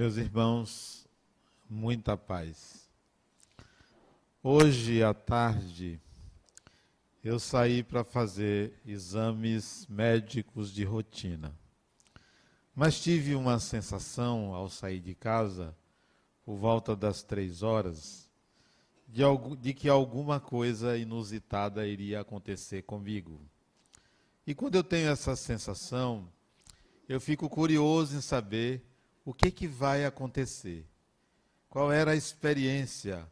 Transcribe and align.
Meus 0.00 0.16
irmãos, 0.16 1.06
muita 1.68 2.16
paz. 2.16 2.88
Hoje 4.42 5.02
à 5.02 5.12
tarde 5.12 6.00
eu 7.22 7.38
saí 7.38 7.82
para 7.82 8.02
fazer 8.02 8.80
exames 8.86 9.86
médicos 9.90 10.72
de 10.72 10.84
rotina. 10.84 11.54
Mas 12.74 12.98
tive 12.98 13.34
uma 13.34 13.60
sensação 13.60 14.54
ao 14.54 14.70
sair 14.70 15.00
de 15.00 15.14
casa, 15.14 15.76
por 16.46 16.56
volta 16.56 16.96
das 16.96 17.22
três 17.22 17.62
horas, 17.62 18.26
de, 19.06 19.20
de 19.60 19.74
que 19.74 19.86
alguma 19.86 20.40
coisa 20.40 20.96
inusitada 20.96 21.86
iria 21.86 22.22
acontecer 22.22 22.84
comigo. 22.84 23.38
E 24.46 24.54
quando 24.54 24.76
eu 24.76 24.82
tenho 24.82 25.10
essa 25.10 25.36
sensação, 25.36 26.26
eu 27.06 27.20
fico 27.20 27.50
curioso 27.50 28.16
em 28.16 28.22
saber 28.22 28.89
o 29.24 29.34
que, 29.34 29.50
que 29.50 29.66
vai 29.66 30.04
acontecer. 30.04 30.86
Qual 31.68 31.92
era 31.92 32.12
a 32.12 32.16
experiência? 32.16 33.26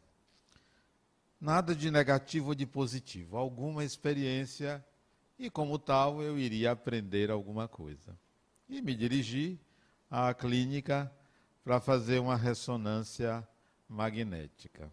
Nada 1.39 1.75
de 1.75 1.89
negativo 1.89 2.49
ou 2.49 2.55
de 2.55 2.65
positivo, 2.65 3.37
alguma 3.37 3.83
experiência 3.83 4.83
e, 5.37 5.49
como 5.49 5.79
tal, 5.79 6.21
eu 6.21 6.37
iria 6.37 6.71
aprender 6.71 7.31
alguma 7.31 7.67
coisa. 7.67 8.17
E 8.67 8.81
me 8.81 8.93
dirigi 8.93 9.59
à 10.11 10.33
clínica 10.33 11.11
para 11.63 11.79
fazer 11.79 12.19
uma 12.19 12.35
ressonância 12.35 13.47
magnética. 13.87 14.91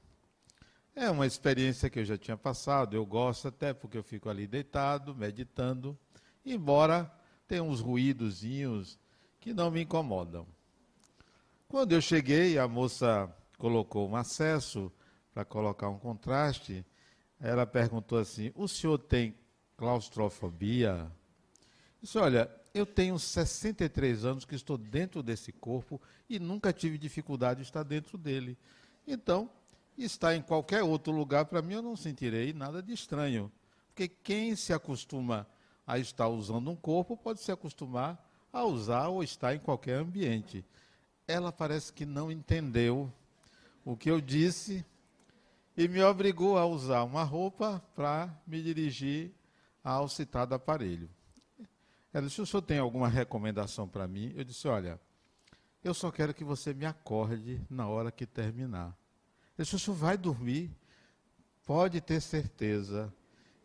É 0.95 1.11
uma 1.11 1.27
experiência 1.27 1.91
que 1.91 1.99
eu 1.99 2.05
já 2.05 2.17
tinha 2.17 2.37
passado, 2.37 2.97
eu 2.97 3.05
gosto 3.05 3.49
até 3.49 3.75
porque 3.75 3.99
eu 3.99 4.03
fico 4.03 4.31
ali 4.31 4.47
deitado, 4.47 5.15
meditando, 5.15 5.99
embora 6.45 7.13
tenha 7.47 7.63
uns 7.63 7.81
ruídozinhos 7.81 8.99
que 9.41 9.53
não 9.53 9.71
me 9.71 9.83
incomodam. 9.83 10.47
Quando 11.69 11.93
eu 11.93 12.01
cheguei, 12.01 12.59
a 12.59 12.69
moça 12.69 13.29
colocou 13.59 14.09
um 14.09 14.15
acesso 14.15 14.91
para 15.35 15.45
colocar 15.45 15.89
um 15.89 15.99
contraste. 15.99 16.87
Ela 17.41 17.67
perguntou 17.67 18.19
assim: 18.19 18.53
O 18.55 18.69
senhor 18.69 18.99
tem 18.99 19.35
claustrofobia? 19.77 20.91
Eu 21.01 21.11
disse: 22.01 22.19
Olha, 22.19 22.49
eu 22.73 22.87
tenho 22.87 23.19
63 23.19 24.25
anos 24.25 24.45
que 24.45 24.55
estou 24.55 24.79
dentro 24.79 25.25
desse 25.25 25.51
corpo 25.51 26.01
e 26.31 26.39
nunca 26.39 26.73
tive 26.73 26.97
dificuldade 26.97 27.61
de 27.61 27.67
estar 27.67 27.83
dentro 27.83 28.17
dele. 28.17 28.57
Então, 29.05 29.51
estar 29.99 30.37
em 30.37 30.43
qualquer 30.43 30.85
outro 30.85 31.13
lugar, 31.13 31.47
para 31.47 31.63
mim, 31.63 31.75
eu 31.75 31.83
não 31.83 31.97
sentirei 31.97 32.53
nada 32.53 32.81
de 32.81 32.93
estranho. 32.93 33.51
Porque 33.89 34.07
quem 34.07 34.55
se 34.55 34.73
acostuma 34.73 35.49
a 35.85 35.99
estar 35.99 36.29
usando 36.29 36.71
um 36.71 36.77
corpo 36.77 37.17
pode 37.17 37.41
se 37.41 37.51
acostumar 37.51 38.25
a 38.53 38.65
usar 38.65 39.09
ou 39.09 39.23
estar 39.25 39.53
em 39.53 39.59
qualquer 39.59 39.99
ambiente 39.99 40.65
ela 41.27 41.53
parece 41.53 41.93
que 41.93 42.07
não 42.07 42.31
entendeu 42.31 43.13
o 43.85 43.97
que 43.97 44.11
eu 44.11 44.21
disse 44.21 44.85
e 45.77 45.89
me 45.89 46.03
obrigou 46.03 46.57
a 46.57 46.65
usar 46.65 47.03
uma 47.03 47.23
roupa 47.23 47.83
para 47.95 48.33
me 48.47 48.63
dirigir 48.63 49.33
ao 49.83 50.09
citado 50.09 50.55
aparelho. 50.55 51.09
Ela 52.13 52.27
disse: 52.27 52.41
O 52.41 52.47
senhor 52.47 52.63
tem 52.63 52.79
alguma 52.79 53.09
recomendação 53.09 53.87
para 53.87 54.09
mim? 54.09 54.33
Eu 54.37 54.45
disse: 54.45 54.67
Olha, 54.67 54.99
eu 55.85 55.93
só 55.93 56.11
quero 56.11 56.33
que 56.33 56.45
você 56.45 56.73
me 56.73 56.87
acorde 56.87 57.61
na 57.69 57.87
hora 57.87 58.11
que 58.11 58.25
terminar. 58.25 58.97
Ele 59.59 59.65
disse: 59.65 59.77
O 59.77 59.79
senhor 59.79 59.97
vai 59.97 60.17
dormir? 60.17 60.71
Pode 61.65 62.01
ter 62.01 62.21
certeza, 62.21 63.13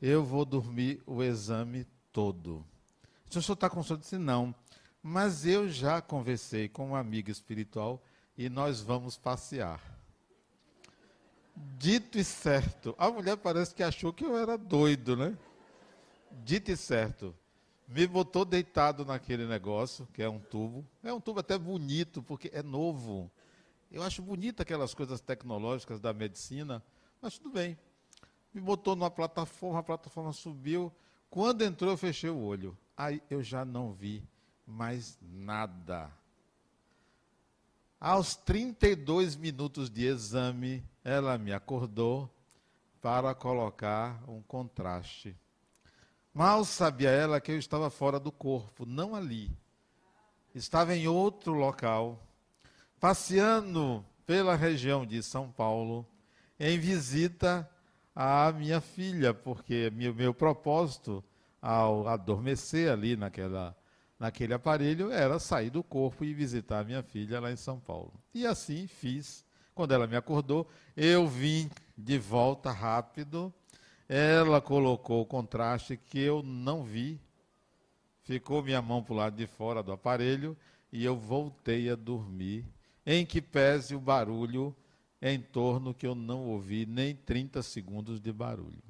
eu 0.02 0.26
vou 0.26 0.44
dormir 0.44 1.02
o 1.06 1.24
exame 1.24 1.86
todo. 2.12 2.66
Se 3.30 3.38
o 3.38 3.42
senhor 3.42 3.54
está 3.54 3.70
com 3.70 3.82
sono, 3.82 4.00
disse: 4.00 4.18
Não, 4.18 4.54
mas 5.02 5.46
eu 5.46 5.68
já 5.68 6.02
conversei 6.02 6.70
com 6.70 6.88
uma 6.88 7.00
amiga 7.00 7.32
espiritual 7.32 8.02
e 8.38 8.50
nós 8.50 8.82
vamos 8.82 9.18
passear. 9.18 9.82
Dito 11.78 12.18
e 12.18 12.24
certo, 12.24 12.96
a 12.98 13.10
mulher 13.10 13.38
parece 13.38 13.74
que 13.74 13.84
achou 13.84 14.14
que 14.14 14.24
eu 14.24 14.38
era 14.38 14.58
doido, 14.58 15.16
né? 15.16 15.38
Dito 16.44 16.72
e 16.72 16.78
certo, 16.78 17.36
me 17.88 18.08
botou 18.08 18.46
deitado 18.46 19.04
naquele 19.04 19.46
negócio, 19.46 20.08
que 20.14 20.24
é 20.24 20.30
um 20.30 20.40
tubo. 20.40 20.86
É 21.04 21.12
um 21.12 21.20
tubo 21.20 21.40
até 21.40 21.58
bonito, 21.58 22.24
porque 22.24 22.50
é 22.54 22.64
novo. 22.64 23.30
Eu 23.92 24.02
acho 24.04 24.22
bonito 24.22 24.62
aquelas 24.62 24.94
coisas 24.94 25.20
tecnológicas 25.20 26.00
da 26.00 26.14
medicina, 26.14 26.82
mas 27.22 27.38
tudo 27.38 27.52
bem. 27.52 27.78
Me 28.54 28.62
botou 28.62 28.96
numa 28.96 29.12
plataforma, 29.12 29.80
a 29.80 29.84
plataforma 29.84 30.32
subiu. 30.32 30.92
Quando 31.30 31.64
entrou, 31.64 31.92
eu 31.92 31.98
fechei 31.98 32.30
o 32.30 32.40
olho. 32.40 32.78
Aí 32.96 33.22
eu 33.30 33.44
já 33.44 33.66
não 33.66 33.92
vi 33.92 34.24
mais 34.66 35.18
nada. 35.22 36.12
Aos 38.00 38.36
32 38.36 39.36
minutos 39.36 39.90
de 39.90 40.06
exame, 40.06 40.84
ela 41.04 41.38
me 41.38 41.54
acordou 41.54 42.30
para 43.02 43.36
colocar 43.36 44.24
um 44.28 44.42
contraste. 44.42 45.36
Mal 46.34 46.64
sabia 46.64 47.10
ela 47.10 47.42
que 47.42 47.52
eu 47.52 47.60
estava 47.60 47.90
fora 47.90 48.20
do 48.20 48.32
corpo, 48.32 48.86
não 48.86 49.14
ali. 49.14 49.52
Estava 50.56 50.96
em 50.96 51.08
outro 51.08 51.54
local, 51.54 52.20
passeando 53.00 54.06
pela 54.26 54.56
região 54.56 55.06
de 55.06 55.22
São 55.22 55.52
Paulo, 55.52 56.08
em 56.60 56.80
visita 56.80 57.70
à 58.16 58.52
minha 58.52 58.80
filha, 58.80 59.34
porque 59.34 59.92
meu, 59.94 60.14
meu 60.14 60.34
propósito 60.34 61.24
ao 61.62 62.08
adormecer 62.08 62.92
ali 62.92 63.16
naquela 63.16 63.76
naquele 64.22 64.54
aparelho 64.54 65.12
era 65.12 65.40
sair 65.40 65.72
do 65.72 65.84
corpo 65.84 66.24
e 66.24 66.32
visitar 66.32 66.86
minha 66.86 67.02
filha 67.02 67.40
lá 67.40 67.52
em 67.52 67.56
São 67.56 67.80
Paulo. 67.80 68.14
E 68.32 68.46
assim 68.46 68.86
fiz. 68.86 69.44
Quando 69.74 69.96
ela 69.96 70.06
me 70.06 70.16
acordou, 70.16 70.70
eu 70.96 71.28
vim 71.28 71.72
de 71.98 72.20
volta 72.20 72.70
rápido. 72.70 73.52
Ela 74.08 74.62
colocou 74.62 75.24
o 75.24 75.26
contraste 75.26 75.98
que 75.98 76.20
eu 76.20 76.44
não 76.44 76.84
vi. 76.84 77.20
Ficou 78.22 78.62
minha 78.62 78.80
mão 78.80 79.02
para 79.02 79.14
o 79.14 79.18
lado 79.18 79.36
de 79.36 79.48
fora 79.48 79.82
do 79.82 79.92
aparelho 79.92 80.56
e 80.92 81.04
eu 81.04 81.18
voltei 81.18 81.90
a 81.90 81.96
dormir, 81.96 82.64
em 83.04 83.26
que 83.26 83.42
pese 83.42 83.96
o 83.96 84.00
barulho 84.00 84.76
em 85.20 85.42
torno 85.42 85.96
que 85.96 86.06
eu 86.06 86.14
não 86.14 86.46
ouvi 86.46 86.86
nem 86.86 87.16
30 87.16 87.64
segundos 87.64 88.20
de 88.20 88.32
barulho. 88.32 88.84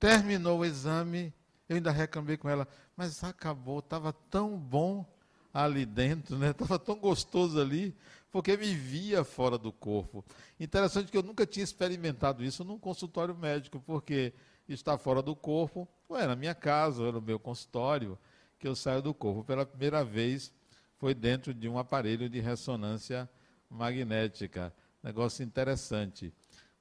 Terminou 0.00 0.58
o 0.58 0.64
exame, 0.64 1.32
eu 1.68 1.76
ainda 1.76 1.92
reclamei 1.92 2.36
com 2.36 2.48
ela, 2.48 2.66
mas 2.98 3.22
acabou, 3.22 3.78
estava 3.78 4.12
tão 4.12 4.58
bom 4.58 5.06
ali 5.54 5.86
dentro, 5.86 6.36
né? 6.36 6.50
Estava 6.50 6.80
tão 6.80 6.96
gostoso 6.96 7.60
ali, 7.60 7.94
porque 8.28 8.56
me 8.56 8.74
via 8.74 9.22
fora 9.22 9.56
do 9.56 9.70
corpo. 9.70 10.24
Interessante 10.58 11.12
que 11.12 11.16
eu 11.16 11.22
nunca 11.22 11.46
tinha 11.46 11.62
experimentado 11.62 12.42
isso 12.42 12.64
num 12.64 12.76
consultório 12.76 13.36
médico, 13.36 13.80
porque 13.86 14.34
estar 14.68 14.98
fora 14.98 15.22
do 15.22 15.36
corpo, 15.36 15.88
ou 16.08 16.18
é 16.18 16.26
na 16.26 16.34
minha 16.34 16.56
casa, 16.56 17.00
ou 17.00 17.08
é 17.08 17.12
no 17.12 17.22
meu 17.22 17.38
consultório, 17.38 18.18
que 18.58 18.66
eu 18.66 18.74
saio 18.74 19.00
do 19.00 19.14
corpo. 19.14 19.44
Pela 19.44 19.64
primeira 19.64 20.04
vez 20.04 20.52
foi 20.96 21.14
dentro 21.14 21.54
de 21.54 21.68
um 21.68 21.78
aparelho 21.78 22.28
de 22.28 22.40
ressonância 22.40 23.30
magnética. 23.70 24.74
Negócio 25.04 25.44
interessante. 25.44 26.34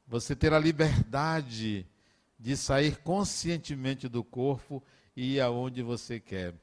Você 0.08 0.36
ter 0.36 0.52
a 0.52 0.58
liberdade 0.58 1.86
de 2.40 2.58
sair 2.58 2.98
conscientemente 3.04 4.10
do 4.10 4.24
corpo 4.24 4.82
e 5.18 5.42
aonde 5.42 5.82
você 5.82 6.20
quer. 6.20 6.54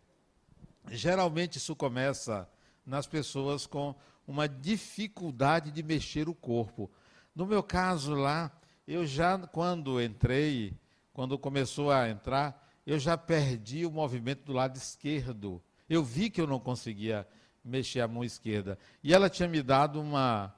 Geralmente 0.88 1.58
isso 1.58 1.74
começa 1.74 2.48
nas 2.86 3.04
pessoas 3.04 3.66
com 3.66 3.96
uma 4.28 4.48
dificuldade 4.48 5.72
de 5.72 5.82
mexer 5.82 6.28
o 6.28 6.34
corpo. 6.34 6.88
No 7.34 7.46
meu 7.46 7.64
caso 7.64 8.14
lá, 8.14 8.52
eu 8.86 9.04
já 9.04 9.36
quando 9.38 10.00
entrei, 10.00 10.72
quando 11.12 11.36
começou 11.36 11.90
a 11.90 12.08
entrar, 12.08 12.64
eu 12.86 12.96
já 12.96 13.18
perdi 13.18 13.84
o 13.84 13.90
movimento 13.90 14.44
do 14.44 14.52
lado 14.52 14.76
esquerdo. 14.76 15.60
Eu 15.90 16.04
vi 16.04 16.30
que 16.30 16.40
eu 16.40 16.46
não 16.46 16.60
conseguia 16.60 17.26
mexer 17.64 18.02
a 18.02 18.08
mão 18.08 18.22
esquerda. 18.22 18.78
E 19.02 19.12
ela 19.12 19.28
tinha 19.28 19.48
me 19.48 19.64
dado 19.64 20.00
uma, 20.00 20.54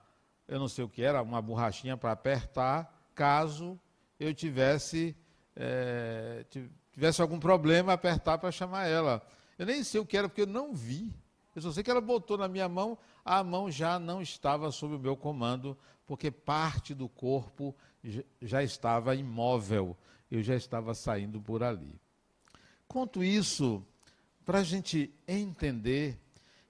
eu 0.46 0.58
não 0.58 0.69
sei 0.69 0.84
o 0.84 0.88
que 0.88 1.00
era, 1.00 1.22
uma 1.22 1.40
borrachinha 1.40 1.96
para 1.96 2.12
apertar, 2.12 3.10
caso 3.14 3.81
eu 4.20 4.34
tivesse, 4.34 5.16
é, 5.54 6.44
tivesse 6.96 7.20
algum 7.20 7.38
problema, 7.38 7.93
apertar 7.93 8.38
para 8.38 8.50
chamar 8.50 8.87
ela. 8.87 9.22
Eu 9.58 9.66
nem 9.66 9.84
sei 9.84 10.00
o 10.00 10.06
que 10.06 10.16
era, 10.16 10.28
porque 10.28 10.43
eu 10.43 10.46
não 10.46 10.75
vi. 10.75 11.14
Eu 11.54 11.60
só 11.60 11.70
sei 11.70 11.82
que 11.82 11.90
ela 11.90 12.00
botou 12.00 12.38
na 12.38 12.48
minha 12.48 12.69
mão, 12.69 12.98
a 13.22 13.44
mão 13.44 13.70
já 13.70 13.98
não 13.98 14.22
estava 14.22 14.70
sob 14.72 14.94
o 14.94 14.98
meu 14.98 15.14
comando, 15.14 15.76
porque 16.06 16.31
parte 16.31 16.94
do 16.94 17.06
corpo 17.06 17.76
já 18.40 18.62
estava 18.62 19.14
imóvel, 19.14 19.96
eu 20.31 20.43
já 20.43 20.54
estava 20.54 20.94
saindo 20.94 21.40
por 21.40 21.62
ali. 21.62 22.00
Conto 22.88 23.22
isso 23.22 23.84
para 24.44 24.60
a 24.60 24.62
gente 24.62 25.12
entender 25.28 26.19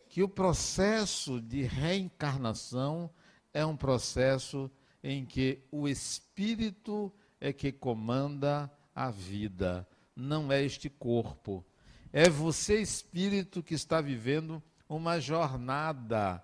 que 0.08 0.22
o 0.22 0.28
processo 0.28 1.40
de 1.40 1.62
reencarnação 1.62 3.10
é 3.52 3.64
um 3.64 3.76
processo 3.76 4.70
em 5.04 5.24
que 5.24 5.60
o 5.70 5.86
espírito 5.86 7.12
é 7.40 7.52
que 7.52 7.70
comanda 7.70 8.70
a 8.94 9.10
vida, 9.10 9.86
não 10.16 10.50
é 10.50 10.64
este 10.64 10.88
corpo. 10.88 11.62
É 12.10 12.28
você, 12.30 12.80
espírito, 12.80 13.62
que 13.62 13.74
está 13.74 14.00
vivendo 14.00 14.62
uma 14.88 15.20
jornada 15.20 16.42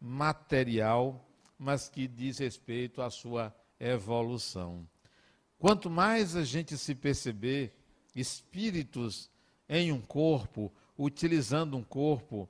material, 0.00 1.28
mas 1.58 1.88
que 1.88 2.08
diz 2.08 2.38
respeito 2.38 3.02
à 3.02 3.10
sua 3.10 3.54
evolução. 3.78 4.88
Quanto 5.58 5.90
mais 5.90 6.34
a 6.34 6.44
gente 6.44 6.78
se 6.78 6.94
perceber 6.94 7.76
espíritos 8.14 9.30
em 9.68 9.92
um 9.92 10.00
corpo, 10.00 10.72
utilizando 10.96 11.76
um 11.76 11.82
corpo, 11.82 12.48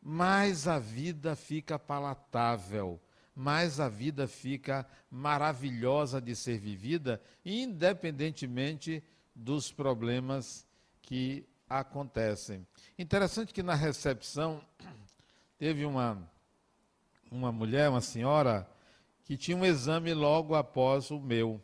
mais 0.00 0.66
a 0.66 0.78
vida 0.78 1.36
fica 1.36 1.78
palatável, 1.78 3.00
mais 3.34 3.80
a 3.80 3.88
vida 3.88 4.26
fica 4.26 4.86
maravilhosa 5.10 6.20
de 6.20 6.34
ser 6.34 6.58
vivida, 6.58 7.20
independentemente 7.44 9.02
dos 9.34 9.72
problemas 9.72 10.66
que 11.00 11.46
acontecem. 11.68 12.66
Interessante 12.98 13.52
que 13.52 13.62
na 13.62 13.74
recepção 13.74 14.62
teve 15.58 15.84
uma, 15.84 16.30
uma 17.30 17.50
mulher, 17.50 17.88
uma 17.88 18.00
senhora, 18.00 18.68
que 19.24 19.36
tinha 19.36 19.56
um 19.56 19.64
exame 19.64 20.12
logo 20.12 20.54
após 20.54 21.10
o 21.10 21.18
meu. 21.18 21.60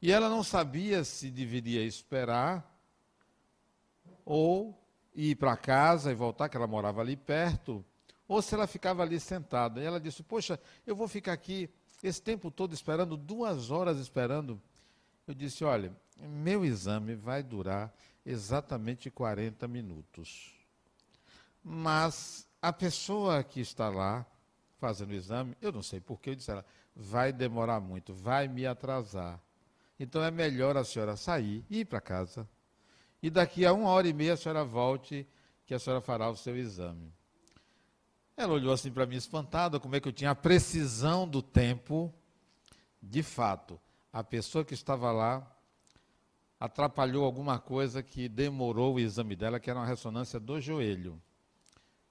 E 0.00 0.10
ela 0.10 0.28
não 0.28 0.42
sabia 0.42 1.04
se 1.04 1.30
deveria 1.30 1.82
esperar 1.84 2.70
ou 4.24 4.78
ir 5.14 5.36
para 5.36 5.56
casa 5.56 6.10
e 6.10 6.14
voltar, 6.14 6.48
que 6.48 6.56
ela 6.56 6.66
morava 6.66 7.00
ali 7.00 7.16
perto, 7.16 7.84
ou 8.26 8.42
se 8.42 8.54
ela 8.54 8.66
ficava 8.66 9.02
ali 9.02 9.20
sentada. 9.20 9.80
E 9.80 9.84
ela 9.84 10.00
disse: 10.00 10.22
Poxa, 10.22 10.58
eu 10.86 10.96
vou 10.96 11.06
ficar 11.06 11.32
aqui 11.32 11.70
esse 12.02 12.20
tempo 12.20 12.50
todo 12.50 12.74
esperando, 12.74 13.16
duas 13.16 13.70
horas 13.70 13.98
esperando. 13.98 14.60
Eu 15.26 15.34
disse: 15.34 15.64
Olha, 15.64 15.94
meu 16.16 16.64
exame 16.64 17.14
vai 17.14 17.42
durar 17.42 17.92
exatamente 18.24 19.10
40 19.10 19.66
minutos. 19.68 20.52
Mas 21.62 22.46
a 22.60 22.72
pessoa 22.72 23.42
que 23.42 23.60
está 23.60 23.88
lá 23.88 24.26
fazendo 24.78 25.10
o 25.10 25.14
exame, 25.14 25.56
eu 25.60 25.72
não 25.72 25.82
sei 25.82 26.00
porquê, 26.00 26.30
eu 26.30 26.34
disse 26.34 26.50
a 26.50 26.54
ela, 26.54 26.66
vai 26.94 27.32
demorar 27.32 27.80
muito, 27.80 28.14
vai 28.14 28.48
me 28.48 28.66
atrasar. 28.66 29.40
Então 29.98 30.22
é 30.22 30.30
melhor 30.30 30.76
a 30.76 30.84
senhora 30.84 31.16
sair 31.16 31.64
e 31.70 31.80
ir 31.80 31.84
para 31.84 32.00
casa. 32.00 32.48
E 33.22 33.30
daqui 33.30 33.64
a 33.64 33.72
uma 33.72 33.88
hora 33.88 34.06
e 34.06 34.12
meia 34.12 34.34
a 34.34 34.36
senhora 34.36 34.64
volte, 34.64 35.26
que 35.66 35.72
a 35.72 35.78
senhora 35.78 36.02
fará 36.02 36.28
o 36.28 36.36
seu 36.36 36.56
exame. 36.56 37.12
Ela 38.36 38.52
olhou 38.52 38.72
assim 38.72 38.90
para 38.90 39.06
mim 39.06 39.16
espantada, 39.16 39.80
como 39.80 39.94
é 39.96 40.00
que 40.00 40.08
eu 40.08 40.12
tinha 40.12 40.30
a 40.30 40.34
precisão 40.34 41.26
do 41.26 41.40
tempo. 41.40 42.12
De 43.00 43.22
fato, 43.22 43.80
a 44.12 44.24
pessoa 44.24 44.64
que 44.64 44.74
estava 44.74 45.12
lá 45.12 45.53
atrapalhou 46.64 47.26
alguma 47.26 47.58
coisa 47.58 48.02
que 48.02 48.26
demorou 48.26 48.94
o 48.94 48.98
exame 48.98 49.36
dela, 49.36 49.60
que 49.60 49.68
era 49.68 49.78
uma 49.78 49.84
ressonância 49.84 50.40
do 50.40 50.58
joelho. 50.58 51.20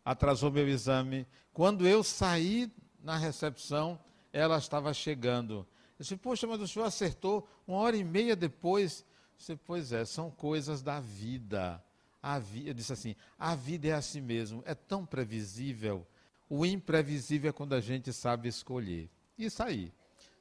Atrasou 0.06 0.52
meu 0.52 0.68
exame. 0.70 1.26
Quando 1.52 1.88
eu 1.88 2.04
saí 2.04 2.72
na 3.02 3.18
recepção, 3.18 4.00
ela 4.32 4.60
estava 4.60 4.94
chegando. 4.94 5.66
Eu 5.98 6.04
disse, 6.04 6.16
poxa, 6.16 6.46
mas 6.46 6.62
o 6.62 6.68
senhor 6.68 6.86
acertou 6.86 7.50
uma 7.68 7.80
hora 7.80 7.98
e 7.98 8.04
meia 8.04 8.36
depois. 8.36 9.00
Eu 9.00 9.38
disse, 9.40 9.56
pois 9.56 9.92
é, 9.92 10.06
são 10.06 10.30
coisas 10.30 10.84
da 10.84 11.00
vida. 11.00 11.84
A 12.22 12.38
vi... 12.38 12.68
Eu 12.68 12.76
disse 12.76 12.94
assim, 12.94 13.16
a 13.40 13.56
vida 13.56 13.88
é 13.88 13.94
assim 13.94 14.22
mesmo, 14.22 14.62
é 14.68 14.76
tão 14.76 15.04
previsível. 15.04 16.06
O 16.48 16.64
imprevisível 16.64 17.50
é 17.50 17.54
quando 17.54 17.74
a 17.74 17.82
gente 17.82 18.14
sabe 18.14 18.50
escolher. 18.50 19.10
Isso 19.36 19.64
aí. 19.64 19.92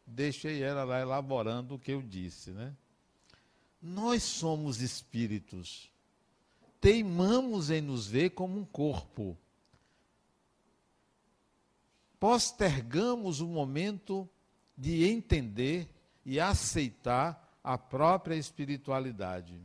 Deixei 0.07 0.63
ela 0.63 0.85
lá 0.85 1.01
elaborando 1.01 1.77
o 1.77 1.79
que 1.79 1.93
eu 1.93 2.03
disse, 2.03 2.51
né? 2.51 2.77
Nós 3.83 4.23
somos 4.23 4.81
espíritos. 4.81 5.91
Teimamos 6.81 7.69
em 7.69 7.81
nos 7.81 8.07
ver 8.07 8.31
como 8.31 8.61
um 8.61 8.65
corpo. 8.65 9.37
Postergamos 12.21 13.41
o 13.41 13.47
momento 13.49 14.29
de 14.79 15.05
entender 15.05 15.93
e 16.25 16.39
aceitar 16.39 17.59
a 17.65 17.77
própria 17.77 18.37
espiritualidade. 18.37 19.61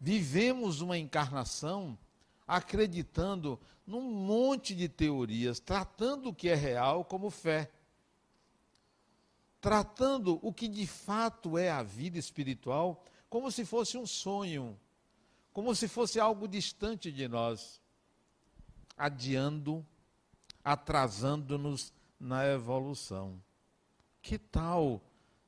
Vivemos 0.00 0.80
uma 0.80 0.96
encarnação 0.96 1.98
acreditando 2.46 3.60
num 3.86 4.02
monte 4.02 4.74
de 4.74 4.88
teorias, 4.88 5.60
tratando 5.60 6.30
o 6.30 6.34
que 6.34 6.48
é 6.48 6.54
real 6.54 7.04
como 7.04 7.30
fé 7.30 7.70
tratando 9.64 10.38
o 10.42 10.52
que 10.52 10.68
de 10.68 10.86
fato 10.86 11.56
é 11.56 11.70
a 11.70 11.82
vida 11.82 12.18
espiritual 12.18 13.02
como 13.30 13.50
se 13.50 13.64
fosse 13.64 13.96
um 13.96 14.06
sonho, 14.06 14.78
como 15.54 15.74
se 15.74 15.88
fosse 15.88 16.20
algo 16.20 16.46
distante 16.46 17.10
de 17.10 17.26
nós, 17.26 17.80
adiando, 18.94 19.82
atrasando-nos 20.62 21.94
na 22.20 22.46
evolução. 22.46 23.42
Que 24.20 24.38
tal 24.38 25.00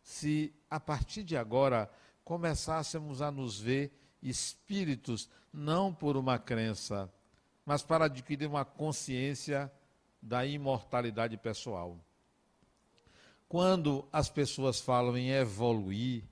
se 0.03 0.51
a 0.71 0.81
partir 0.81 1.23
de 1.23 1.37
agora 1.37 1.91
começássemos 2.25 3.21
a 3.21 3.31
nos 3.31 3.61
ver 3.61 3.93
espíritos 4.23 5.29
não 5.53 5.93
por 5.93 6.17
uma 6.17 6.39
crença, 6.39 7.13
mas 7.67 7.83
para 7.83 8.07
adquirir 8.07 8.49
uma 8.49 8.65
consciência 8.65 9.71
da 10.23 10.47
imortalidade 10.47 11.37
pessoal? 11.37 12.01
Quando 13.49 14.07
as 14.13 14.29
pessoas 14.29 14.81
falam 14.81 15.17
em 15.17 15.31
evoluir, 15.31 16.25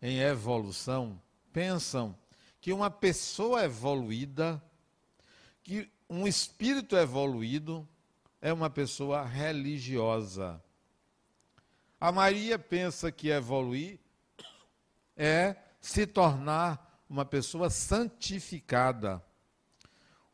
em 0.00 0.20
evolução, 0.20 1.20
pensam 1.52 2.16
que 2.60 2.72
uma 2.72 2.90
pessoa 2.90 3.64
evoluída, 3.64 4.62
que 5.62 5.90
um 6.08 6.26
espírito 6.26 6.96
evoluído 6.96 7.86
é 8.40 8.52
uma 8.52 8.70
pessoa 8.70 9.24
religiosa. 9.24 10.62
A 12.00 12.12
Maria 12.12 12.58
pensa 12.58 13.10
que 13.10 13.28
evoluir 13.28 13.98
é 15.16 15.56
se 15.80 16.06
tornar 16.06 17.04
uma 17.08 17.24
pessoa 17.24 17.70
santificada. 17.70 19.22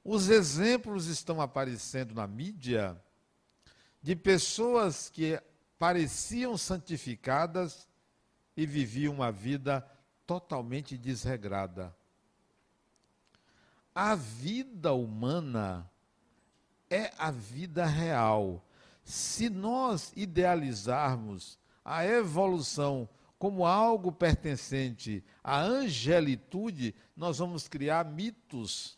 Os 0.04 0.28
exemplos 0.28 1.06
estão 1.06 1.40
aparecendo 1.40 2.14
na 2.14 2.26
mídia 2.26 3.00
de 4.02 4.16
pessoas 4.16 5.08
que 5.08 5.40
pareciam 5.82 6.56
santificadas 6.56 7.88
e 8.56 8.64
viviam 8.64 9.14
uma 9.14 9.32
vida 9.32 9.84
totalmente 10.24 10.96
desregrada. 10.96 11.92
A 13.92 14.14
vida 14.14 14.92
humana 14.92 15.90
é 16.88 17.12
a 17.18 17.32
vida 17.32 17.84
real. 17.84 18.64
Se 19.02 19.50
nós 19.50 20.12
idealizarmos 20.14 21.58
a 21.84 22.06
evolução 22.06 23.08
como 23.36 23.66
algo 23.66 24.12
pertencente 24.12 25.24
à 25.42 25.58
angelitude, 25.62 26.94
nós 27.16 27.38
vamos 27.38 27.66
criar 27.66 28.04
mitos. 28.04 28.96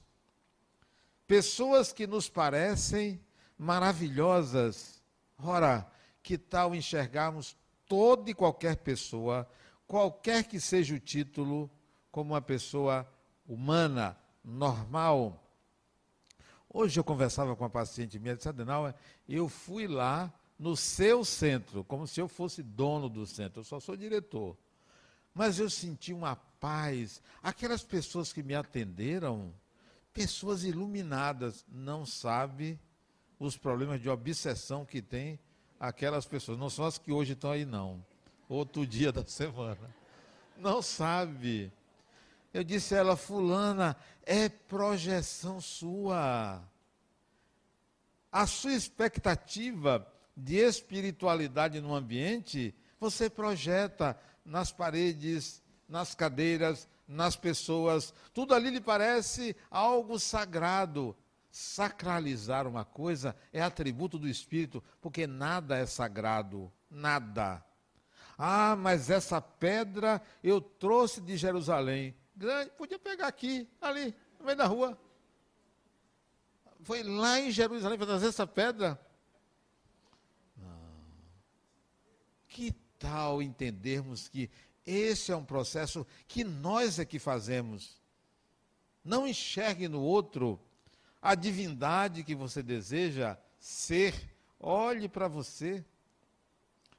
Pessoas 1.26 1.94
que 1.94 2.06
nos 2.06 2.28
parecem 2.28 3.18
maravilhosas. 3.56 5.02
Ora, 5.38 5.90
que 6.24 6.38
tal 6.38 6.74
enxergarmos 6.74 7.54
toda 7.86 8.30
e 8.30 8.34
qualquer 8.34 8.78
pessoa, 8.78 9.46
qualquer 9.86 10.44
que 10.44 10.58
seja 10.58 10.94
o 10.94 10.98
título, 10.98 11.70
como 12.10 12.32
uma 12.32 12.40
pessoa 12.40 13.06
humana, 13.46 14.16
normal? 14.42 15.38
Hoje 16.72 16.98
eu 16.98 17.04
conversava 17.04 17.54
com 17.54 17.62
uma 17.62 17.70
paciente 17.70 18.18
minha, 18.18 18.34
disse, 18.34 18.48
Adenauer, 18.48 18.94
eu 19.28 19.50
fui 19.50 19.86
lá 19.86 20.32
no 20.58 20.74
seu 20.76 21.26
centro, 21.26 21.84
como 21.84 22.06
se 22.06 22.20
eu 22.20 22.26
fosse 22.26 22.62
dono 22.62 23.08
do 23.08 23.26
centro, 23.26 23.60
eu 23.60 23.64
só 23.64 23.78
sou 23.78 23.94
diretor. 23.94 24.56
Mas 25.34 25.58
eu 25.58 25.68
senti 25.68 26.14
uma 26.14 26.36
paz. 26.36 27.20
Aquelas 27.42 27.82
pessoas 27.82 28.32
que 28.32 28.42
me 28.42 28.54
atenderam, 28.54 29.52
pessoas 30.12 30.64
iluminadas, 30.64 31.66
não 31.68 32.06
sabe 32.06 32.80
os 33.38 33.58
problemas 33.58 34.00
de 34.00 34.08
obsessão 34.08 34.86
que 34.86 35.02
tem 35.02 35.38
aquelas 35.88 36.26
pessoas, 36.26 36.58
não 36.58 36.70
são 36.70 36.84
as 36.84 36.98
que 36.98 37.12
hoje 37.12 37.32
estão 37.32 37.50
aí, 37.50 37.64
não. 37.64 38.04
Outro 38.48 38.86
dia 38.86 39.12
da 39.12 39.24
semana. 39.24 39.94
Não 40.56 40.80
sabe. 40.80 41.72
Eu 42.52 42.62
disse 42.62 42.94
a 42.94 42.98
ela, 42.98 43.16
Fulana, 43.16 43.96
é 44.24 44.48
projeção 44.48 45.60
sua. 45.60 46.62
A 48.30 48.46
sua 48.46 48.72
expectativa 48.72 50.06
de 50.36 50.56
espiritualidade 50.56 51.80
no 51.80 51.94
ambiente, 51.94 52.74
você 52.98 53.30
projeta 53.30 54.18
nas 54.44 54.72
paredes, 54.72 55.62
nas 55.88 56.14
cadeiras, 56.14 56.88
nas 57.06 57.36
pessoas. 57.36 58.12
Tudo 58.32 58.54
ali 58.54 58.70
lhe 58.70 58.80
parece 58.80 59.56
algo 59.70 60.18
sagrado. 60.18 61.16
Sacralizar 61.56 62.66
uma 62.66 62.84
coisa 62.84 63.37
é 63.52 63.62
atributo 63.62 64.18
do 64.18 64.26
Espírito, 64.26 64.82
porque 65.00 65.25
nada 65.25 65.78
é 65.78 65.87
sagrado, 65.87 66.68
nada. 66.90 67.64
Ah, 68.37 68.75
mas 68.75 69.08
essa 69.08 69.40
pedra 69.40 70.20
eu 70.42 70.61
trouxe 70.61 71.20
de 71.20 71.37
Jerusalém. 71.37 72.12
Grande, 72.34 72.73
podia 72.73 72.99
pegar 72.99 73.28
aqui, 73.28 73.68
ali, 73.80 74.12
no 74.37 74.46
meio 74.46 74.58
da 74.58 74.66
rua. 74.66 74.99
foi 76.82 77.04
lá 77.04 77.38
em 77.38 77.52
Jerusalém 77.52 77.99
para 77.99 78.08
trazer 78.08 78.26
essa 78.26 78.49
pedra? 78.49 79.00
Não. 80.56 80.90
Que 82.49 82.73
tal 82.99 83.40
entendermos 83.40 84.26
que 84.26 84.50
esse 84.84 85.30
é 85.30 85.37
um 85.37 85.44
processo 85.44 86.04
que 86.26 86.42
nós 86.42 86.99
é 86.99 87.04
que 87.04 87.20
fazemos? 87.20 88.02
Não 89.04 89.25
enxergue 89.25 89.87
no 89.87 90.02
outro 90.02 90.61
a 91.24 91.34
divindade 91.34 92.22
que 92.22 92.34
você 92.34 92.62
deseja 92.62 93.38
ser. 93.58 94.14
Olhe 94.60 95.08
para 95.08 95.26
você. 95.26 95.82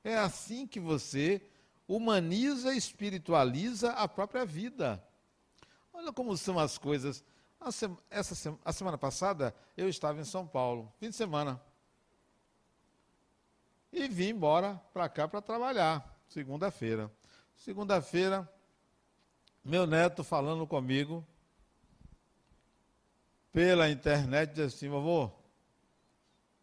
É 0.03 0.17
assim 0.17 0.65
que 0.65 0.79
você 0.79 1.47
humaniza 1.87 2.73
espiritualiza 2.73 3.91
a 3.91 4.07
própria 4.07 4.43
vida. 4.43 5.01
Olha 5.93 6.11
como 6.11 6.35
são 6.35 6.57
as 6.57 6.75
coisas. 6.75 7.23
A, 7.61 7.69
essa, 8.09 8.57
a 8.65 8.73
semana 8.73 8.97
passada 8.97 9.55
eu 9.77 9.87
estava 9.87 10.19
em 10.19 10.25
São 10.25 10.47
Paulo, 10.47 10.91
fim 10.99 11.11
de 11.11 11.15
semana. 11.15 11.61
E 13.93 14.07
vim 14.07 14.29
embora 14.29 14.81
para 14.91 15.07
cá 15.07 15.27
para 15.27 15.39
trabalhar, 15.39 16.19
segunda-feira. 16.27 17.11
Segunda-feira, 17.55 18.51
meu 19.63 19.85
neto 19.85 20.23
falando 20.23 20.65
comigo 20.65 21.25
pela 23.55 23.89
internet, 23.89 24.51
diz 24.51 24.75
assim: 24.75 24.89
vovô, 24.89 25.31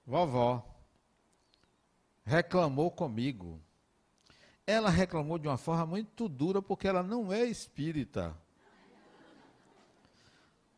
vovó, 0.06 0.62
reclamou 2.22 2.90
comigo. 2.90 3.58
Ela 4.66 4.90
reclamou 4.90 5.38
de 5.38 5.48
uma 5.48 5.56
forma 5.56 5.86
muito 5.86 6.28
dura 6.28 6.60
porque 6.60 6.86
ela 6.86 7.02
não 7.02 7.32
é 7.32 7.46
espírita. 7.46 8.36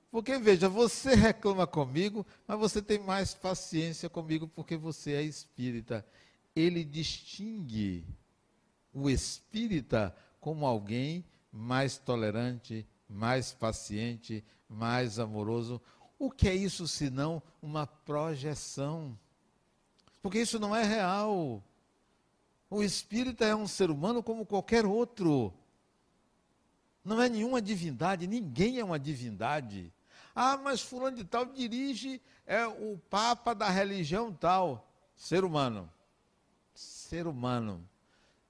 Porque 0.09 0.38
veja, 0.38 0.68
você 0.68 1.16
reclama 1.16 1.66
comigo, 1.66 2.25
mas 2.47 2.61
você 2.61 2.80
tem 2.80 3.00
mais 3.00 3.35
paciência 3.35 4.09
comigo 4.09 4.47
porque 4.47 4.76
você 4.76 5.14
é 5.14 5.23
espírita. 5.23 6.06
Ele 6.54 6.85
distingue 6.85 8.06
o 8.92 9.11
espírita 9.11 10.16
como 10.40 10.64
alguém 10.64 11.25
mais 11.50 11.99
tolerante, 11.99 12.87
mais 13.09 13.52
paciente, 13.52 14.44
mais 14.68 15.18
amoroso. 15.18 15.83
O 16.18 16.30
que 16.30 16.49
é 16.49 16.54
isso 16.54 16.87
senão 16.87 17.42
uma 17.61 17.87
projeção? 17.87 19.18
Porque 20.23 20.40
isso 20.40 20.59
não 20.59 20.75
é 20.75 20.83
real. 20.83 21.62
O 22.71 22.83
espírita 22.83 23.44
é 23.44 23.54
um 23.54 23.66
ser 23.66 23.90
humano 23.90 24.23
como 24.23 24.47
qualquer 24.47 24.87
outro. 24.87 25.52
Não 27.04 27.21
é 27.21 27.28
nenhuma 27.28 27.61
divindade, 27.61 28.26
ninguém 28.26 28.78
é 28.78 28.85
uma 28.85 28.99
divindade. 28.99 29.92
Ah, 30.35 30.56
mas 30.56 30.80
fulano 30.80 31.16
de 31.16 31.25
tal 31.25 31.44
dirige 31.47 32.21
é 32.47 32.66
o 32.66 32.99
papa 33.11 33.54
da 33.54 33.68
religião 33.68 34.33
tal. 34.33 34.90
Ser 35.14 35.44
humano. 35.44 35.88
Ser 36.75 37.26
humano. 37.26 37.87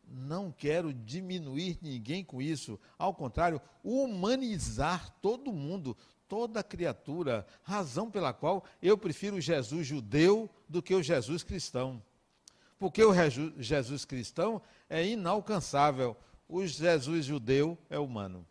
Não 0.07 0.53
quero 0.53 0.93
diminuir 0.93 1.79
ninguém 1.83 2.25
com 2.25 2.41
isso. 2.41 2.79
Ao 2.97 3.13
contrário, 3.13 3.61
humanizar 3.83 5.11
todo 5.21 5.53
mundo, 5.53 5.97
toda 6.35 6.65
criatura. 6.65 7.47
Razão 7.63 8.11
pela 8.11 8.33
qual 8.33 8.65
eu 8.83 8.99
prefiro 8.99 9.37
o 9.37 9.41
Jesus 9.41 9.87
judeu 9.87 10.51
do 10.69 10.83
que 10.83 10.95
o 10.95 11.03
Jesus 11.03 11.45
cristão. 11.45 12.03
Porque 12.77 13.05
o 13.05 13.15
Jesus 13.57 14.05
cristão 14.05 14.61
é 14.91 15.07
inalcançável. 15.07 16.17
O 16.49 16.67
Jesus 16.67 17.27
judeu 17.27 17.79
é 17.89 17.99
humano. 17.99 18.45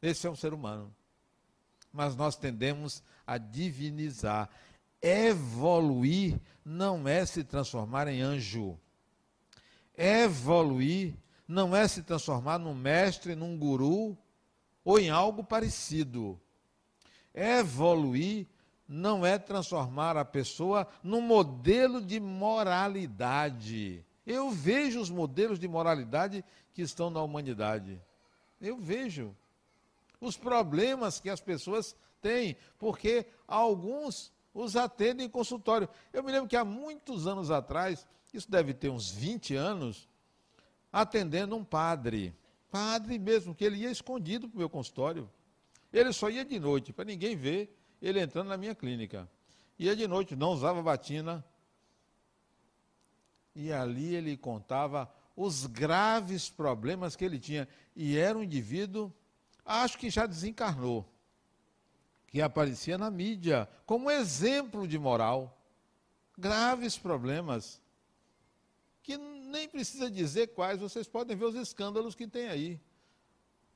Esse 0.00 0.26
é 0.26 0.30
um 0.30 0.36
ser 0.36 0.54
humano 0.54 0.94
mas 1.94 2.16
nós 2.16 2.34
tendemos 2.34 3.04
a 3.24 3.38
divinizar. 3.38 4.50
Evoluir 5.00 6.40
não 6.64 7.06
é 7.06 7.24
se 7.24 7.44
transformar 7.44 8.08
em 8.08 8.20
anjo. 8.20 8.76
Evoluir 9.96 11.14
não 11.46 11.74
é 11.74 11.86
se 11.86 12.02
transformar 12.02 12.58
num 12.58 12.74
mestre, 12.74 13.36
num 13.36 13.56
guru 13.56 14.18
ou 14.84 14.98
em 14.98 15.08
algo 15.08 15.44
parecido. 15.44 16.40
Evoluir 17.34 18.46
não 18.86 19.24
é 19.24 19.38
transformar 19.38 20.16
a 20.16 20.24
pessoa 20.24 20.86
num 21.02 21.20
modelo 21.20 22.00
de 22.00 22.20
moralidade. 22.20 24.04
Eu 24.26 24.50
vejo 24.50 25.00
os 25.00 25.10
modelos 25.10 25.58
de 25.58 25.66
moralidade 25.66 26.44
que 26.72 26.82
estão 26.82 27.10
na 27.10 27.22
humanidade. 27.22 28.00
Eu 28.60 28.78
vejo 28.78 29.34
os 30.20 30.36
problemas 30.36 31.20
que 31.20 31.28
as 31.28 31.40
pessoas 31.40 31.96
têm, 32.20 32.56
porque 32.78 33.26
alguns 33.46 34.32
os 34.54 34.76
atendem 34.76 35.26
em 35.26 35.30
consultório. 35.30 35.88
Eu 36.12 36.22
me 36.22 36.30
lembro 36.30 36.48
que 36.48 36.56
há 36.56 36.64
muitos 36.64 37.26
anos 37.26 37.50
atrás, 37.50 38.06
isso 38.32 38.50
deve 38.50 38.72
ter 38.72 38.88
uns 38.88 39.10
20 39.10 39.56
anos, 39.56 40.08
atendendo 40.92 41.56
um 41.56 41.64
padre. 41.64 42.34
Padre 42.70 43.18
mesmo, 43.18 43.54
que 43.54 43.64
ele 43.64 43.78
ia 43.78 43.90
escondido 43.90 44.48
para 44.48 44.56
o 44.56 44.58
meu 44.58 44.70
consultório. 44.70 45.28
Ele 45.94 46.12
só 46.12 46.28
ia 46.28 46.44
de 46.44 46.58
noite, 46.58 46.92
para 46.92 47.04
ninguém 47.04 47.36
ver 47.36 47.72
ele 48.02 48.20
entrando 48.20 48.48
na 48.48 48.56
minha 48.56 48.74
clínica. 48.74 49.30
Ia 49.78 49.94
de 49.94 50.08
noite, 50.08 50.34
não 50.34 50.50
usava 50.50 50.82
batina. 50.82 51.44
E 53.54 53.72
ali 53.72 54.16
ele 54.16 54.36
contava 54.36 55.08
os 55.36 55.66
graves 55.66 56.50
problemas 56.50 57.14
que 57.14 57.24
ele 57.24 57.38
tinha. 57.38 57.68
E 57.94 58.18
era 58.18 58.36
um 58.36 58.42
indivíduo 58.42 59.12
acho 59.64 59.96
que 59.96 60.10
já 60.10 60.26
desencarnou, 60.26 61.08
que 62.26 62.42
aparecia 62.42 62.98
na 62.98 63.10
mídia 63.10 63.68
como 63.86 64.10
exemplo 64.10 64.88
de 64.88 64.98
moral. 64.98 65.56
Graves 66.36 66.98
problemas, 66.98 67.80
que 69.00 69.16
nem 69.16 69.68
precisa 69.68 70.10
dizer 70.10 70.48
quais, 70.48 70.80
vocês 70.80 71.06
podem 71.06 71.36
ver 71.36 71.44
os 71.44 71.54
escândalos 71.54 72.16
que 72.16 72.26
tem 72.26 72.48
aí. 72.48 72.80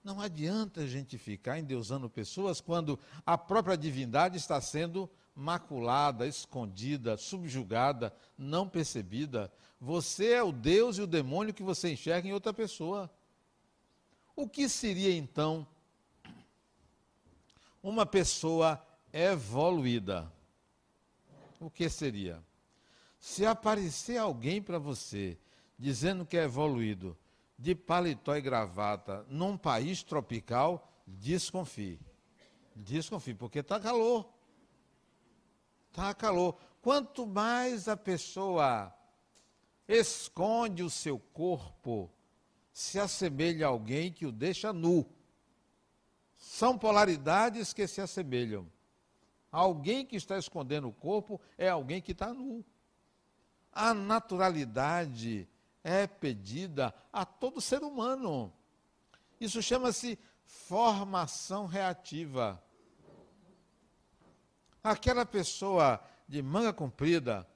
Não 0.03 0.21
adianta 0.21 0.83
a 0.83 0.87
gente 0.87 1.19
ficar 1.19 1.59
endeusando 1.59 2.09
pessoas 2.09 2.61
quando 2.61 2.99
a 3.27 3.37
própria 3.37 3.77
divindade 3.77 4.37
está 4.37 4.61
sendo 4.61 5.11
maculada, 5.35 6.27
escondida, 6.27 7.17
subjugada, 7.17 8.13
não 8.37 8.69
percebida. 8.69 9.53
Você 9.81 10.33
é 10.33 10.43
o 10.43 10.51
Deus 10.51 10.99
e 10.99 11.03
o 11.03 11.07
demônio 11.07 11.55
que 11.55 11.63
você 11.63 11.93
enxerga 11.93 12.29
em 12.29 12.33
outra 12.33 12.53
pessoa. 12.53 13.11
O 14.35 14.49
que 14.49 14.69
seria 14.69 15.15
então 15.15 15.67
uma 17.83 18.05
pessoa 18.05 18.85
evoluída. 19.13 20.31
O 21.61 21.71
que 21.71 21.89
seria? 21.89 22.43
Se 23.19 23.45
aparecer 23.45 24.17
alguém 24.17 24.63
para 24.63 24.79
você 24.79 25.39
dizendo 25.79 26.27
que 26.27 26.37
é 26.37 26.45
evoluído, 26.45 27.17
de 27.59 27.75
paletó 27.75 28.37
e 28.37 28.41
gravata, 28.41 29.27
num 29.29 29.57
país 29.57 30.03
tropical, 30.05 30.89
desconfie. 31.05 31.99
Desconfie, 32.75 33.35
porque 33.35 33.59
está 33.59 33.81
calor. 33.81 34.33
Está 35.91 36.15
calor. 36.15 36.57
Quanto 36.81 37.27
mais 37.27 37.89
a 37.89 37.97
pessoa 37.97 38.95
esconde 39.89 40.85
o 40.85 40.91
seu 40.91 41.19
corpo, 41.19 42.09
se 42.73 43.01
assemelha 43.01 43.67
a 43.67 43.71
alguém 43.71 44.13
que 44.13 44.25
o 44.25 44.31
deixa 44.31 44.73
nu. 44.73 45.05
São 46.37 46.79
polaridades 46.79 47.73
que 47.73 47.89
se 47.89 48.01
assemelham. 48.01 48.71
Alguém 49.51 50.07
que 50.07 50.15
está 50.15 50.39
escondendo 50.39 50.89
o 50.89 50.93
corpo 50.93 51.41
é 51.57 51.69
alguém 51.69 52.01
que 52.01 52.13
está 52.13 52.33
nu. 52.33 52.65
A 53.73 53.93
naturalidade 53.93 55.49
é 55.89 56.07
pedida 56.07 56.95
a 57.11 57.25
todo 57.25 57.63
ser 57.63 57.83
humano. 57.83 58.53
Isso 59.41 59.63
chama-se 59.63 60.19
formação 60.45 61.65
reativa. 61.65 62.63
Aquela 64.85 65.25
pessoa 65.25 65.99
de 66.29 66.43
manga 66.43 66.73
comprida, 66.75 67.49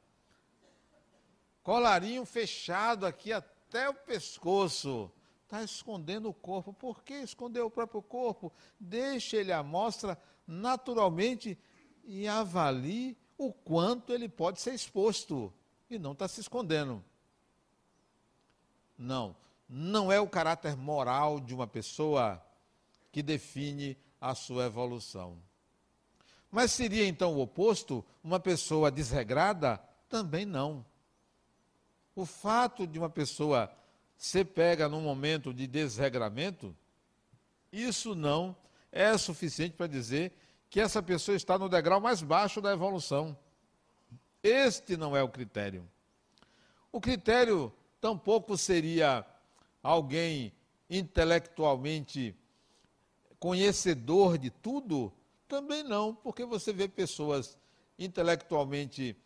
colarinho 1.62 2.25
fechado 2.25 3.05
aqui 3.05 3.33
até 3.33 3.89
o 3.89 3.95
pescoço, 3.95 5.12
está 5.45 5.62
escondendo 5.62 6.31
o 6.31 6.35
corpo. 6.35 6.73
Por 6.73 7.03
que 7.03 7.15
esconder 7.15 7.61
o 7.61 7.71
próprio 7.71 8.01
corpo? 8.01 8.51
Deixe 8.81 9.37
ele 9.37 9.53
à 9.53 9.62
mostra 9.62 10.19
naturalmente 10.47 11.59
e 12.03 12.27
avalie 12.27 13.17
o 13.37 13.53
quanto 13.53 14.12
ele 14.12 14.29
pode 14.29 14.59
ser 14.61 14.73
exposto. 14.73 15.53
E 15.91 15.99
não 15.99 16.12
está 16.12 16.27
se 16.27 16.41
escondendo. 16.41 17.05
Não, 18.97 19.35
não 19.69 20.13
é 20.13 20.21
o 20.21 20.29
caráter 20.29 20.77
moral 20.77 21.41
de 21.41 21.55
uma 21.55 21.67
pessoa 21.67 22.43
que 23.11 23.23
define 23.23 23.97
a 24.21 24.35
sua 24.35 24.67
evolução. 24.67 25.37
Mas 26.51 26.73
seria 26.73 27.07
então 27.07 27.35
o 27.35 27.41
oposto, 27.41 28.05
uma 28.23 28.39
pessoa 28.39 28.91
desregrada? 28.91 29.79
Também 30.09 30.45
não. 30.45 30.85
O 32.15 32.27
fato 32.27 32.87
de 32.87 32.99
uma 32.99 33.09
pessoa 33.09 33.71
você 34.23 34.45
pega 34.45 34.89
num 34.89 35.01
momento 35.01 35.53
de 35.53 35.67
desregramento, 35.67 36.77
isso 37.73 38.15
não 38.15 38.55
é 38.93 39.19
suficiente 39.19 39.75
para 39.75 39.89
dizer 39.89 40.33
que 40.71 40.79
essa 40.79 41.03
pessoa 41.03 41.35
está 41.35 41.59
no 41.59 41.69
degrau 41.69 42.01
mais 42.01 42.23
baixo 42.23 42.61
da 42.61 42.73
evolução. 42.73 43.37
Este 44.41 44.97
não 44.97 45.17
é 45.17 45.23
o 45.25 45.29
critério. 45.29 45.89
O 46.93 47.01
critério 47.01 47.73
tampouco 48.02 48.59
seria 48.59 49.25
alguém 49.80 50.52
intelectualmente 50.90 52.35
conhecedor 53.38 54.37
de 54.37 54.50
tudo? 54.50 55.12
Também 55.47 55.85
não, 55.85 56.12
porque 56.12 56.44
você 56.44 56.73
vê 56.73 56.88
pessoas 56.88 57.56
intelectualmente 57.97 59.16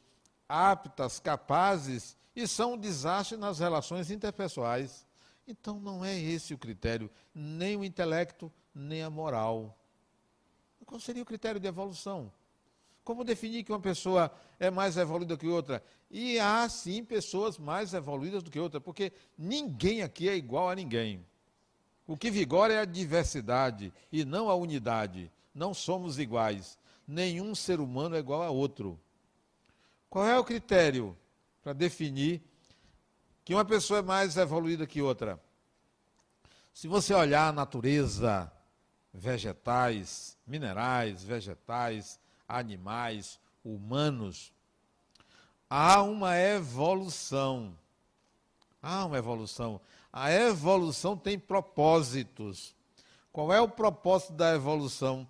aptas, 0.46 1.18
capazes 1.18 2.18
e 2.34 2.46
são 2.46 2.74
um 2.74 2.78
desastre 2.78 3.38
nas 3.38 3.60
relações 3.60 4.10
interpessoais. 4.10 5.06
Então 5.48 5.80
não 5.80 6.04
é 6.04 6.14
esse 6.14 6.52
o 6.52 6.58
critério, 6.58 7.10
nem 7.34 7.78
o 7.78 7.84
intelecto, 7.84 8.52
nem 8.74 9.02
a 9.02 9.08
moral. 9.08 9.74
Qual 10.84 11.00
seria 11.00 11.22
o 11.22 11.26
critério 11.26 11.58
de 11.58 11.66
evolução? 11.66 12.30
Como 13.06 13.22
definir 13.22 13.62
que 13.62 13.70
uma 13.70 13.78
pessoa 13.78 14.32
é 14.58 14.68
mais 14.68 14.96
evoluída 14.96 15.36
que 15.36 15.46
outra? 15.46 15.80
E 16.10 16.40
há 16.40 16.68
sim 16.68 17.04
pessoas 17.04 17.56
mais 17.56 17.94
evoluídas 17.94 18.42
do 18.42 18.50
que 18.50 18.58
outra, 18.58 18.80
porque 18.80 19.12
ninguém 19.38 20.02
aqui 20.02 20.28
é 20.28 20.34
igual 20.34 20.68
a 20.68 20.74
ninguém. 20.74 21.24
O 22.04 22.16
que 22.16 22.32
vigora 22.32 22.74
é 22.74 22.80
a 22.80 22.84
diversidade 22.84 23.92
e 24.10 24.24
não 24.24 24.50
a 24.50 24.56
unidade. 24.56 25.30
Não 25.54 25.72
somos 25.72 26.18
iguais. 26.18 26.76
Nenhum 27.06 27.54
ser 27.54 27.78
humano 27.78 28.16
é 28.16 28.18
igual 28.18 28.42
a 28.42 28.50
outro. 28.50 28.98
Qual 30.10 30.26
é 30.26 30.36
o 30.36 30.42
critério 30.42 31.16
para 31.62 31.72
definir 31.72 32.42
que 33.44 33.54
uma 33.54 33.64
pessoa 33.64 34.00
é 34.00 34.02
mais 34.02 34.36
evoluída 34.36 34.84
que 34.84 35.00
outra? 35.00 35.40
Se 36.74 36.88
você 36.88 37.14
olhar 37.14 37.50
a 37.50 37.52
natureza, 37.52 38.50
vegetais, 39.14 40.36
minerais, 40.44 41.22
vegetais, 41.22 42.18
animais, 42.48 43.38
humanos, 43.64 44.52
há 45.68 46.02
uma 46.02 46.36
evolução. 46.38 47.76
Há 48.82 49.04
uma 49.04 49.18
evolução. 49.18 49.80
A 50.12 50.32
evolução 50.32 51.16
tem 51.16 51.38
propósitos. 51.38 52.74
Qual 53.32 53.52
é 53.52 53.60
o 53.60 53.68
propósito 53.68 54.32
da 54.32 54.54
evolução? 54.54 55.28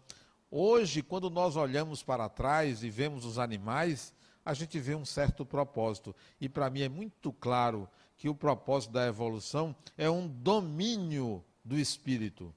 Hoje, 0.51 1.03
quando 1.03 1.29
nós 1.29 1.57
olhamos 1.57 2.03
para 2.03 2.29
trás 2.29 2.83
e 2.83 2.91
vemos 2.91 3.25
os 3.25 3.39
animais, 3.39 4.13
a 4.45 4.55
gente 4.55 4.79
vê 4.79 4.95
um 4.95 5.05
certo 5.05 5.45
propósito. 5.45 6.15
E 6.41 6.49
para 6.49 6.71
mim 6.71 6.83
é 6.83 6.89
muito 6.89 7.33
claro 7.33 7.89
que 8.17 8.29
o 8.29 8.35
propósito 8.35 8.93
da 8.93 9.07
evolução 9.07 9.75
é 9.99 10.09
um 10.09 10.29
domínio 10.29 11.45
do 11.65 11.77
espírito. 11.77 12.55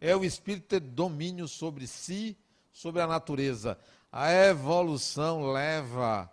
É 0.00 0.16
o 0.16 0.24
espírito 0.24 0.66
ter 0.66 0.80
domínio 0.80 1.46
sobre 1.46 1.86
si, 1.86 2.36
sobre 2.72 3.02
a 3.02 3.06
natureza. 3.06 3.78
A 4.10 4.32
evolução 4.32 5.52
leva 5.52 6.30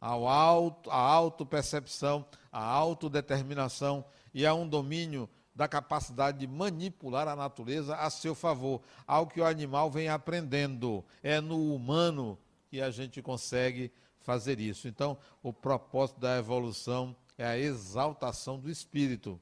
ao 0.00 0.28
auto, 0.28 0.90
à 0.90 0.96
autopercepção, 0.96 2.24
à 2.52 2.62
autodeterminação 2.62 4.04
e 4.32 4.46
a 4.46 4.54
um 4.54 4.68
domínio 4.68 5.28
da 5.54 5.66
capacidade 5.66 6.38
de 6.38 6.46
manipular 6.46 7.26
a 7.26 7.34
natureza 7.34 7.96
a 7.96 8.10
seu 8.10 8.34
favor, 8.34 8.82
algo 9.06 9.32
que 9.32 9.40
o 9.40 9.46
animal 9.46 9.90
vem 9.90 10.08
aprendendo. 10.08 11.02
É 11.22 11.40
no 11.40 11.74
humano 11.74 12.38
que 12.68 12.80
a 12.80 12.90
gente 12.90 13.22
consegue 13.22 13.90
fazer 14.20 14.60
isso. 14.60 14.86
Então, 14.86 15.16
o 15.42 15.52
propósito 15.52 16.20
da 16.20 16.36
evolução 16.36 17.16
é 17.38 17.46
a 17.46 17.58
exaltação 17.58 18.58
do 18.58 18.70
espírito. 18.70 19.40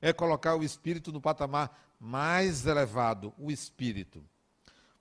É 0.00 0.12
colocar 0.14 0.56
o 0.56 0.64
espírito 0.64 1.12
no 1.12 1.20
patamar 1.20 1.78
mais 1.98 2.64
elevado, 2.64 3.34
o 3.36 3.50
espírito. 3.50 4.24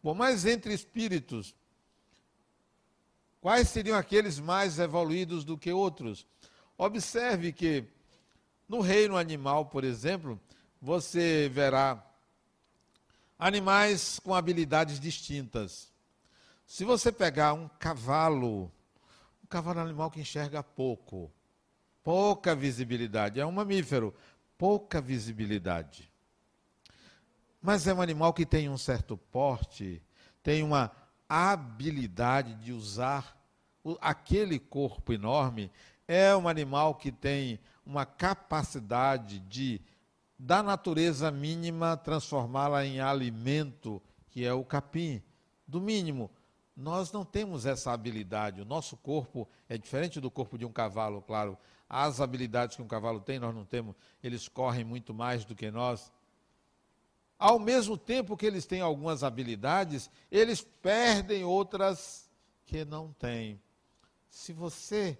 Bom, 0.02 0.14
mas 0.14 0.46
entre 0.46 0.74
espíritos, 0.74 1.54
quais 3.42 3.68
seriam 3.68 3.98
aqueles 3.98 4.40
mais 4.40 4.80
evoluídos 4.80 5.44
do 5.44 5.58
que 5.58 5.72
outros? 5.72 6.26
Observe 6.78 7.52
que 7.52 7.86
no 8.68 8.80
reino 8.80 9.18
animal, 9.18 9.66
por 9.66 9.84
exemplo, 9.84 10.40
você 10.82 11.50
verá 11.52 12.02
animais 13.38 14.20
com 14.20 14.34
habilidades 14.34 15.00
distintas. 15.00 15.92
Se 16.66 16.86
você 16.86 17.12
pegar 17.12 17.54
um 17.54 17.68
cavalo, 17.68 18.72
um 19.44 19.48
cavalo 19.48 19.80
animal 19.80 20.12
que 20.12 20.22
enxerga 20.22 20.64
pouco, 20.64 21.32
pouca 22.04 22.56
visibilidade, 22.56 23.40
é 23.40 23.46
um 23.46 23.52
mamífero, 23.52 24.14
pouca 24.58 25.02
visibilidade. 25.02 26.09
Mas 27.62 27.88
é 27.88 27.93
um 27.93 28.02
animal 28.02 28.34
que 28.34 28.45
tem 28.45 28.69
um 28.69 28.78
certo 28.78 29.17
porte, 29.17 30.02
tem 30.41 30.63
uma 30.63 30.91
habilidade 31.28 32.56
de 32.56 32.72
usar 32.72 33.38
aquele 34.00 34.60
corpo 34.60 35.13
enorme, 35.13 35.72
é 36.08 36.36
um 36.36 36.48
animal 36.48 36.95
que 36.95 37.12
tem 37.12 37.60
uma 37.86 38.06
capacidade 38.06 39.39
de, 39.39 39.82
da 40.38 40.63
natureza 40.63 41.30
mínima, 41.30 41.98
transformá-la 41.98 42.86
em 42.86 43.00
alimento, 43.00 44.02
que 44.30 44.45
é 44.45 44.54
o 44.54 44.63
capim. 44.63 45.22
Do 45.67 45.82
mínimo, 45.82 46.32
nós 46.76 47.12
não 47.12 47.26
temos 47.26 47.65
essa 47.65 47.91
habilidade. 47.91 48.62
O 48.62 48.65
nosso 48.65 48.95
corpo 48.98 49.48
é 49.67 49.78
diferente 49.78 50.19
do 50.19 50.32
corpo 50.32 50.58
de 50.58 50.65
um 50.65 50.72
cavalo, 50.72 51.22
claro. 51.22 51.58
As 51.89 52.22
habilidades 52.22 52.76
que 52.76 52.82
um 52.82 52.88
cavalo 52.88 53.19
tem, 53.19 53.38
nós 53.38 53.54
não 53.54 53.65
temos. 53.65 53.95
Eles 54.24 54.48
correm 54.48 54.86
muito 54.86 55.13
mais 55.13 55.43
do 55.43 55.56
que 55.56 55.69
nós. 55.69 56.12
Ao 57.39 57.58
mesmo 57.58 57.97
tempo 57.97 58.36
que 58.36 58.45
eles 58.45 58.65
têm 58.65 58.82
algumas 58.82 59.23
habilidades, 59.23 60.12
eles 60.30 60.62
perdem 60.62 61.45
outras 61.45 62.30
que 62.65 62.84
não 62.84 63.13
têm. 63.13 63.62
Se 64.30 64.52
você 64.52 65.17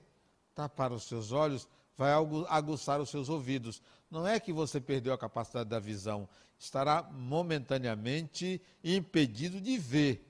tapar 0.54 0.92
os 0.92 1.04
seus 1.04 1.32
olhos, 1.32 1.66
vai 1.98 2.12
aguçar 2.50 3.00
os 3.00 3.10
seus 3.10 3.30
ouvidos. 3.30 3.82
Não 4.12 4.28
é 4.28 4.38
que 4.38 4.52
você 4.52 4.82
perdeu 4.82 5.14
a 5.14 5.18
capacidade 5.18 5.70
da 5.70 5.80
visão, 5.80 6.28
estará 6.58 7.04
momentaneamente 7.04 8.62
impedido 8.84 9.62
de 9.62 9.78
ver. 9.78 10.30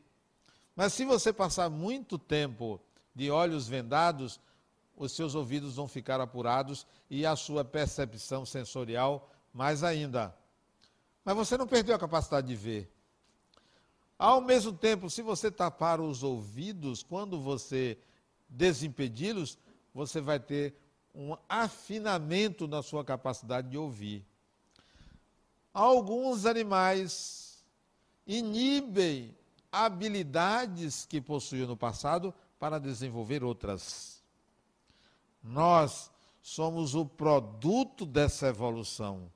Mas 0.75 0.93
se 0.93 1.03
você 1.03 1.33
passar 1.33 1.71
muito 1.71 2.19
tempo 2.19 2.79
de 3.15 3.31
olhos 3.31 3.67
vendados, 3.67 4.39
os 4.95 5.11
seus 5.13 5.33
ouvidos 5.33 5.75
vão 5.75 5.87
ficar 5.87 6.21
apurados 6.21 6.85
e 7.09 7.25
a 7.25 7.35
sua 7.35 7.65
percepção 7.65 8.45
sensorial 8.45 9.31
mais 9.51 9.83
ainda. 9.83 10.37
Mas 11.29 11.37
você 11.37 11.59
não 11.59 11.67
perdeu 11.67 11.95
a 11.95 11.99
capacidade 11.99 12.47
de 12.47 12.55
ver. 12.55 12.91
Ao 14.17 14.41
mesmo 14.41 14.73
tempo, 14.73 15.11
se 15.11 15.21
você 15.21 15.51
tapar 15.51 16.01
os 16.01 16.23
ouvidos, 16.23 17.03
quando 17.03 17.39
você 17.39 17.99
desimpedi-los, 18.49 19.55
você 19.93 20.19
vai 20.21 20.39
ter 20.39 20.73
um 21.13 21.37
afinamento 21.47 22.67
na 22.67 22.81
sua 22.81 23.05
capacidade 23.05 23.69
de 23.69 23.77
ouvir. 23.77 24.25
Alguns 25.71 26.47
animais 26.47 27.63
inibem 28.25 29.37
habilidades 29.71 31.05
que 31.05 31.21
possuíam 31.21 31.67
no 31.67 31.77
passado 31.77 32.33
para 32.57 32.79
desenvolver 32.79 33.43
outras. 33.43 34.23
Nós 35.43 36.09
somos 36.41 36.95
o 36.95 37.05
produto 37.05 38.03
dessa 38.03 38.47
evolução. 38.47 39.31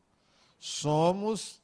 Somos 0.59 1.61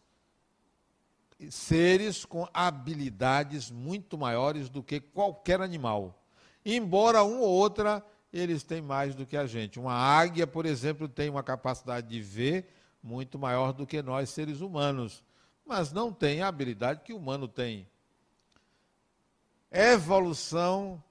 seres 1.49 2.25
com 2.25 2.47
habilidades 2.53 3.71
muito 3.71 4.17
maiores 4.17 4.69
do 4.69 4.83
que 4.83 4.99
qualquer 4.99 5.61
animal. 5.61 6.21
Embora 6.65 7.23
um 7.23 7.39
ou 7.39 7.49
outra 7.49 8.03
eles 8.31 8.63
têm 8.63 8.81
mais 8.81 9.15
do 9.15 9.25
que 9.25 9.35
a 9.35 9.45
gente. 9.45 9.79
Uma 9.79 9.93
águia, 9.93 10.45
por 10.45 10.65
exemplo, 10.65 11.07
tem 11.07 11.29
uma 11.29 11.43
capacidade 11.43 12.07
de 12.07 12.21
ver 12.21 12.69
muito 13.01 13.39
maior 13.39 13.73
do 13.73 13.87
que 13.87 14.01
nós, 14.01 14.29
seres 14.29 14.61
humanos, 14.61 15.23
mas 15.65 15.91
não 15.91 16.11
tem 16.13 16.41
a 16.41 16.47
habilidade 16.47 17.01
que 17.01 17.13
o 17.13 17.17
humano 17.17 17.47
tem. 17.47 17.87
Evolução 19.71 21.01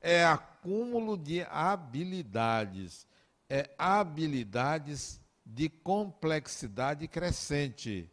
é 0.00 0.24
acúmulo 0.24 1.16
de 1.16 1.42
habilidades, 1.50 3.06
é 3.48 3.70
habilidades 3.78 5.20
de 5.44 5.68
complexidade 5.68 7.08
crescente. 7.08 8.10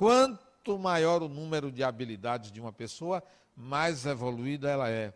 Quanto 0.00 0.78
maior 0.78 1.22
o 1.22 1.28
número 1.28 1.70
de 1.70 1.84
habilidades 1.84 2.50
de 2.50 2.58
uma 2.58 2.72
pessoa, 2.72 3.22
mais 3.54 4.06
evoluída 4.06 4.70
ela 4.70 4.88
é. 4.88 5.12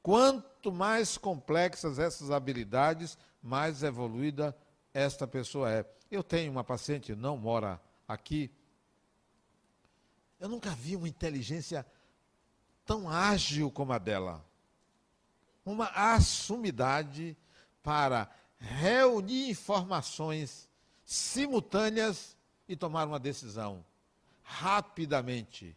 Quanto 0.00 0.70
mais 0.70 1.18
complexas 1.18 1.98
essas 1.98 2.30
habilidades, 2.30 3.18
mais 3.42 3.82
evoluída 3.82 4.56
esta 4.94 5.26
pessoa 5.26 5.72
é. 5.72 5.84
Eu 6.08 6.22
tenho 6.22 6.52
uma 6.52 6.62
paciente, 6.62 7.16
não 7.16 7.36
mora 7.36 7.80
aqui. 8.06 8.48
Eu 10.38 10.48
nunca 10.48 10.70
vi 10.70 10.94
uma 10.94 11.08
inteligência 11.08 11.84
tão 12.84 13.10
ágil 13.10 13.72
como 13.72 13.92
a 13.92 13.98
dela. 13.98 14.40
Uma 15.64 15.88
assumidade 15.88 17.36
para 17.82 18.30
reunir 18.56 19.50
informações 19.50 20.70
simultâneas 21.04 22.36
e 22.68 22.76
tomar 22.76 23.08
uma 23.08 23.18
decisão 23.18 23.84
rapidamente. 24.46 25.76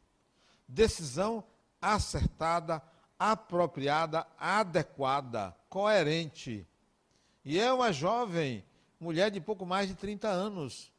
Decisão 0.67 1.43
acertada 1.81 2.81
apropriada, 3.19 4.25
adequada, 4.39 5.53
coerente. 5.67 6.65
E 7.43 7.59
é 7.59 7.71
uma 7.73 7.91
jovem, 7.91 8.63
mulher 8.97 9.29
de 9.29 9.41
pouco 9.41 9.65
mais 9.65 9.89
de 9.89 9.95
30 9.95 10.29
anos. 10.29 10.89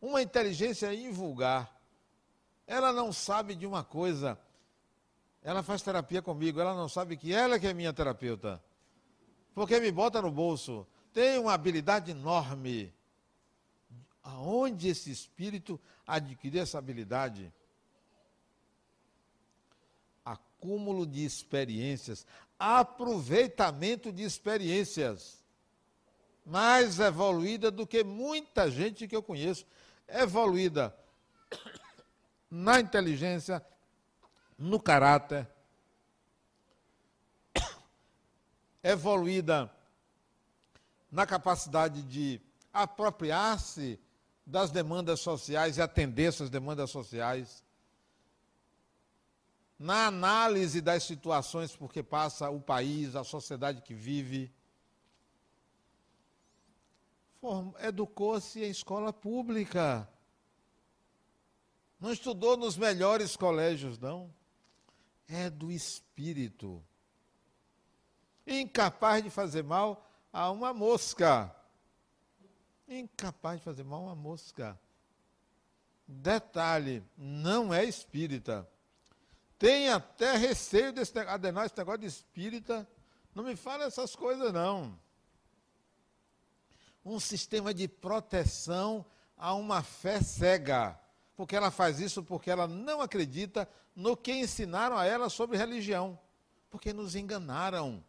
Uma 0.00 0.22
inteligência 0.22 0.92
invulgar. 0.94 1.70
Ela 2.66 2.92
não 2.92 3.12
sabe 3.12 3.54
de 3.54 3.66
uma 3.66 3.84
coisa. 3.84 4.38
Ela 5.42 5.62
faz 5.62 5.82
terapia 5.82 6.22
comigo, 6.22 6.60
ela 6.60 6.74
não 6.74 6.88
sabe 6.88 7.16
que 7.16 7.34
ela 7.34 7.58
que 7.58 7.66
é 7.66 7.74
minha 7.74 7.92
terapeuta. 7.92 8.62
Porque 9.54 9.78
me 9.78 9.92
bota 9.92 10.22
no 10.22 10.30
bolso. 10.30 10.86
Tem 11.12 11.38
uma 11.38 11.52
habilidade 11.52 12.12
enorme. 12.12 12.94
Aonde 14.22 14.88
esse 14.88 15.10
espírito 15.10 15.80
adquiriu 16.06 16.62
essa 16.62 16.78
habilidade? 16.78 17.52
Acúmulo 20.24 21.06
de 21.06 21.24
experiências, 21.24 22.26
aproveitamento 22.58 24.12
de 24.12 24.22
experiências. 24.22 25.42
Mais 26.44 26.98
evoluída 26.98 27.70
do 27.70 27.86
que 27.86 28.02
muita 28.02 28.70
gente 28.70 29.08
que 29.08 29.14
eu 29.14 29.22
conheço. 29.22 29.66
Evoluída 30.08 30.96
na 32.50 32.80
inteligência, 32.80 33.64
no 34.58 34.78
caráter, 34.78 35.48
evoluída 38.82 39.72
na 41.10 41.26
capacidade 41.26 42.02
de 42.02 42.40
apropriar-se 42.72 43.98
das 44.44 44.70
demandas 44.70 45.20
sociais 45.20 45.76
e 45.76 45.82
atender 45.82 46.24
essas 46.24 46.50
demandas 46.50 46.90
sociais, 46.90 47.64
na 49.78 50.06
análise 50.06 50.80
das 50.80 51.02
situações 51.02 51.74
porque 51.74 52.02
passa 52.02 52.48
o 52.50 52.60
país, 52.60 53.16
a 53.16 53.24
sociedade 53.24 53.82
que 53.82 53.94
vive. 53.94 54.52
Educou-se 57.80 58.62
em 58.62 58.70
escola 58.70 59.12
pública. 59.12 60.08
Não 61.98 62.12
estudou 62.12 62.56
nos 62.56 62.76
melhores 62.76 63.36
colégios, 63.36 63.98
não. 63.98 64.32
É 65.28 65.50
do 65.50 65.72
espírito. 65.72 66.80
Incapaz 68.46 69.24
de 69.24 69.30
fazer 69.30 69.64
mal 69.64 70.08
a 70.32 70.50
uma 70.50 70.72
mosca. 70.72 71.54
Incapaz 72.88 73.58
de 73.58 73.64
fazer 73.64 73.84
mal 73.84 74.08
a 74.08 74.14
mosca. 74.14 74.78
Detalhe, 76.06 77.02
não 77.16 77.72
é 77.72 77.84
espírita. 77.84 78.68
Tem 79.58 79.88
até 79.88 80.36
receio 80.36 80.92
desse 80.92 81.16
adenar 81.18 81.66
esse 81.66 81.76
negócio 81.76 82.00
de 82.00 82.06
espírita. 82.06 82.88
Não 83.34 83.44
me 83.44 83.56
fala 83.56 83.84
essas 83.84 84.16
coisas, 84.16 84.52
não. 84.52 84.98
Um 87.04 87.18
sistema 87.18 87.72
de 87.72 87.86
proteção 87.88 89.06
a 89.36 89.54
uma 89.54 89.82
fé 89.82 90.20
cega. 90.20 90.98
Porque 91.36 91.56
ela 91.56 91.70
faz 91.70 92.00
isso 92.00 92.22
porque 92.22 92.50
ela 92.50 92.66
não 92.66 93.00
acredita 93.00 93.68
no 93.94 94.16
que 94.16 94.32
ensinaram 94.32 94.96
a 94.96 95.06
ela 95.06 95.30
sobre 95.30 95.56
religião. 95.56 96.18
Porque 96.68 96.92
nos 96.92 97.14
enganaram. 97.14 98.04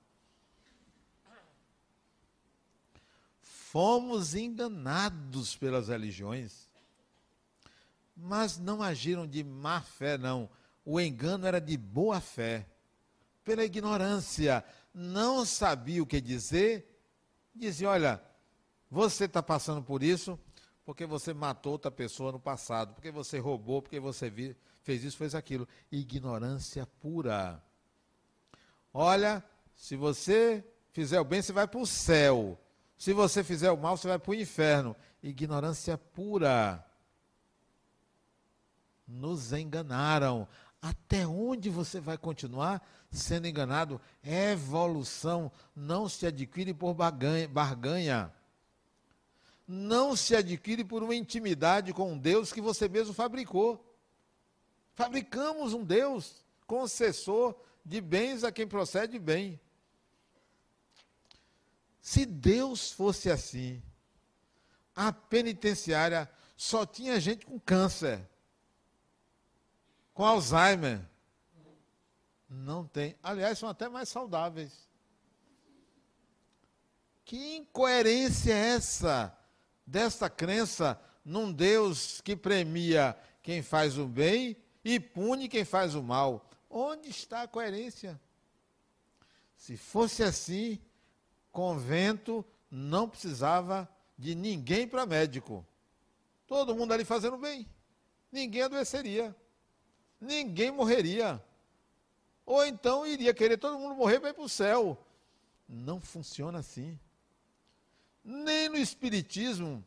Fomos 3.74 4.36
enganados 4.36 5.56
pelas 5.56 5.88
religiões, 5.88 6.70
mas 8.16 8.60
não 8.60 8.84
agiram 8.84 9.26
de 9.26 9.44
má 9.44 9.82
fé, 9.82 10.16
não. 10.16 10.48
O 10.86 11.02
engano 11.02 11.48
era 11.48 11.60
de 11.60 11.76
boa 11.76 12.22
fé, 12.22 12.68
pela 13.44 13.66
ignorância. 13.66 14.64
Não 14.94 15.44
sabia 15.44 16.04
o 16.04 16.06
que 16.06 16.22
dizer, 16.22 17.04
dizia: 17.56 17.90
olha, 17.90 18.24
você 18.92 19.26
está 19.26 19.42
passando 19.42 19.82
por 19.82 20.04
isso 20.04 20.38
porque 20.86 21.08
você 21.08 21.34
matou 21.34 21.72
outra 21.72 21.90
pessoa 21.90 22.32
no 22.32 22.40
passado, 22.40 22.94
porque 22.94 23.10
você 23.10 23.40
roubou, 23.40 23.82
porque 23.82 24.00
você 24.00 24.56
fez 24.84 25.04
isso, 25.04 25.18
fez 25.18 25.34
aquilo. 25.34 25.68
Ignorância 25.92 26.86
pura. 27.02 27.60
Olha, 28.94 29.44
se 29.76 29.96
você 29.96 30.64
fizer 30.92 31.20
o 31.20 31.26
bem, 31.26 31.42
você 31.42 31.52
vai 31.52 31.68
para 31.68 31.80
o 31.80 31.88
céu. 31.88 32.60
Se 32.98 33.14
você 33.14 33.44
fizer 33.44 33.72
o 33.72 33.78
mal, 33.78 33.98
você 33.98 34.08
vai 34.08 34.20
para 34.20 34.32
o 34.32 34.36
inferno. 34.36 34.96
Ignorância 35.22 35.98
pura. 35.98 36.86
Nos 39.08 39.52
enganaram. 39.52 40.48
Até 40.82 41.26
onde 41.26 41.70
você 41.70 42.00
vai 42.00 42.18
continuar 42.18 42.86
sendo 43.10 43.48
enganado? 43.48 44.02
Evolução 44.24 45.52
não 45.76 46.10
se 46.10 46.26
adquire 46.26 46.74
por 46.74 46.94
barganha. 46.94 48.34
Não 49.66 50.16
se 50.16 50.36
adquire 50.36 50.84
por 50.84 51.02
uma 51.04 51.16
intimidade 51.16 51.94
com 51.94 52.12
um 52.12 52.18
Deus 52.18 52.52
que 52.52 52.60
você 52.60 52.90
mesmo 52.90 53.14
fabricou. 53.14 53.82
Fabricamos 54.94 55.74
um 55.74 55.84
Deus 55.84 56.44
concessor 56.68 57.56
de 57.86 58.02
bens 58.02 58.44
a 58.44 58.52
quem 58.52 58.68
procede 58.68 59.18
bem. 59.18 59.60
Se 62.04 62.26
Deus 62.26 62.92
fosse 62.92 63.32
assim, 63.32 63.82
a 64.94 65.14
penitenciária 65.14 66.30
só 66.58 66.86
tinha 66.86 67.18
gente 67.18 67.46
com 67.46 67.58
câncer, 67.58 68.30
com 70.14 70.26
Alzheimer. 70.26 71.00
Não 72.50 72.86
tem. 72.86 73.16
Aliás, 73.24 73.58
são 73.58 73.70
até 73.70 73.88
mais 73.88 74.10
saudáveis. 74.10 74.90
Que 77.24 77.56
incoerência 77.56 78.52
é 78.52 78.76
essa 78.76 79.34
desta 79.88 80.30
crença 80.30 81.02
num 81.24 81.54
Deus 81.54 82.20
que 82.20 82.36
premia 82.36 83.18
quem 83.42 83.64
faz 83.64 83.98
o 83.98 84.06
bem 84.06 84.58
e 84.84 85.00
pune 85.00 85.48
quem 85.48 85.64
faz 85.64 85.96
o 85.96 86.04
mal? 86.04 86.50
Onde 86.70 87.08
está 87.08 87.44
a 87.44 87.48
coerência? 87.48 88.20
Se 89.56 89.78
fosse 89.78 90.22
assim, 90.22 90.82
convento 91.54 92.44
não 92.70 93.08
precisava 93.08 93.88
de 94.18 94.34
ninguém 94.36 94.88
para 94.88 95.06
médico. 95.06 95.66
Todo 96.48 96.76
mundo 96.76 96.92
ali 96.92 97.06
fazendo 97.06 97.38
bem. 97.38 97.66
Ninguém 98.32 98.64
adoeceria. 98.64 99.34
Ninguém 100.20 100.72
morreria. 100.72 101.42
Ou 102.46 102.66
então 102.66 103.06
iria 103.06 103.34
querer 103.34 103.58
todo 103.58 103.80
mundo 103.80 103.96
morrer 103.96 104.20
para 104.20 104.32
ir 104.32 104.34
para 104.34 104.44
o 104.44 104.50
céu. 104.50 104.98
Não 105.70 106.02
funciona 106.02 106.60
assim. 106.60 107.00
Nem 108.24 108.68
no 108.68 108.78
Espiritismo 108.78 109.86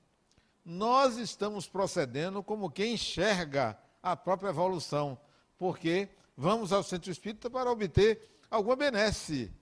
nós 0.65 1.17
estamos 1.17 1.69
procedendo 1.69 2.43
como 2.43 2.71
quem 2.71 2.95
enxerga 2.95 3.77
a 4.03 4.17
própria 4.17 4.51
evolução. 4.51 5.19
Porque 5.59 6.09
vamos 6.37 6.73
ao 6.73 6.85
centro 6.85 7.11
espírita 7.11 7.51
para 7.51 7.71
obter 7.71 8.21
alguma 8.49 8.77
benesse 8.77 9.53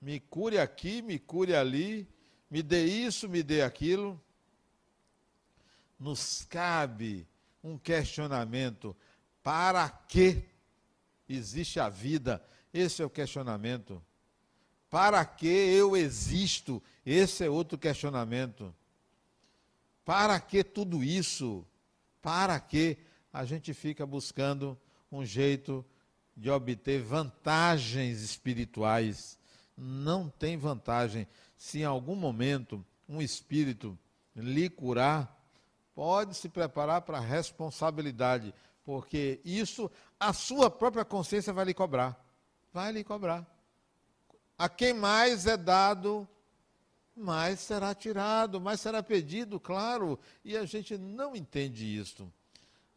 me 0.00 0.20
cure 0.20 0.58
aqui, 0.58 1.02
me 1.02 1.18
cure 1.18 1.54
ali, 1.54 2.08
me 2.50 2.62
dê 2.62 2.84
isso, 2.84 3.28
me 3.28 3.42
dê 3.42 3.62
aquilo. 3.62 4.20
Nos 5.98 6.44
cabe 6.44 7.26
um 7.62 7.76
questionamento: 7.76 8.96
para 9.42 9.88
que 9.88 10.44
existe 11.28 11.80
a 11.80 11.88
vida? 11.88 12.42
Esse 12.72 13.02
é 13.02 13.04
o 13.04 13.10
questionamento. 13.10 14.02
Para 14.88 15.24
que 15.24 15.46
eu 15.46 15.96
existo? 15.96 16.82
Esse 17.04 17.44
é 17.44 17.50
outro 17.50 17.76
questionamento. 17.76 18.74
Para 20.04 20.40
que 20.40 20.64
tudo 20.64 21.04
isso? 21.04 21.66
Para 22.22 22.58
que 22.58 22.96
a 23.32 23.44
gente 23.44 23.74
fica 23.74 24.06
buscando 24.06 24.78
um 25.12 25.24
jeito 25.24 25.84
de 26.36 26.50
obter 26.50 27.02
vantagens 27.02 28.22
espirituais? 28.22 29.37
Não 29.78 30.28
tem 30.28 30.56
vantagem. 30.56 31.26
Se 31.56 31.80
em 31.80 31.84
algum 31.84 32.16
momento 32.16 32.84
um 33.08 33.22
espírito 33.22 33.96
lhe 34.34 34.68
curar, 34.68 35.36
pode 35.94 36.34
se 36.34 36.48
preparar 36.48 37.02
para 37.02 37.18
a 37.18 37.22
responsabilidade, 37.22 38.52
porque 38.84 39.40
isso 39.44 39.90
a 40.18 40.32
sua 40.32 40.70
própria 40.70 41.04
consciência 41.04 41.52
vai 41.52 41.64
lhe 41.64 41.74
cobrar. 41.74 42.18
Vai 42.72 42.92
lhe 42.92 43.04
cobrar. 43.04 43.46
A 44.58 44.68
quem 44.68 44.92
mais 44.92 45.46
é 45.46 45.56
dado, 45.56 46.28
mais 47.14 47.60
será 47.60 47.94
tirado, 47.94 48.60
mais 48.60 48.80
será 48.80 49.02
pedido, 49.02 49.60
claro, 49.60 50.18
e 50.44 50.56
a 50.56 50.64
gente 50.64 50.98
não 50.98 51.34
entende 51.36 51.84
isso. 51.84 52.30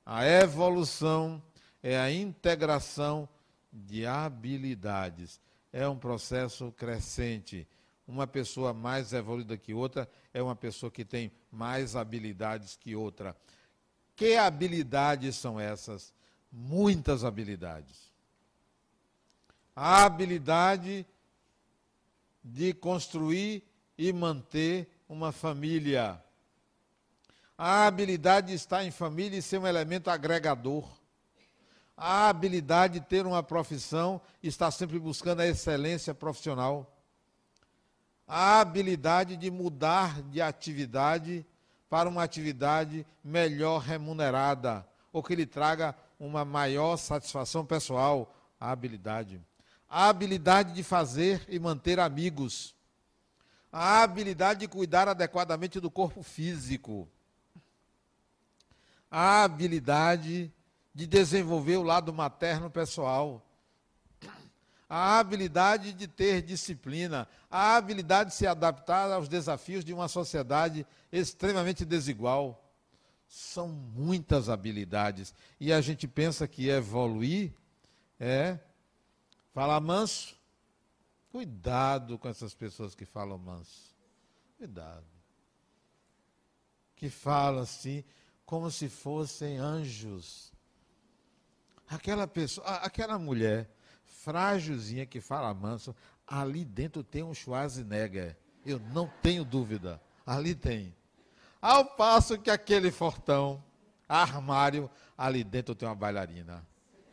A 0.03 0.25
evolução 0.25 1.41
é 1.83 1.99
a 1.99 2.11
integração 2.11 3.29
de 3.71 4.05
habilidades 4.05 5.39
é 5.71 5.87
um 5.87 5.97
processo 5.97 6.71
crescente. 6.71 7.67
Uma 8.07 8.27
pessoa 8.27 8.73
mais 8.73 9.13
evoluída 9.13 9.57
que 9.57 9.73
outra 9.73 10.09
é 10.33 10.41
uma 10.41 10.55
pessoa 10.55 10.91
que 10.91 11.05
tem 11.05 11.31
mais 11.51 11.95
habilidades 11.95 12.75
que 12.75 12.95
outra. 12.95 13.35
Que 14.15 14.35
habilidades 14.35 15.35
são 15.35 15.59
essas? 15.59 16.13
Muitas 16.51 17.23
habilidades. 17.23 18.11
a 19.73 20.03
habilidade 20.03 21.05
de 22.43 22.73
construir 22.73 23.63
e 23.97 24.11
manter 24.11 24.89
uma 25.07 25.31
família. 25.31 26.21
A 27.57 27.85
habilidade 27.85 28.47
de 28.47 28.53
estar 28.53 28.83
em 28.83 28.91
família 28.91 29.37
e 29.37 29.41
ser 29.41 29.59
um 29.59 29.67
elemento 29.67 30.09
agregador. 30.09 30.89
A 32.03 32.29
habilidade 32.29 32.99
de 32.99 33.05
ter 33.05 33.27
uma 33.27 33.43
profissão 33.43 34.19
e 34.41 34.47
estar 34.47 34.71
sempre 34.71 34.97
buscando 34.97 35.41
a 35.41 35.45
excelência 35.45 36.15
profissional. 36.15 36.91
A 38.27 38.59
habilidade 38.59 39.37
de 39.37 39.51
mudar 39.51 40.19
de 40.23 40.41
atividade 40.41 41.45
para 41.87 42.09
uma 42.09 42.23
atividade 42.23 43.05
melhor 43.23 43.81
remunerada, 43.81 44.83
ou 45.13 45.21
que 45.21 45.35
lhe 45.35 45.45
traga 45.45 45.93
uma 46.19 46.43
maior 46.43 46.97
satisfação 46.97 47.63
pessoal. 47.63 48.33
A 48.59 48.71
habilidade 48.71 49.39
a 49.91 50.07
habilidade 50.07 50.71
de 50.71 50.83
fazer 50.83 51.45
e 51.49 51.59
manter 51.59 51.99
amigos, 51.99 52.73
a 53.69 54.01
habilidade 54.01 54.61
de 54.61 54.67
cuidar 54.69 55.09
adequadamente 55.09 55.81
do 55.81 55.91
corpo 55.91 56.23
físico, 56.23 57.09
a 59.11 59.43
habilidade 59.43 60.49
de 60.93 61.07
desenvolver 61.07 61.77
o 61.77 61.83
lado 61.83 62.13
materno 62.13 62.69
pessoal, 62.69 63.45
a 64.89 65.19
habilidade 65.19 65.93
de 65.93 66.07
ter 66.07 66.41
disciplina, 66.41 67.27
a 67.49 67.75
habilidade 67.77 68.31
de 68.31 68.35
se 68.35 68.45
adaptar 68.45 69.09
aos 69.11 69.29
desafios 69.29 69.85
de 69.85 69.93
uma 69.93 70.07
sociedade 70.07 70.85
extremamente 71.11 71.85
desigual. 71.85 72.69
São 73.25 73.69
muitas 73.69 74.49
habilidades. 74.49 75.33
E 75.57 75.71
a 75.71 75.79
gente 75.79 76.05
pensa 76.09 76.45
que 76.45 76.67
evoluir 76.67 77.53
é 78.19 78.59
Falar 79.53 79.81
manso, 79.81 80.35
cuidado 81.29 82.17
com 82.17 82.29
essas 82.29 82.53
pessoas 82.53 82.95
que 82.95 83.05
falam 83.05 83.37
manso. 83.37 83.93
Cuidado. 84.57 85.05
Que 86.95 87.09
falam 87.09 87.61
assim, 87.61 88.03
como 88.45 88.71
se 88.71 88.87
fossem 88.87 89.57
anjos. 89.57 90.50
Aquela 91.91 92.25
pessoa, 92.25 92.65
aquela 92.77 93.19
mulher 93.19 93.69
frágilzinha 94.05 95.05
que 95.05 95.19
fala 95.19 95.53
manso, 95.53 95.93
ali 96.25 96.63
dentro 96.63 97.03
tem 97.03 97.21
um 97.21 97.33
Schwarzenegger. 97.33 98.37
Eu 98.65 98.79
não 98.93 99.11
tenho 99.21 99.43
dúvida. 99.43 100.01
Ali 100.25 100.55
tem. 100.55 100.95
Ao 101.61 101.83
passo 101.83 102.39
que 102.39 102.49
aquele 102.49 102.91
fortão, 102.91 103.61
armário, 104.07 104.89
ali 105.17 105.43
dentro 105.43 105.75
tem 105.75 105.85
uma 105.85 105.93
bailarina. 105.93 106.65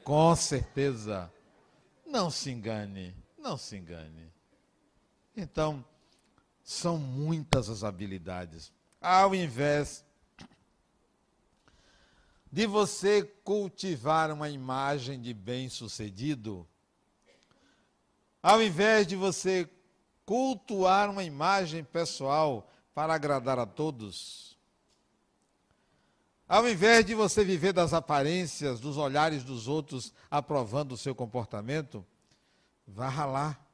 Com 0.04 0.36
certeza. 0.36 1.28
Não 2.06 2.30
se 2.30 2.52
engane, 2.52 3.12
não 3.36 3.58
se 3.58 3.76
engane. 3.76 4.32
Então, 5.36 5.84
são 6.62 6.96
muitas 6.96 7.68
as 7.68 7.82
habilidades. 7.82 8.72
Ao 9.00 9.34
invés 9.34 10.04
de 12.50 12.66
você 12.66 13.22
cultivar 13.22 14.30
uma 14.30 14.48
imagem 14.48 15.20
de 15.20 15.34
bem-sucedido, 15.34 16.66
ao 18.42 18.62
invés 18.62 19.06
de 19.06 19.16
você 19.16 19.68
cultuar 20.24 21.10
uma 21.10 21.24
imagem 21.24 21.84
pessoal 21.84 22.70
para 22.94 23.14
agradar 23.14 23.58
a 23.58 23.66
todos, 23.66 24.56
ao 26.48 26.66
invés 26.66 27.04
de 27.04 27.14
você 27.14 27.44
viver 27.44 27.74
das 27.74 27.92
aparências, 27.92 28.80
dos 28.80 28.96
olhares 28.96 29.44
dos 29.44 29.68
outros 29.68 30.14
aprovando 30.30 30.92
o 30.92 30.96
seu 30.96 31.14
comportamento, 31.14 32.04
vá 32.86 33.08
ralar. 33.08 33.68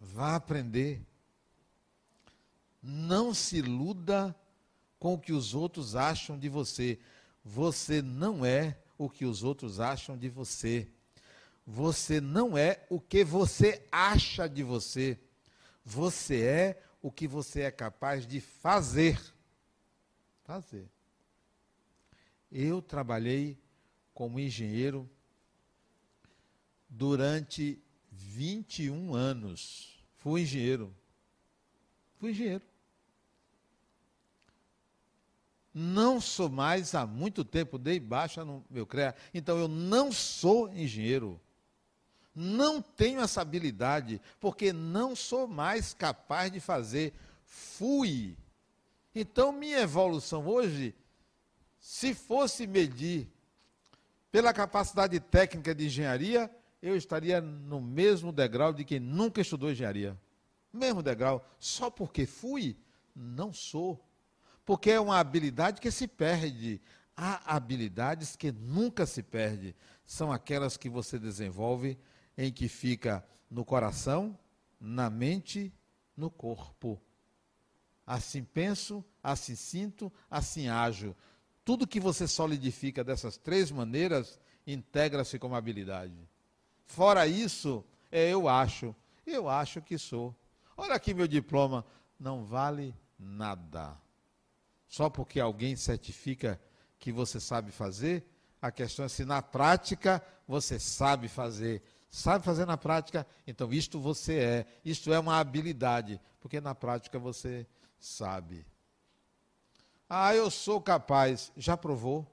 Vá 0.00 0.34
aprender. 0.34 1.00
Não 2.82 3.32
se 3.32 3.58
iluda 3.58 4.34
com 5.02 5.14
o 5.14 5.18
que 5.18 5.32
os 5.32 5.52
outros 5.52 5.96
acham 5.96 6.38
de 6.38 6.48
você. 6.48 6.96
Você 7.44 8.00
não 8.00 8.46
é 8.46 8.78
o 8.96 9.10
que 9.10 9.24
os 9.24 9.42
outros 9.42 9.80
acham 9.80 10.16
de 10.16 10.28
você. 10.28 10.88
Você 11.66 12.20
não 12.20 12.56
é 12.56 12.86
o 12.88 13.00
que 13.00 13.24
você 13.24 13.84
acha 13.90 14.48
de 14.48 14.62
você. 14.62 15.18
Você 15.84 16.42
é 16.42 16.82
o 17.02 17.10
que 17.10 17.26
você 17.26 17.62
é 17.62 17.70
capaz 17.72 18.24
de 18.24 18.40
fazer. 18.40 19.20
Fazer. 20.44 20.88
Eu 22.52 22.80
trabalhei 22.80 23.58
como 24.14 24.38
engenheiro 24.38 25.10
durante 26.88 27.82
21 28.08 29.16
anos. 29.16 29.98
Fui 30.18 30.42
engenheiro. 30.42 30.94
Fui 32.20 32.30
engenheiro. 32.30 32.71
Não 35.74 36.20
sou 36.20 36.48
mais 36.48 36.94
há 36.94 37.06
muito 37.06 37.44
tempo, 37.44 37.78
dei 37.78 37.98
baixa 37.98 38.44
no 38.44 38.64
meu 38.68 38.86
CREA. 38.86 39.14
Então 39.32 39.58
eu 39.58 39.68
não 39.68 40.12
sou 40.12 40.72
engenheiro. 40.72 41.40
Não 42.34 42.80
tenho 42.80 43.20
essa 43.20 43.40
habilidade, 43.42 44.20
porque 44.40 44.72
não 44.72 45.14
sou 45.14 45.46
mais 45.46 45.94
capaz 45.94 46.50
de 46.50 46.60
fazer. 46.60 47.12
Fui. 47.44 48.36
Então 49.14 49.52
minha 49.52 49.80
evolução 49.80 50.46
hoje 50.46 50.94
se 51.82 52.14
fosse 52.14 52.64
medir 52.64 53.28
pela 54.30 54.52
capacidade 54.52 55.18
técnica 55.18 55.74
de 55.74 55.86
engenharia, 55.86 56.48
eu 56.80 56.96
estaria 56.96 57.40
no 57.40 57.80
mesmo 57.80 58.30
degrau 58.30 58.72
de 58.72 58.84
quem 58.84 59.00
nunca 59.00 59.40
estudou 59.40 59.68
engenharia. 59.68 60.16
Mesmo 60.72 61.02
degrau. 61.02 61.44
Só 61.58 61.90
porque 61.90 62.24
fui, 62.24 62.76
não 63.14 63.52
sou. 63.52 64.00
Porque 64.64 64.90
é 64.90 65.00
uma 65.00 65.18
habilidade 65.18 65.80
que 65.80 65.90
se 65.90 66.06
perde. 66.06 66.80
Há 67.16 67.56
habilidades 67.56 68.36
que 68.36 68.52
nunca 68.52 69.06
se 69.06 69.22
perde. 69.22 69.74
São 70.04 70.32
aquelas 70.32 70.76
que 70.76 70.88
você 70.88 71.18
desenvolve 71.18 71.98
em 72.36 72.52
que 72.52 72.68
fica 72.68 73.24
no 73.50 73.64
coração, 73.64 74.38
na 74.80 75.10
mente, 75.10 75.72
no 76.16 76.30
corpo. 76.30 77.00
Assim 78.06 78.42
penso, 78.42 79.04
assim 79.22 79.54
sinto, 79.54 80.12
assim 80.30 80.68
ajo. 80.68 81.14
Tudo 81.64 81.86
que 81.86 82.00
você 82.00 82.26
solidifica 82.26 83.04
dessas 83.04 83.36
três 83.36 83.70
maneiras 83.70 84.40
integra-se 84.66 85.38
como 85.38 85.54
habilidade. 85.54 86.28
Fora 86.86 87.26
isso, 87.26 87.84
é 88.10 88.30
eu 88.30 88.48
acho. 88.48 88.94
Eu 89.26 89.48
acho 89.48 89.80
que 89.80 89.96
sou. 89.96 90.34
Olha 90.76 90.94
aqui 90.94 91.14
meu 91.14 91.28
diploma. 91.28 91.84
Não 92.18 92.44
vale 92.44 92.94
nada. 93.18 93.96
Só 94.92 95.08
porque 95.08 95.40
alguém 95.40 95.74
certifica 95.74 96.60
que 96.98 97.10
você 97.10 97.40
sabe 97.40 97.72
fazer, 97.72 98.22
a 98.60 98.70
questão 98.70 99.06
é 99.06 99.08
se 99.08 99.24
na 99.24 99.40
prática 99.40 100.22
você 100.46 100.78
sabe 100.78 101.28
fazer. 101.28 101.82
Sabe 102.10 102.44
fazer 102.44 102.66
na 102.66 102.76
prática? 102.76 103.26
Então 103.46 103.72
isto 103.72 103.98
você 103.98 104.34
é. 104.34 104.66
Isto 104.84 105.10
é 105.10 105.18
uma 105.18 105.38
habilidade. 105.40 106.20
Porque 106.42 106.60
na 106.60 106.74
prática 106.74 107.18
você 107.18 107.66
sabe. 107.98 108.66
Ah, 110.06 110.34
eu 110.34 110.50
sou 110.50 110.78
capaz. 110.78 111.50
Já 111.56 111.74
provou? 111.74 112.30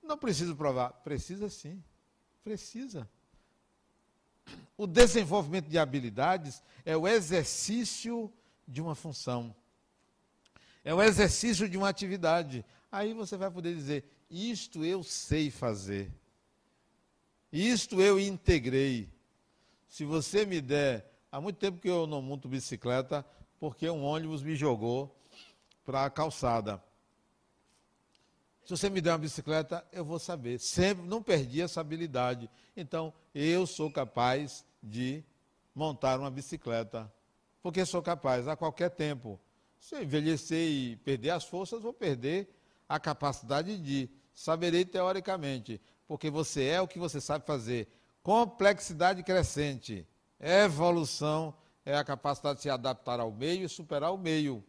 Não 0.00 0.16
preciso 0.16 0.54
provar. 0.54 0.90
Precisa 1.02 1.50
sim. 1.50 1.82
Precisa. 2.44 3.10
O 4.76 4.86
desenvolvimento 4.86 5.68
de 5.68 5.76
habilidades 5.76 6.62
é 6.84 6.96
o 6.96 7.08
exercício 7.08 8.32
de 8.66 8.80
uma 8.80 8.94
função. 8.94 9.52
É 10.84 10.94
o 10.94 11.02
exercício 11.02 11.68
de 11.68 11.76
uma 11.76 11.88
atividade. 11.88 12.64
Aí 12.90 13.12
você 13.12 13.36
vai 13.36 13.50
poder 13.50 13.74
dizer: 13.74 14.04
Isto 14.30 14.84
eu 14.84 15.02
sei 15.02 15.50
fazer. 15.50 16.12
Isto 17.52 18.00
eu 18.00 18.18
integrei. 18.18 19.08
Se 19.88 20.04
você 20.04 20.44
me 20.44 20.60
der. 20.60 21.06
Há 21.30 21.40
muito 21.40 21.56
tempo 21.56 21.78
que 21.78 21.88
eu 21.88 22.06
não 22.06 22.22
monto 22.22 22.48
bicicleta, 22.48 23.24
porque 23.60 23.88
um 23.90 24.02
ônibus 24.02 24.42
me 24.42 24.56
jogou 24.56 25.14
para 25.84 26.06
a 26.06 26.10
calçada. 26.10 26.82
Se 28.64 28.76
você 28.76 28.90
me 28.90 29.00
der 29.00 29.12
uma 29.12 29.18
bicicleta, 29.18 29.82
eu 29.90 30.04
vou 30.04 30.18
saber. 30.18 30.58
Sempre 30.58 31.06
não 31.06 31.22
perdi 31.22 31.62
essa 31.62 31.80
habilidade. 31.80 32.50
Então, 32.76 33.14
eu 33.34 33.66
sou 33.66 33.90
capaz 33.90 34.62
de 34.82 35.24
montar 35.74 36.20
uma 36.20 36.30
bicicleta. 36.30 37.10
Porque 37.62 37.84
sou 37.86 38.02
capaz 38.02 38.46
a 38.46 38.54
qualquer 38.56 38.90
tempo. 38.90 39.40
Se 39.78 39.94
eu 39.94 40.02
envelhecer 40.02 40.68
e 40.68 40.96
perder 40.96 41.30
as 41.30 41.44
forças, 41.44 41.82
vou 41.82 41.92
perder 41.92 42.48
a 42.88 42.98
capacidade 42.98 43.78
de. 43.78 44.10
Saberei 44.34 44.84
teoricamente. 44.84 45.80
Porque 46.06 46.30
você 46.30 46.64
é 46.64 46.80
o 46.80 46.88
que 46.88 46.98
você 46.98 47.20
sabe 47.20 47.44
fazer. 47.44 47.88
Complexidade 48.22 49.22
crescente. 49.22 50.06
Evolução 50.40 51.54
é 51.84 51.96
a 51.96 52.04
capacidade 52.04 52.58
de 52.58 52.62
se 52.62 52.70
adaptar 52.70 53.20
ao 53.20 53.32
meio 53.32 53.64
e 53.64 53.68
superar 53.68 54.12
o 54.12 54.18
meio. 54.18 54.64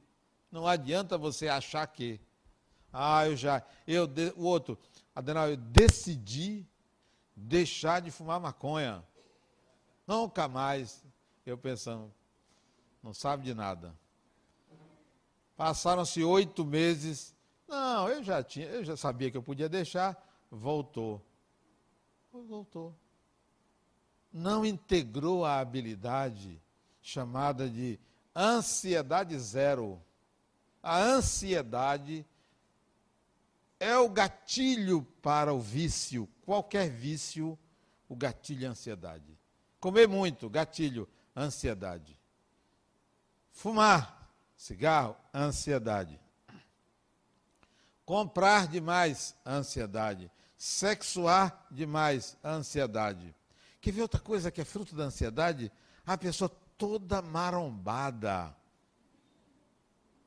Não 0.52 0.68
adianta 0.68 1.18
você 1.18 1.48
achar 1.48 1.86
que. 1.88 2.20
Ah, 2.92 3.28
eu 3.28 3.36
já. 3.36 3.64
Eu, 3.86 4.10
o 4.36 4.44
outro, 4.44 4.78
Adenal, 5.14 5.50
eu 5.50 5.58
decidi 5.58 6.66
deixar 7.36 8.02
de 8.02 8.10
fumar 8.10 8.40
maconha. 8.40 9.04
Nunca 10.08 10.48
mais. 10.48 11.04
Eu 11.46 11.58
pensando, 11.58 12.14
não 13.04 13.14
sabe 13.14 13.44
de 13.44 13.54
nada. 13.54 13.94
Passaram-se 15.60 16.24
oito 16.24 16.64
meses. 16.64 17.36
Não, 17.68 18.08
eu 18.08 18.24
já 18.24 18.42
tinha, 18.42 18.66
eu 18.68 18.82
já 18.82 18.96
sabia 18.96 19.30
que 19.30 19.36
eu 19.36 19.44
podia 19.44 19.68
deixar. 19.68 20.18
Voltou. 20.50 21.22
Voltou. 22.32 22.96
Não 24.32 24.66
integrou 24.66 25.44
a 25.44 25.60
habilidade 25.60 26.62
chamada 27.02 27.70
de 27.70 28.00
ansiedade 28.34 29.38
zero. 29.38 30.02
A 30.82 30.98
ansiedade 30.98 32.26
é 33.82 33.98
o 33.98 34.08
gatilho 34.08 35.02
para 35.22 35.54
o 35.54 35.60
vício. 35.60 36.26
Qualquer 36.46 36.90
vício, 36.90 37.60
o 38.08 38.16
gatilho 38.16 38.64
é 38.64 38.70
ansiedade. 38.70 39.38
Comer 39.78 40.08
muito, 40.08 40.50
gatilho, 40.50 41.06
ansiedade. 41.36 42.18
Fumar, 43.52 44.19
cigarro, 44.60 45.16
ansiedade. 45.34 46.20
Comprar 48.04 48.68
demais, 48.68 49.34
ansiedade. 49.46 50.30
Sexuar 50.58 51.66
demais, 51.72 52.38
ansiedade. 52.44 53.34
Quer 53.80 53.92
ver 53.92 54.02
outra 54.02 54.20
coisa 54.20 54.52
que 54.52 54.60
é 54.60 54.66
fruto 54.66 54.94
da 54.94 55.06
ansiedade? 55.06 55.72
A 56.06 56.18
pessoa 56.18 56.50
toda 56.78 57.22
marombada. 57.22 58.54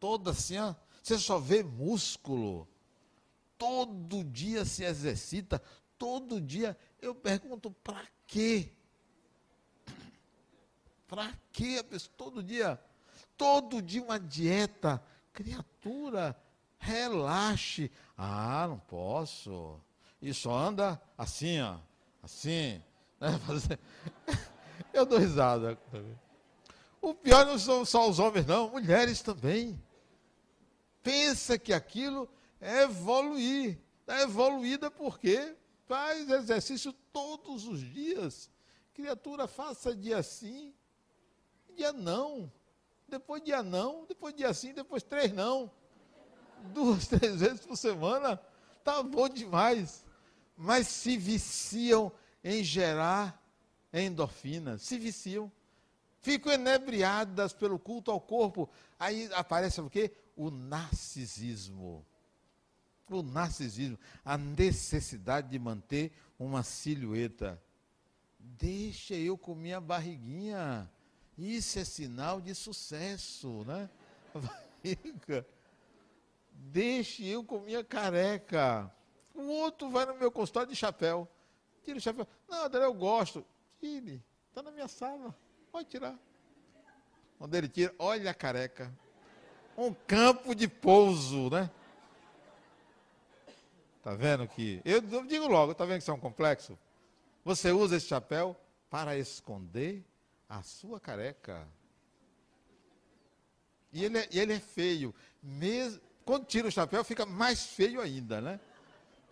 Toda 0.01 0.31
assim, 0.31 0.57
ó. 0.57 0.75
Você 1.03 1.19
só 1.19 1.39
vê 1.39 1.63
músculo. 1.63 2.67
Todo 3.59 4.25
dia 4.25 4.65
se 4.65 4.83
exercita. 4.83 5.63
Todo 5.99 6.41
dia. 6.41 6.75
Eu 7.03 7.15
pergunto, 7.15 7.71
para 7.71 8.09
quê? 8.27 8.73
Para 11.07 11.31
quê 11.53 11.77
a 11.81 11.85
pessoa? 11.85 12.15
Todo 12.17 12.43
dia. 12.43 12.81
Todo 13.43 13.83
dia 13.83 14.01
uma 14.01 14.21
dieta. 14.21 15.03
Criatura, 15.33 16.41
relaxe. 16.79 17.91
Ah, 18.17 18.67
não 18.69 18.79
posso. 18.79 19.81
E 20.21 20.33
só 20.33 20.57
anda 20.57 21.03
assim, 21.19 21.61
ó. 21.61 21.77
Assim. 22.23 22.81
Né? 23.21 23.31
Eu 24.95 25.05
dou 25.05 25.19
risada. 25.19 25.77
O 27.01 27.13
pior 27.13 27.45
não 27.45 27.59
são 27.59 27.85
só 27.85 28.09
os 28.09 28.21
homens, 28.21 28.47
não, 28.47 28.71
mulheres 28.71 29.21
também. 29.23 29.83
Pensa 31.03 31.59
que 31.59 31.73
aquilo 31.73 32.29
é 32.61 32.83
evoluir. 32.83 33.77
Está 34.03 34.23
evoluída 34.23 34.89
porque 34.89 35.57
faz 35.89 36.31
exercício 36.31 36.93
todos 37.13 37.67
os 37.67 37.81
dias. 37.81 38.49
Criatura, 38.95 39.49
faça 39.49 39.97
dia 39.97 40.23
sim, 40.23 40.73
dia 41.75 41.93
não. 41.93 42.49
Depois 43.13 43.43
dia 43.45 43.63
não, 43.63 44.07
depois 44.07 44.35
dia 44.35 44.55
sim, 44.55 44.73
depois 44.73 45.03
três 45.03 45.31
não. 45.35 45.71
Duas, 46.73 47.07
três 47.09 47.41
vezes 47.41 47.61
por 47.61 47.77
semana. 47.77 48.41
Tá 48.83 49.03
bom 49.03 49.29
demais. 49.29 50.03
Mas 50.57 50.87
se 50.87 51.19
viciam 51.19 52.11
em 52.43 52.65
gerar 52.65 53.39
endorfinas, 53.93 54.81
se 54.81 54.99
viciam 54.99 55.53
ficam 56.23 56.51
enebriadas 56.55 57.53
pelo 57.53 57.79
culto 57.79 58.11
ao 58.11 58.19
corpo. 58.19 58.71
Aí 58.99 59.29
aparece 59.35 59.79
o 59.83 59.91
quê? 59.91 60.11
O 60.35 60.51
narcisismo. 60.51 62.07
O 63.11 63.23
narcisismo, 63.23 63.99
a 64.25 64.39
necessidade 64.39 65.51
de 65.51 65.59
manter 65.59 66.13
uma 66.39 66.63
silhueta. 66.63 67.63
Deixa 68.39 69.15
eu 69.15 69.37
com 69.37 69.55
minha 69.55 69.83
barriguinha. 69.83 70.91
Isso 71.39 71.79
é 71.79 71.85
sinal 71.85 72.41
de 72.41 72.55
sucesso, 72.55 73.65
né? 73.65 73.89
Deixe 76.53 77.27
eu 77.27 77.43
com 77.43 77.61
minha 77.61 77.83
careca. 77.83 78.91
O 79.35 79.43
outro 79.43 79.91
vai 79.91 80.05
no 80.07 80.15
meu 80.15 80.31
consultório 80.31 80.69
de 80.69 80.77
chapéu. 80.77 81.29
Tira 81.83 81.99
o 81.99 82.01
chapéu. 82.01 82.27
Não, 82.49 82.65
André, 82.65 82.85
eu 82.85 82.95
gosto. 82.95 83.45
Tire. 83.81 84.23
Está 84.49 84.63
na 84.63 84.71
minha 84.71 84.89
sala. 84.89 85.35
Pode 85.71 85.89
tirar. 85.89 86.19
Quando 87.39 87.55
ele 87.55 87.69
tira, 87.69 87.95
olha 87.99 88.31
a 88.31 88.35
careca. 88.35 88.93
Um 89.77 89.93
campo 89.93 90.55
de 90.55 90.69
pouso, 90.69 91.49
né? 91.51 91.71
Tá 94.03 94.15
vendo 94.15 94.47
que. 94.47 94.81
Eu, 94.85 95.03
eu 95.11 95.25
digo 95.25 95.49
logo, 95.49 95.75
tá 95.75 95.85
vendo 95.85 95.97
que 95.97 96.03
isso 96.03 96.11
é 96.11 96.15
um 96.15 96.21
complexo? 96.21 96.79
Você 97.45 97.73
usa 97.73 97.97
esse 97.97 98.07
chapéu 98.07 98.57
para 98.91 99.17
esconder 99.17 100.05
a 100.53 100.63
sua 100.63 101.01
careca. 101.01 101.67
E 103.91 104.05
ele 104.05 104.19
é, 104.19 104.29
ele 104.31 104.53
é 104.53 104.61
feio. 104.61 105.15
Mesmo, 105.43 105.99
quando 106.27 106.45
tira 106.45 106.69
o 106.69 106.71
chapéu, 106.71 107.03
fica 107.03 107.25
mais 107.25 107.65
feio 107.65 108.03
ainda, 108.03 108.41
né? 108.41 108.61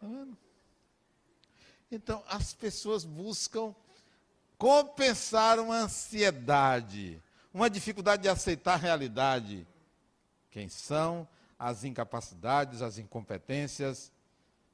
Tá 0.00 0.06
vendo? 0.06 0.36
Então, 1.92 2.24
as 2.26 2.54
pessoas 2.54 3.04
buscam 3.04 3.74
compensar 4.56 5.58
uma 5.58 5.76
ansiedade, 5.76 7.22
uma 7.52 7.68
dificuldade 7.68 8.22
de 8.22 8.28
aceitar 8.28 8.74
a 8.74 8.76
realidade. 8.76 9.66
Quem 10.50 10.70
são 10.70 11.28
as 11.58 11.84
incapacidades, 11.84 12.80
as 12.80 12.96
incompetências, 12.96 14.10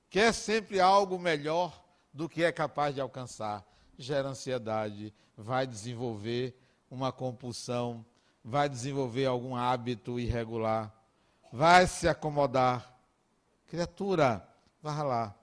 quer 0.09 0.33
sempre 0.33 0.79
algo 0.79 1.19
melhor 1.19 1.85
do 2.13 2.29
que 2.29 2.45
é 2.45 2.53
capaz 2.53 2.95
de 2.95 3.01
alcançar. 3.01 3.67
Gera 3.99 4.29
ansiedade, 4.29 5.13
vai 5.37 5.67
desenvolver 5.67 6.59
uma 6.91 7.13
compulsão, 7.13 8.05
vai 8.43 8.69
desenvolver 8.69 9.27
algum 9.27 9.55
hábito 9.55 10.19
irregular, 10.19 10.93
vai 11.53 11.87
se 11.87 12.09
acomodar. 12.09 12.95
Criatura, 13.67 14.49
vá 14.81 15.03
lá. 15.03 15.35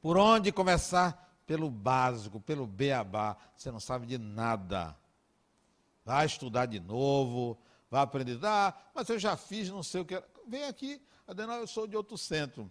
Por 0.00 0.16
onde 0.16 0.50
começar? 0.50 1.22
pelo 1.46 1.70
básico, 1.70 2.40
pelo 2.40 2.66
beabá, 2.66 3.36
você 3.54 3.70
não 3.70 3.80
sabe 3.80 4.06
de 4.06 4.18
nada. 4.18 4.96
Vai 6.04 6.24
estudar 6.26 6.66
de 6.66 6.80
novo, 6.80 7.58
vai 7.90 8.02
aprender. 8.02 8.38
Ah, 8.42 8.74
mas 8.94 9.08
eu 9.08 9.18
já 9.18 9.36
fiz 9.36 9.68
não 9.68 9.82
sei 9.82 10.00
o 10.00 10.04
que. 10.04 10.22
Vem 10.46 10.64
aqui, 10.64 11.00
Adenal, 11.26 11.58
eu 11.58 11.66
sou 11.66 11.86
de 11.86 11.96
outro 11.96 12.16
centro. 12.16 12.70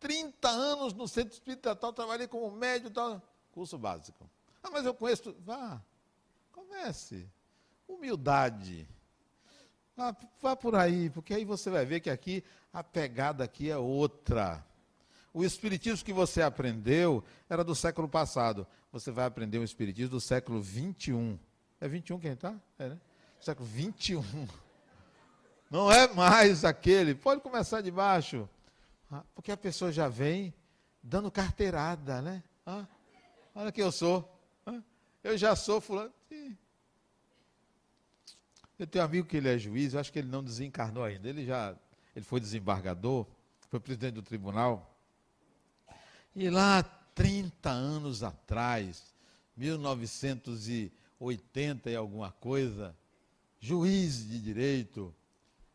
30 0.00 0.48
anos 0.48 0.94
no 0.94 1.06
centro 1.06 1.34
espírita 1.34 1.76
tal, 1.76 1.92
trabalhei 1.92 2.26
como 2.26 2.50
médio 2.50 2.90
tal. 2.90 3.20
Curso 3.52 3.76
básico. 3.76 4.28
Ah, 4.62 4.70
mas 4.70 4.86
eu 4.86 4.94
conheço. 4.94 5.34
Vá, 5.40 5.82
comece. 6.52 7.28
Humildade. 7.88 8.88
Vá, 9.96 10.16
vá 10.40 10.56
por 10.56 10.74
aí, 10.74 11.10
porque 11.10 11.34
aí 11.34 11.44
você 11.44 11.68
vai 11.68 11.84
ver 11.84 12.00
que 12.00 12.08
aqui 12.08 12.42
a 12.72 12.82
pegada 12.82 13.44
aqui 13.44 13.70
é 13.70 13.76
outra. 13.76 14.64
O 15.34 15.44
espiritismo 15.44 16.04
que 16.04 16.12
você 16.12 16.42
aprendeu 16.42 17.24
era 17.48 17.64
do 17.64 17.74
século 17.74 18.08
passado. 18.08 18.66
Você 18.90 19.10
vai 19.10 19.26
aprender 19.26 19.58
um 19.58 19.64
espiritismo 19.64 20.10
do 20.10 20.20
século 20.20 20.60
21. 20.60 21.38
É 21.80 21.88
21 21.88 22.18
quem 22.18 22.32
está? 22.32 22.54
É, 22.78 22.90
né? 22.90 23.00
Século 23.40 23.66
21. 23.68 24.22
Não 25.70 25.90
é 25.90 26.06
mais 26.12 26.64
aquele. 26.64 27.14
Pode 27.14 27.40
começar 27.40 27.80
de 27.80 27.90
baixo. 27.90 28.48
Ah, 29.10 29.24
porque 29.34 29.50
a 29.50 29.56
pessoa 29.56 29.90
já 29.90 30.08
vem 30.08 30.54
dando 31.02 31.30
carteirada, 31.30 32.20
né? 32.20 32.42
Ah, 32.64 32.86
olha 33.54 33.72
que 33.72 33.82
eu 33.82 33.90
sou. 33.90 34.31
Eu 35.22 35.38
já 35.38 35.54
sou 35.54 35.80
fulano. 35.80 36.12
Eu 38.78 38.86
tenho 38.86 39.04
um 39.04 39.06
amigo 39.06 39.28
que 39.28 39.36
ele 39.36 39.48
é 39.48 39.58
juiz, 39.58 39.94
eu 39.94 40.00
acho 40.00 40.12
que 40.12 40.18
ele 40.18 40.28
não 40.28 40.42
desencarnou 40.42 41.04
ainda. 41.04 41.28
Ele 41.28 41.46
já 41.46 41.76
ele 42.14 42.24
foi 42.24 42.40
desembargador, 42.40 43.26
foi 43.68 43.80
presidente 43.80 44.14
do 44.14 44.22
tribunal. 44.22 44.96
E 46.34 46.48
lá, 46.50 46.82
30 46.82 47.70
anos 47.70 48.22
atrás, 48.22 49.14
1980 49.56 51.90
e 51.90 51.96
alguma 51.96 52.30
coisa, 52.32 52.94
juiz 53.60 54.26
de 54.28 54.40
direito, 54.40 55.14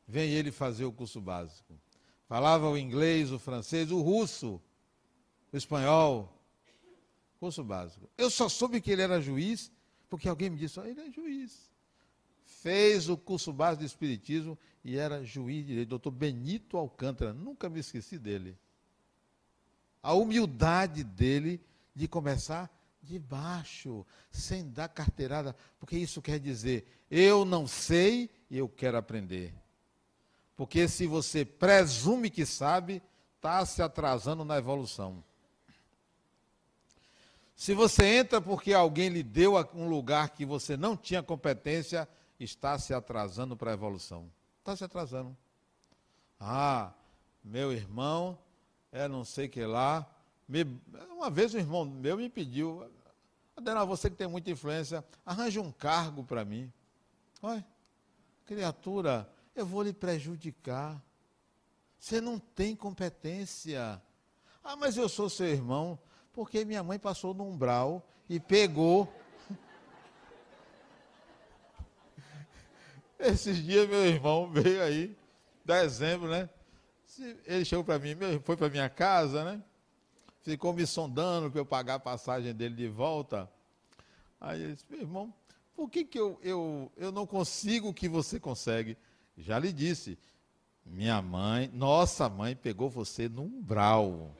vem 0.08 0.32
ele 0.32 0.52
fazer 0.52 0.86
o 0.86 0.92
curso 0.92 1.22
básico. 1.22 1.80
Falava 2.28 2.70
o 2.70 2.78
inglês, 2.78 3.32
o 3.32 3.40
francês, 3.40 3.90
o 3.92 4.02
russo, 4.02 4.62
o 5.52 5.58
espanhol. 5.58 6.32
Curso 7.40 7.64
básico. 7.64 8.10
Eu 8.18 8.30
só 8.30 8.50
soube 8.50 8.82
que 8.82 8.92
ele 8.92 9.02
era 9.02 9.22
juiz 9.22 9.72
porque 10.10 10.28
alguém 10.28 10.50
me 10.50 10.58
disse: 10.58 10.80
oh, 10.80 10.86
ele 10.86 11.02
é 11.02 11.12
juiz. 11.12 11.70
Fez 12.44 13.10
o 13.10 13.18
curso 13.18 13.54
básico 13.54 13.82
de 13.82 13.86
Espiritismo 13.86 14.58
e 14.84 14.98
era 14.98 15.24
juiz 15.24 15.62
de 15.62 15.68
direito. 15.68 15.90
Doutor 15.90 16.12
Benito 16.12 16.78
Alcântara, 16.78 17.34
nunca 17.34 17.70
me 17.70 17.80
esqueci 17.80 18.18
dele 18.18 18.58
a 20.08 20.14
humildade 20.14 21.04
dele 21.04 21.62
de 21.94 22.08
começar 22.08 22.72
de 23.04 23.20
baixo, 23.20 24.06
sem 24.32 24.70
dar 24.70 24.88
carteirada, 24.88 25.54
porque 25.78 25.98
isso 25.98 26.22
quer 26.22 26.40
dizer, 26.40 26.88
eu 27.12 27.44
não 27.44 27.68
sei 27.68 28.30
e 28.50 28.58
eu 28.58 28.70
quero 28.70 28.96
aprender. 28.96 29.54
Porque 30.56 30.88
se 30.88 31.06
você 31.08 31.44
presume 31.44 32.30
que 32.30 32.46
sabe, 32.46 33.02
está 33.36 33.66
se 33.66 33.82
atrasando 33.82 34.46
na 34.46 34.58
evolução. 34.58 35.22
Se 37.58 37.74
você 37.74 38.06
entra 38.20 38.40
porque 38.40 38.72
alguém 38.72 39.10
lhe 39.10 39.24
deu 39.24 39.56
um 39.74 39.90
lugar 39.90 40.30
que 40.30 40.46
você 40.46 40.78
não 40.78 40.96
tinha 40.96 41.24
competência, 41.24 42.08
está 42.40 42.78
se 42.78 42.94
atrasando 42.94 43.58
para 43.58 43.72
a 43.72 43.74
evolução. 43.74 44.32
Está 44.60 44.76
se 44.76 44.84
atrasando. 44.84 45.36
Ah, 46.40 46.94
meu 47.44 47.74
irmão, 47.74 48.38
é 48.92 49.08
não 49.08 49.26
sei 49.26 49.48
que 49.48 49.66
lá. 49.66 50.08
Me, 50.48 50.66
uma 51.10 51.32
vez 51.32 51.56
um 51.56 51.58
irmão 51.58 51.84
meu 51.84 52.16
me 52.18 52.30
pediu, 52.30 52.88
Adenal, 53.56 53.88
você 53.88 54.08
que 54.08 54.16
tem 54.16 54.28
muita 54.28 54.52
influência, 54.52 55.04
arranje 55.26 55.60
um 55.60 55.72
cargo 55.72 56.24
para 56.24 56.46
mim. 56.46 56.72
Olha, 57.42 57.66
criatura, 58.46 59.28
eu 59.56 59.66
vou 59.66 59.82
lhe 59.82 59.94
prejudicar. 59.94 61.02
Você 61.98 62.22
não 62.22 62.38
tem 62.38 62.76
competência. 62.76 64.00
Ah, 64.64 64.76
mas 64.76 64.96
eu 64.96 65.10
sou 65.10 65.28
seu 65.28 65.48
irmão 65.48 65.98
porque 66.38 66.64
minha 66.64 66.84
mãe 66.84 67.00
passou 67.00 67.34
no 67.34 67.44
umbral 67.44 68.08
e 68.30 68.40
pegou. 68.40 69.12
Esses 73.18 73.58
dias 73.58 73.90
meu 73.90 74.06
irmão 74.06 74.48
veio 74.48 74.84
aí, 74.84 75.18
dezembro, 75.66 76.30
né? 76.30 76.48
Ele 77.44 77.66
chegou 77.66 77.84
para 77.84 77.98
mim, 77.98 78.16
foi 78.44 78.56
para 78.56 78.70
minha 78.70 78.88
casa, 78.88 79.44
né? 79.44 79.64
Ficou 80.44 80.74
me 80.74 80.86
sondando 80.86 81.50
para 81.50 81.60
eu 81.60 81.66
pagar 81.66 81.96
a 81.96 82.00
passagem 82.00 82.54
dele 82.54 82.76
de 82.76 82.88
volta. 82.88 83.52
Aí 84.40 84.62
ele 84.62 84.74
disse, 84.74 84.86
meu 84.92 85.02
irmão, 85.02 85.34
por 85.76 85.90
que, 85.90 86.06
que 86.06 86.20
eu, 86.20 86.40
eu, 86.44 86.92
eu 86.98 87.12
não 87.12 87.26
consigo 87.26 87.90
o 87.90 87.94
que 87.96 88.08
você 88.08 88.40
consegue? 88.40 88.96
Já 89.36 89.58
lhe 89.58 89.74
disse, 89.74 90.20
minha 90.86 91.20
mãe, 91.20 91.68
nossa 91.74 92.30
mãe 92.30 92.56
pegou 92.56 92.92
você 92.92 93.28
no 93.28 93.42
umbral 93.42 94.36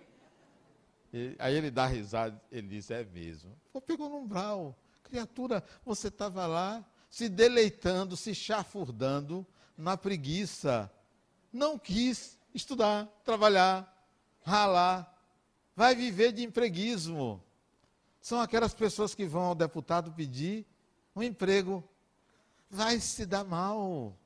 aí 1.40 1.56
ele 1.56 1.72
dá 1.72 1.86
risada, 1.86 2.40
ele 2.52 2.68
diz, 2.68 2.92
é 2.92 3.04
mesmo. 3.04 3.56
Pô, 3.72 3.82
pegou 3.82 4.10
no 4.10 4.18
umbral. 4.18 4.78
Criatura, 5.04 5.64
você 5.86 6.10
estava 6.10 6.46
lá 6.46 6.86
se 7.10 7.30
deleitando, 7.30 8.18
se 8.18 8.36
chafurdando 8.36 9.46
na 9.78 9.96
preguiça. 9.96 10.92
Não 11.52 11.78
quis 11.80 12.38
estudar, 12.54 13.08
trabalhar, 13.24 13.92
ralar. 14.44 15.14
Vai 15.76 15.96
viver 15.96 16.32
de 16.32 16.44
empreguismo. 16.44 17.44
São 18.20 18.42
aquelas 18.42 18.74
pessoas 18.74 19.16
que 19.16 19.26
vão 19.26 19.44
ao 19.44 19.56
deputado 19.56 20.12
pedir 20.12 20.66
um 21.16 21.24
emprego. 21.24 21.84
Vai 22.70 23.00
se 23.00 23.26
dar 23.26 23.46
mal. 23.46 24.18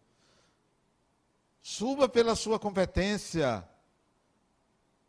Suba 1.62 2.10
pela 2.10 2.36
sua 2.36 2.58
competência. 2.58 3.68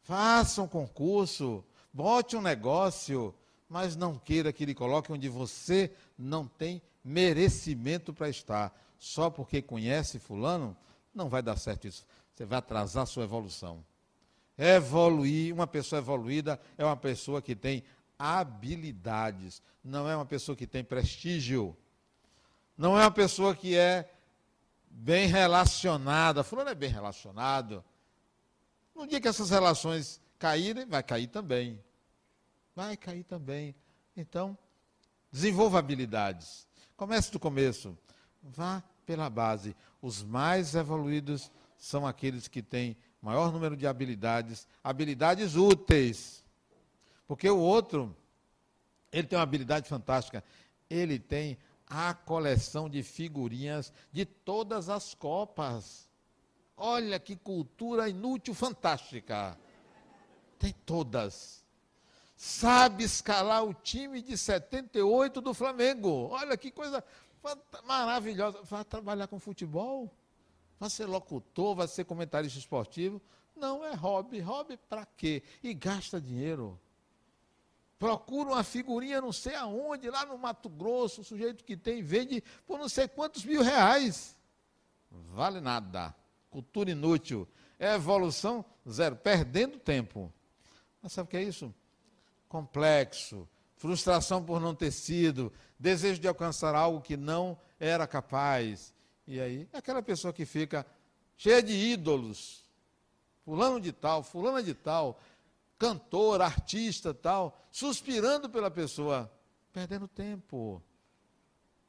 Faça 0.02 0.62
um 0.62 0.68
concurso, 0.68 1.64
bote 1.92 2.36
um 2.36 2.42
negócio, 2.42 3.34
mas 3.68 3.96
não 3.96 4.18
queira 4.18 4.52
que 4.52 4.64
ele 4.64 4.74
coloque 4.74 5.12
onde 5.12 5.28
você 5.28 5.92
não 6.18 6.46
tem 6.46 6.82
merecimento 7.04 8.12
para 8.12 8.28
estar. 8.28 8.76
Só 8.98 9.30
porque 9.30 9.62
conhece 9.62 10.18
fulano, 10.18 10.76
não 11.14 11.28
vai 11.28 11.42
dar 11.42 11.56
certo 11.56 11.86
isso. 11.86 12.06
Você 12.32 12.44
vai 12.44 12.58
atrasar 12.58 13.04
a 13.04 13.06
sua 13.06 13.24
evolução. 13.24 13.84
Evoluir, 14.56 15.54
uma 15.54 15.66
pessoa 15.66 15.98
evoluída 15.98 16.60
é 16.76 16.84
uma 16.84 16.96
pessoa 16.96 17.40
que 17.40 17.54
tem 17.54 17.82
habilidades, 18.18 19.62
não 19.82 20.08
é 20.08 20.14
uma 20.14 20.26
pessoa 20.26 20.54
que 20.54 20.66
tem 20.66 20.84
prestígio. 20.84 21.76
Não 22.76 22.98
é 22.98 23.02
uma 23.02 23.10
pessoa 23.10 23.54
que 23.54 23.76
é 23.76 24.10
bem 24.88 25.26
relacionada. 25.26 26.42
Fulano 26.42 26.70
é 26.70 26.74
bem 26.74 26.90
relacionado. 26.90 27.84
No 28.94 29.06
dia 29.06 29.20
que 29.20 29.28
essas 29.28 29.50
relações 29.50 30.20
caírem, 30.38 30.86
vai 30.86 31.02
cair 31.02 31.26
também. 31.28 31.82
Vai 32.74 32.96
cair 32.96 33.24
também. 33.24 33.74
Então, 34.16 34.56
desenvolva 35.30 35.78
habilidades. 35.78 36.66
Comece 36.96 37.30
do 37.32 37.40
começo. 37.40 37.96
Vá 38.42 38.82
pela 39.06 39.28
base. 39.30 39.74
Os 40.00 40.22
mais 40.22 40.74
evoluídos 40.74 41.50
são 41.76 42.06
aqueles 42.06 42.48
que 42.48 42.62
têm 42.62 42.96
maior 43.20 43.52
número 43.52 43.76
de 43.76 43.86
habilidades, 43.86 44.66
habilidades 44.82 45.54
úteis. 45.54 46.44
Porque 47.26 47.48
o 47.48 47.58
outro, 47.58 48.14
ele 49.10 49.26
tem 49.26 49.38
uma 49.38 49.42
habilidade 49.42 49.88
fantástica. 49.88 50.44
Ele 50.90 51.18
tem 51.18 51.56
a 51.86 52.14
coleção 52.14 52.88
de 52.88 53.02
figurinhas 53.02 53.92
de 54.10 54.24
todas 54.24 54.88
as 54.88 55.14
copas. 55.14 56.08
Olha 56.76 57.18
que 57.18 57.36
cultura 57.36 58.08
inútil, 58.08 58.54
fantástica. 58.54 59.58
Tem 60.58 60.72
todas. 60.84 61.64
Sabe 62.36 63.04
escalar 63.04 63.64
o 63.64 63.74
time 63.74 64.20
de 64.20 64.36
78 64.36 65.40
do 65.40 65.54
Flamengo. 65.54 66.28
Olha 66.30 66.56
que 66.56 66.70
coisa 66.70 67.04
maravilhosa. 67.84 68.62
Vai 68.62 68.84
trabalhar 68.84 69.28
com 69.28 69.38
futebol? 69.38 70.10
Vai 70.78 70.90
ser 70.90 71.06
locutor, 71.06 71.76
vai 71.76 71.86
ser 71.86 72.04
comentarista 72.04 72.58
esportivo? 72.58 73.22
Não, 73.54 73.84
é 73.84 73.94
hobby. 73.94 74.40
Hobby 74.40 74.76
para 74.76 75.06
quê? 75.06 75.42
E 75.62 75.72
gasta 75.72 76.20
dinheiro. 76.20 76.80
Procura 77.98 78.50
uma 78.50 78.64
figurinha 78.64 79.20
não 79.20 79.32
sei 79.32 79.54
aonde, 79.54 80.10
lá 80.10 80.26
no 80.26 80.36
Mato 80.36 80.68
Grosso, 80.68 81.20
o 81.20 81.24
sujeito 81.24 81.62
que 81.62 81.76
tem, 81.76 82.02
vende 82.02 82.42
por 82.66 82.76
não 82.76 82.88
sei 82.88 83.06
quantos 83.06 83.44
mil 83.44 83.62
reais. 83.62 84.36
Vale 85.10 85.60
nada 85.60 86.12
cultura 86.52 86.90
inútil, 86.90 87.48
é 87.78 87.94
evolução 87.94 88.62
zero, 88.88 89.16
perdendo 89.16 89.78
tempo. 89.78 90.30
Mas 91.00 91.14
sabe 91.14 91.26
o 91.26 91.30
que 91.30 91.38
é 91.38 91.42
isso? 91.42 91.74
Complexo, 92.46 93.48
frustração 93.76 94.44
por 94.44 94.60
não 94.60 94.74
ter 94.74 94.92
sido, 94.92 95.50
desejo 95.78 96.20
de 96.20 96.28
alcançar 96.28 96.74
algo 96.74 97.00
que 97.00 97.16
não 97.16 97.58
era 97.80 98.06
capaz. 98.06 98.92
E 99.26 99.40
aí, 99.40 99.66
aquela 99.72 100.02
pessoa 100.02 100.32
que 100.32 100.44
fica 100.44 100.86
cheia 101.36 101.62
de 101.62 101.72
ídolos, 101.72 102.62
fulano 103.44 103.80
de 103.80 103.90
tal, 103.90 104.22
fulana 104.22 104.62
de 104.62 104.74
tal, 104.74 105.18
cantor, 105.78 106.42
artista 106.42 107.14
tal, 107.14 107.58
suspirando 107.70 108.48
pela 108.50 108.70
pessoa, 108.70 109.32
perdendo 109.72 110.06
tempo. 110.06 110.82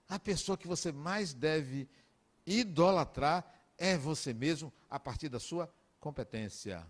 A 0.07 0.17
pessoa 0.17 0.57
que 0.57 0.67
você 0.67 0.91
mais 0.91 1.33
deve 1.33 1.87
idolatrar 2.45 3.45
é 3.83 3.97
você 3.97 4.33
mesmo 4.33 4.71
a 4.89 4.97
partir 4.97 5.27
da 5.27 5.41
sua 5.41 5.69
competência, 5.99 6.87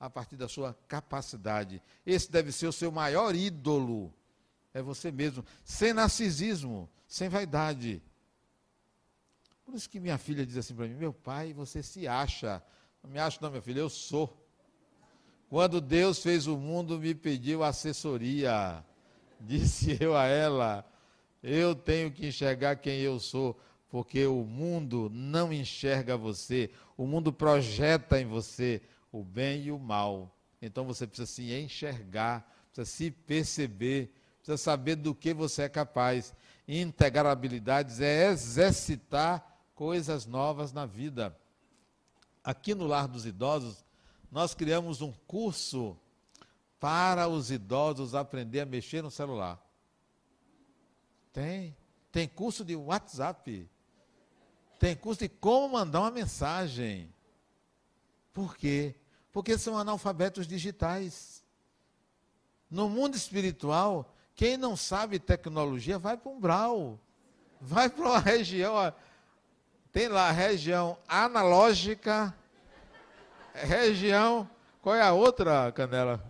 a 0.00 0.10
partir 0.10 0.36
da 0.36 0.48
sua 0.48 0.76
capacidade. 0.88 1.80
Esse 2.04 2.28
deve 2.28 2.50
ser 2.50 2.66
o 2.66 2.72
seu 2.72 2.90
maior 2.90 3.36
ídolo. 3.36 4.12
É 4.74 4.82
você 4.82 5.12
mesmo, 5.12 5.44
sem 5.64 5.92
narcisismo, 5.92 6.90
sem 7.06 7.28
vaidade. 7.28 8.02
Por 9.64 9.76
isso 9.76 9.88
que 9.88 10.00
minha 10.00 10.18
filha 10.18 10.44
diz 10.44 10.56
assim 10.56 10.74
para 10.74 10.88
mim: 10.88 10.96
meu 10.96 11.12
pai, 11.12 11.52
você 11.52 11.84
se 11.84 12.08
acha. 12.08 12.60
Não 13.00 13.08
me 13.08 13.20
acho, 13.20 13.40
não, 13.40 13.50
minha 13.50 13.62
filha, 13.62 13.78
eu 13.78 13.88
sou. 13.88 14.36
Quando 15.48 15.80
Deus 15.80 16.20
fez 16.20 16.48
o 16.48 16.56
mundo, 16.56 16.98
me 16.98 17.14
pediu 17.14 17.62
assessoria. 17.62 18.84
Disse 19.38 19.98
eu 20.00 20.16
a 20.16 20.24
ela: 20.26 20.84
eu 21.40 21.76
tenho 21.76 22.10
que 22.10 22.26
enxergar 22.26 22.74
quem 22.74 22.98
eu 22.98 23.20
sou 23.20 23.56
porque 23.92 24.26
o 24.26 24.42
mundo 24.42 25.10
não 25.12 25.52
enxerga 25.52 26.16
você, 26.16 26.70
o 26.96 27.06
mundo 27.06 27.30
projeta 27.30 28.18
em 28.18 28.24
você 28.24 28.80
o 29.12 29.22
bem 29.22 29.64
e 29.64 29.70
o 29.70 29.78
mal. 29.78 30.34
Então 30.62 30.86
você 30.86 31.06
precisa 31.06 31.30
se 31.30 31.52
enxergar, 31.52 32.50
precisa 32.72 32.96
se 32.96 33.10
perceber, 33.10 34.10
precisa 34.38 34.56
saber 34.56 34.96
do 34.96 35.14
que 35.14 35.34
você 35.34 35.64
é 35.64 35.68
capaz. 35.68 36.34
Integrar 36.66 37.26
habilidades 37.26 38.00
é 38.00 38.30
exercitar 38.30 39.60
coisas 39.74 40.24
novas 40.24 40.72
na 40.72 40.86
vida. 40.86 41.36
Aqui 42.42 42.74
no 42.74 42.86
Lar 42.86 43.06
dos 43.06 43.26
Idosos, 43.26 43.84
nós 44.30 44.54
criamos 44.54 45.02
um 45.02 45.12
curso 45.26 45.98
para 46.80 47.28
os 47.28 47.50
idosos 47.50 48.14
aprender 48.14 48.60
a 48.60 48.66
mexer 48.66 49.02
no 49.02 49.10
celular. 49.10 49.62
Tem. 51.30 51.76
Tem 52.10 52.26
curso 52.26 52.64
de 52.64 52.74
WhatsApp. 52.74 53.68
Tem 54.82 54.96
curso 54.96 55.20
de 55.20 55.28
como 55.28 55.74
mandar 55.74 56.00
uma 56.00 56.10
mensagem. 56.10 57.08
Por 58.32 58.56
quê? 58.56 58.96
Porque 59.30 59.56
são 59.56 59.78
analfabetos 59.78 60.44
digitais. 60.44 61.44
No 62.68 62.88
mundo 62.88 63.14
espiritual, 63.14 64.12
quem 64.34 64.56
não 64.56 64.76
sabe 64.76 65.20
tecnologia 65.20 66.00
vai 66.00 66.16
para 66.16 66.32
um 66.32 66.40
brau. 66.40 66.98
Vai 67.60 67.88
para 67.88 68.04
uma 68.04 68.18
região. 68.26 68.74
Ó, 68.74 68.92
tem 69.92 70.08
lá 70.08 70.30
a 70.30 70.32
região 70.32 70.98
analógica, 71.06 72.34
região. 73.54 74.50
Qual 74.80 74.96
é 74.96 75.02
a 75.02 75.12
outra, 75.12 75.70
Canela? 75.70 76.20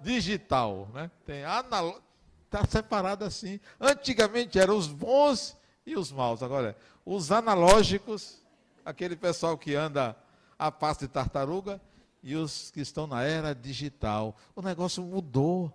Digital, 0.00 0.88
né? 0.94 1.10
Tem 1.26 1.44
analógica. 1.44 2.04
Está 2.44 2.64
separado 2.64 3.24
assim. 3.24 3.58
Antigamente 3.80 4.56
eram 4.56 4.78
os 4.78 4.86
bons 4.86 5.58
e 5.86 5.96
os 5.96 6.12
maus. 6.12 6.42
Agora, 6.42 6.76
os 7.04 7.32
analógicos, 7.32 8.42
aquele 8.84 9.16
pessoal 9.16 9.56
que 9.56 9.74
anda 9.74 10.16
a 10.58 10.70
passo 10.70 11.00
de 11.00 11.08
tartaruga, 11.08 11.80
e 12.22 12.36
os 12.36 12.70
que 12.70 12.80
estão 12.80 13.06
na 13.06 13.22
era 13.22 13.54
digital. 13.54 14.36
O 14.54 14.62
negócio 14.62 15.02
mudou. 15.02 15.72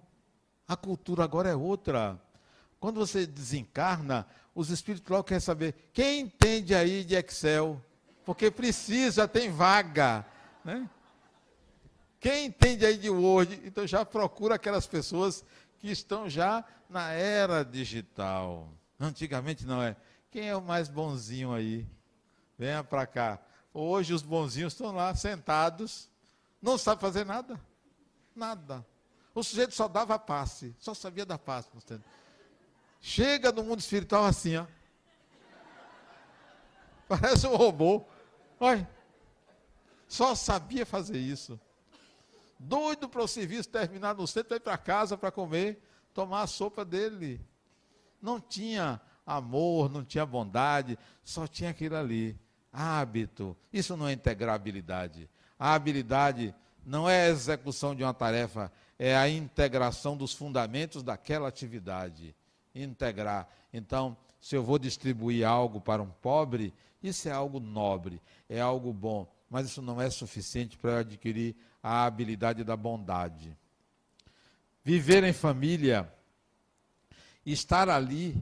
A 0.67 0.75
cultura 0.75 1.23
agora 1.23 1.49
é 1.49 1.55
outra. 1.55 2.19
Quando 2.79 2.99
você 2.99 3.25
desencarna, 3.25 4.27
os 4.53 4.69
espíritos 4.69 5.09
logo 5.09 5.23
querem 5.23 5.41
saber 5.41 5.75
quem 5.93 6.21
entende 6.21 6.73
aí 6.73 7.03
de 7.03 7.15
Excel, 7.15 7.81
porque 8.23 8.49
precisa, 8.49 9.27
tem 9.27 9.51
vaga. 9.51 10.25
Né? 10.63 10.89
Quem 12.19 12.45
entende 12.45 12.85
aí 12.85 12.97
de 12.97 13.09
Word, 13.09 13.61
então 13.65 13.85
já 13.85 14.03
procura 14.05 14.55
aquelas 14.55 14.87
pessoas 14.87 15.43
que 15.79 15.89
estão 15.91 16.29
já 16.29 16.63
na 16.89 17.11
era 17.11 17.63
digital. 17.63 18.69
Antigamente 18.99 19.65
não 19.65 19.81
é. 19.81 19.95
Quem 20.31 20.49
é 20.49 20.55
o 20.55 20.61
mais 20.61 20.89
bonzinho 20.89 21.53
aí? 21.53 21.87
Venha 22.57 22.83
para 22.83 23.05
cá. 23.05 23.39
Hoje 23.73 24.13
os 24.13 24.21
bonzinhos 24.21 24.73
estão 24.73 24.91
lá 24.91 25.13
sentados, 25.13 26.09
não 26.61 26.77
sabe 26.77 27.01
fazer 27.01 27.25
nada. 27.25 27.59
Nada. 28.35 28.85
O 29.33 29.43
sujeito 29.43 29.73
só 29.73 29.87
dava 29.87 30.17
passe, 30.17 30.73
só 30.79 30.93
sabia 30.93 31.25
dar 31.25 31.37
passe. 31.37 31.69
Chega 33.01 33.51
no 33.51 33.63
mundo 33.63 33.79
espiritual 33.79 34.25
assim, 34.25 34.55
ó. 34.55 34.65
Parece 37.07 37.45
um 37.47 37.55
robô. 37.55 38.05
Olha. 38.59 38.89
Só 40.07 40.35
sabia 40.35 40.85
fazer 40.85 41.17
isso. 41.17 41.59
Doido 42.57 43.09
para 43.09 43.21
o 43.21 43.27
serviço 43.27 43.69
terminar 43.69 44.15
no 44.15 44.25
centro, 44.25 44.55
ir 44.55 44.59
para 44.59 44.77
casa 44.77 45.17
para 45.17 45.31
comer, 45.31 45.81
tomar 46.13 46.43
a 46.43 46.47
sopa 46.47 46.85
dele. 46.85 47.45
Não 48.25 48.41
tinha 48.41 48.99
amor, 49.23 49.87
não 49.87 50.03
tinha 50.03 50.25
bondade, 50.25 50.97
só 51.23 51.45
tinha 51.45 51.69
aquilo 51.69 51.95
ali. 51.95 52.35
Hábito. 52.73 53.55
Isso 53.71 53.95
não 53.95 54.07
é 54.07 54.13
integrabilidade. 54.13 55.29
A 55.59 55.75
habilidade 55.75 56.51
não 56.83 57.07
é 57.07 57.27
a 57.27 57.29
execução 57.29 57.93
de 57.93 58.03
uma 58.03 58.15
tarefa, 58.15 58.71
é 58.97 59.15
a 59.15 59.29
integração 59.29 60.17
dos 60.17 60.33
fundamentos 60.33 61.03
daquela 61.03 61.47
atividade. 61.47 62.35
Integrar. 62.73 63.47
Então, 63.71 64.17
se 64.41 64.55
eu 64.55 64.63
vou 64.63 64.79
distribuir 64.79 65.47
algo 65.47 65.79
para 65.79 66.01
um 66.01 66.09
pobre, 66.09 66.73
isso 67.03 67.29
é 67.29 67.31
algo 67.31 67.59
nobre, 67.59 68.19
é 68.49 68.59
algo 68.59 68.91
bom, 68.91 69.31
mas 69.47 69.67
isso 69.67 69.83
não 69.83 70.01
é 70.01 70.09
suficiente 70.09 70.79
para 70.79 70.93
eu 70.93 70.97
adquirir 70.97 71.55
a 71.83 72.05
habilidade 72.05 72.63
da 72.63 72.75
bondade. 72.75 73.55
Viver 74.83 75.23
em 75.23 75.33
família, 75.33 76.11
estar 77.45 77.89
ali 77.89 78.35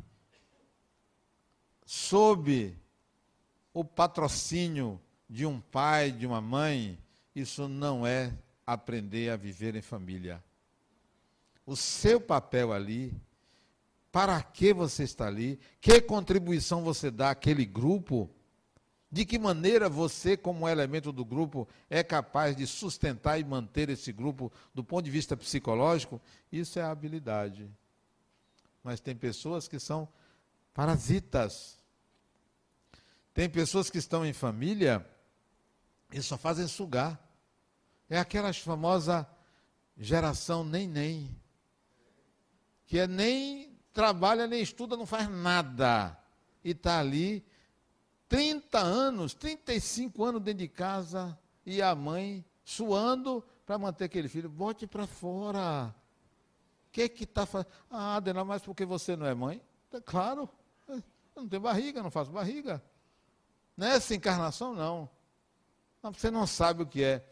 sob 1.85 2.75
o 3.73 3.83
patrocínio 3.83 4.99
de 5.29 5.45
um 5.45 5.59
pai, 5.59 6.11
de 6.11 6.25
uma 6.25 6.39
mãe, 6.39 6.97
isso 7.35 7.67
não 7.67 8.05
é 8.05 8.33
aprender 8.65 9.29
a 9.29 9.35
viver 9.35 9.75
em 9.75 9.81
família. 9.81 10.43
O 11.65 11.75
seu 11.75 12.21
papel 12.21 12.71
ali, 12.71 13.13
para 14.11 14.41
que 14.41 14.73
você 14.73 15.03
está 15.03 15.27
ali, 15.27 15.59
que 15.81 15.99
contribuição 16.01 16.83
você 16.83 17.09
dá 17.09 17.31
àquele 17.31 17.65
grupo, 17.65 18.29
de 19.11 19.25
que 19.25 19.37
maneira 19.37 19.89
você, 19.89 20.35
como 20.35 20.67
elemento 20.67 21.11
do 21.11 21.23
grupo, 21.23 21.67
é 21.89 22.03
capaz 22.03 22.55
de 22.55 22.65
sustentar 22.65 23.39
e 23.39 23.43
manter 23.43 23.89
esse 23.89 24.11
grupo 24.11 24.51
do 24.73 24.83
ponto 24.83 25.05
de 25.05 25.11
vista 25.11 25.37
psicológico, 25.37 26.21
isso 26.51 26.79
é 26.79 26.83
habilidade. 26.83 27.69
Mas 28.83 28.99
tem 28.99 29.15
pessoas 29.15 29.67
que 29.67 29.79
são 29.79 30.07
parasitas. 30.73 31.77
Tem 33.33 33.49
pessoas 33.49 33.89
que 33.89 33.97
estão 33.97 34.25
em 34.25 34.33
família 34.33 35.07
e 36.11 36.21
só 36.21 36.37
fazem 36.37 36.67
sugar. 36.67 37.19
É 38.09 38.19
aquela 38.19 38.51
famosa 38.53 39.27
geração 39.97 40.63
nem 40.63 40.87
nem. 40.87 41.35
Que 42.85 42.99
é 42.99 43.07
nem 43.07 43.79
trabalha, 43.93 44.45
nem 44.45 44.61
estuda, 44.61 44.97
não 44.97 45.05
faz 45.05 45.29
nada. 45.29 46.17
E 46.63 46.71
está 46.71 46.99
ali 46.99 47.45
30 48.27 48.79
anos, 48.79 49.33
35 49.33 50.23
anos 50.23 50.41
dentro 50.41 50.59
de 50.59 50.67
casa 50.67 51.37
e 51.65 51.81
a 51.81 51.95
mãe 51.95 52.43
suando 52.63 53.43
para 53.65 53.77
manter 53.77 54.05
aquele 54.05 54.27
filho. 54.27 54.49
Bote 54.49 54.85
para 54.85 55.07
fora. 55.07 55.93
Que 56.93 57.09
que 57.09 57.23
está 57.23 57.45
fazendo? 57.45 57.71
Ah, 57.89 58.15
Adena, 58.15 58.45
mas 58.45 58.61
porque 58.61 58.85
você 58.85 59.15
não 59.15 59.25
é 59.25 59.33
mãe? 59.33 59.59
É 59.91 59.99
claro, 59.99 60.47
eu 60.87 61.03
não 61.35 61.49
tenho 61.49 61.61
barriga, 61.61 62.03
não 62.03 62.11
faço 62.11 62.31
barriga. 62.31 62.81
Nessa 63.75 64.13
encarnação, 64.13 64.75
não. 64.75 65.09
Você 66.03 66.29
não 66.29 66.45
sabe 66.45 66.83
o 66.83 66.85
que 66.85 67.03
é 67.03 67.27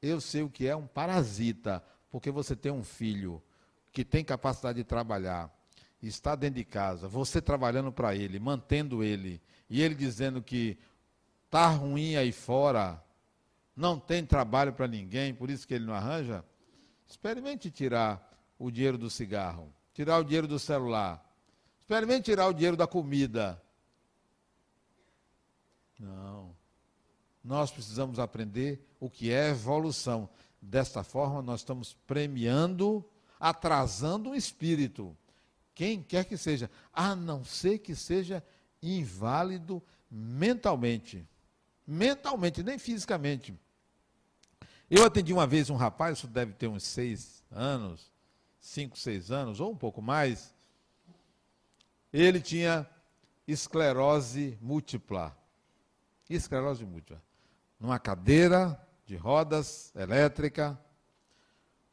eu 0.00 0.20
sei 0.20 0.42
o 0.42 0.50
que 0.50 0.66
é 0.66 0.74
um 0.74 0.86
parasita, 0.86 1.82
porque 2.10 2.30
você 2.30 2.56
tem 2.56 2.72
um 2.72 2.82
filho 2.82 3.40
que 3.92 4.04
tem 4.04 4.24
capacidade 4.24 4.78
de 4.78 4.84
trabalhar, 4.84 5.54
está 6.02 6.34
dentro 6.34 6.56
de 6.56 6.64
casa, 6.64 7.06
você 7.06 7.40
trabalhando 7.40 7.92
para 7.92 8.16
ele, 8.16 8.40
mantendo 8.40 9.04
ele, 9.04 9.40
e 9.70 9.80
ele 9.80 9.94
dizendo 9.94 10.42
que 10.42 10.76
está 11.44 11.68
ruim 11.68 12.16
aí 12.16 12.32
fora, 12.32 13.00
não 13.76 14.00
tem 14.00 14.26
trabalho 14.26 14.72
para 14.72 14.88
ninguém, 14.88 15.32
por 15.32 15.50
isso 15.50 15.68
que 15.68 15.74
ele 15.74 15.84
não 15.84 15.94
arranja, 15.94 16.44
experimente 17.06 17.70
tirar 17.70 18.31
o 18.62 18.70
dinheiro 18.70 18.96
do 18.96 19.10
cigarro, 19.10 19.74
tirar 19.92 20.18
o 20.18 20.24
dinheiro 20.24 20.46
do 20.46 20.56
celular, 20.56 21.20
experimente 21.80 22.26
tirar 22.26 22.46
o 22.46 22.52
dinheiro 22.52 22.76
da 22.76 22.86
comida. 22.86 23.60
Não. 25.98 26.54
Nós 27.42 27.72
precisamos 27.72 28.20
aprender 28.20 28.86
o 29.00 29.10
que 29.10 29.32
é 29.32 29.48
evolução. 29.48 30.28
Desta 30.60 31.02
forma, 31.02 31.42
nós 31.42 31.60
estamos 31.60 31.94
premiando, 32.06 33.04
atrasando 33.40 34.30
o 34.30 34.34
espírito. 34.36 35.16
Quem 35.74 36.00
quer 36.00 36.24
que 36.24 36.36
seja, 36.36 36.70
a 36.92 37.16
não 37.16 37.44
ser 37.44 37.78
que 37.78 37.96
seja 37.96 38.44
inválido 38.80 39.82
mentalmente. 40.08 41.26
Mentalmente, 41.84 42.62
nem 42.62 42.78
fisicamente. 42.78 43.58
Eu 44.88 45.04
atendi 45.04 45.32
uma 45.32 45.48
vez 45.48 45.68
um 45.68 45.74
rapaz, 45.74 46.18
isso 46.18 46.28
deve 46.28 46.52
ter 46.52 46.68
uns 46.68 46.84
seis 46.84 47.42
anos, 47.50 48.11
cinco, 48.62 48.96
seis 48.96 49.30
anos, 49.30 49.60
ou 49.60 49.72
um 49.72 49.76
pouco 49.76 50.00
mais. 50.00 50.54
Ele 52.12 52.40
tinha 52.40 52.88
esclerose 53.46 54.56
múltipla. 54.62 55.36
Esclerose 56.30 56.84
múltipla. 56.84 57.20
Numa 57.78 57.98
cadeira, 57.98 58.80
de 59.04 59.16
rodas 59.16 59.92
elétrica, 59.96 60.78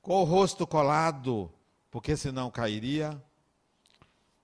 com 0.01 0.21
o 0.21 0.23
rosto 0.23 0.67
colado, 0.67 1.51
porque 1.89 2.15
senão 2.15 2.51
cairia. 2.51 3.21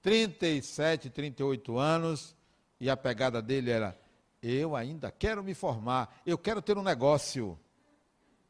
37, 0.01 1.09
38 1.11 1.77
anos, 1.77 2.35
e 2.79 2.89
a 2.89 2.97
pegada 2.97 3.41
dele 3.41 3.69
era: 3.69 3.97
eu 4.41 4.75
ainda 4.75 5.11
quero 5.11 5.43
me 5.43 5.53
formar, 5.53 6.21
eu 6.25 6.37
quero 6.37 6.61
ter 6.61 6.77
um 6.77 6.83
negócio. 6.83 7.57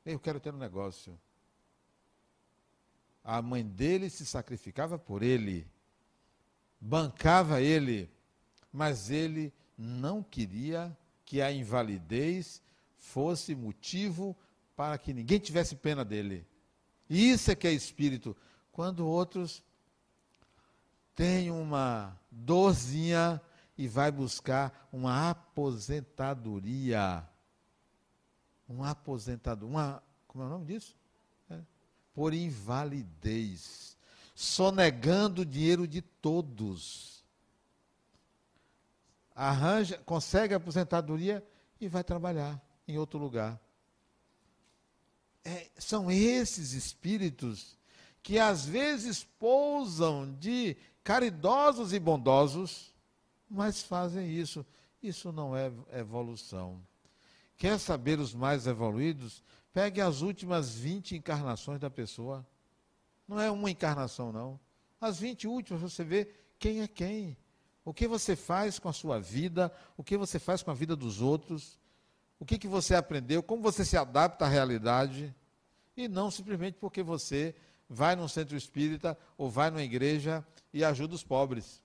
Eu 0.05 0.19
quero 0.19 0.39
ter 0.39 0.53
um 0.53 0.57
negócio. 0.57 1.19
A 3.27 3.41
mãe 3.41 3.65
dele 3.65 4.07
se 4.07 4.23
sacrificava 4.23 4.99
por 4.99 5.23
ele, 5.23 5.67
bancava 6.79 7.59
ele, 7.59 8.07
mas 8.71 9.09
ele 9.09 9.51
não 9.75 10.21
queria 10.21 10.95
que 11.25 11.41
a 11.41 11.51
invalidez 11.51 12.61
fosse 12.97 13.55
motivo 13.55 14.37
para 14.75 14.95
que 14.99 15.11
ninguém 15.11 15.39
tivesse 15.39 15.75
pena 15.75 16.05
dele. 16.05 16.47
Isso 17.09 17.49
é 17.49 17.55
que 17.55 17.67
é 17.67 17.71
espírito. 17.71 18.37
Quando 18.71 19.07
outros 19.07 19.63
têm 21.15 21.49
uma 21.49 22.15
dorzinha 22.29 23.41
e 23.75 23.87
vai 23.87 24.11
buscar 24.11 24.87
uma 24.91 25.31
aposentadoria. 25.31 27.27
Uma 28.67 28.91
aposentadoria. 28.91 29.67
Uma, 29.67 30.03
como 30.27 30.43
é 30.43 30.47
o 30.47 30.49
nome 30.49 30.65
disso? 30.65 30.95
Por 32.15 32.33
invalidez. 32.33 33.95
Sonegando 34.33 35.43
o 35.43 35.45
dinheiro 35.45 35.87
de 35.87 36.01
todos. 36.01 37.23
Arranja, 39.35 39.99
consegue 39.99 40.55
a 40.55 40.57
aposentadoria 40.57 41.45
e 41.79 41.87
vai 41.87 42.03
trabalhar 42.03 42.59
em 42.87 42.97
outro 42.97 43.19
lugar. 43.19 43.59
É, 45.43 45.69
são 45.77 46.09
esses 46.09 46.71
espíritos 46.71 47.77
que 48.23 48.39
às 48.39 48.65
vezes 48.65 49.23
pousam 49.37 50.33
de 50.39 50.75
caridosos 51.03 51.93
e 51.93 51.99
bondosos, 51.99 52.95
mas 53.47 53.83
fazem 53.83 54.27
isso. 54.27 54.65
Isso 55.03 55.31
não 55.31 55.55
é 55.55 55.71
evolução. 55.93 56.81
Quer 57.57 57.79
saber 57.79 58.19
os 58.19 58.33
mais 58.33 58.67
evoluídos? 58.67 59.43
Pegue 59.71 60.01
as 60.01 60.21
últimas 60.21 60.75
20 60.75 61.15
encarnações 61.15 61.79
da 61.79 61.89
pessoa. 61.89 62.45
Não 63.27 63.39
é 63.39 63.49
uma 63.49 63.71
encarnação, 63.71 64.31
não. 64.31 64.59
As 64.99 65.19
20 65.19 65.47
últimas 65.47 65.81
você 65.81 66.03
vê 66.03 66.29
quem 66.59 66.81
é 66.81 66.87
quem. 66.87 67.37
O 67.83 67.93
que 67.93 68.07
você 68.07 68.35
faz 68.35 68.79
com 68.79 68.89
a 68.89 68.93
sua 68.93 69.19
vida, 69.19 69.71
o 69.95 70.03
que 70.03 70.17
você 70.17 70.39
faz 70.39 70.63
com 70.63 70.71
a 70.71 70.73
vida 70.73 70.95
dos 70.95 71.21
outros. 71.21 71.79
O 72.39 72.45
que, 72.45 72.57
que 72.57 72.67
você 72.67 72.95
aprendeu, 72.95 73.41
como 73.41 73.61
você 73.61 73.85
se 73.85 73.95
adapta 73.95 74.45
à 74.45 74.47
realidade, 74.47 75.33
e 75.95 76.07
não 76.07 76.29
simplesmente 76.29 76.77
porque 76.79 77.01
você 77.01 77.55
vai 77.89 78.15
num 78.15 78.27
centro 78.27 78.57
espírita 78.57 79.17
ou 79.37 79.49
vai 79.49 79.69
numa 79.69 79.83
igreja 79.83 80.45
e 80.73 80.83
ajuda 80.83 81.15
os 81.15 81.23
pobres. 81.23 81.81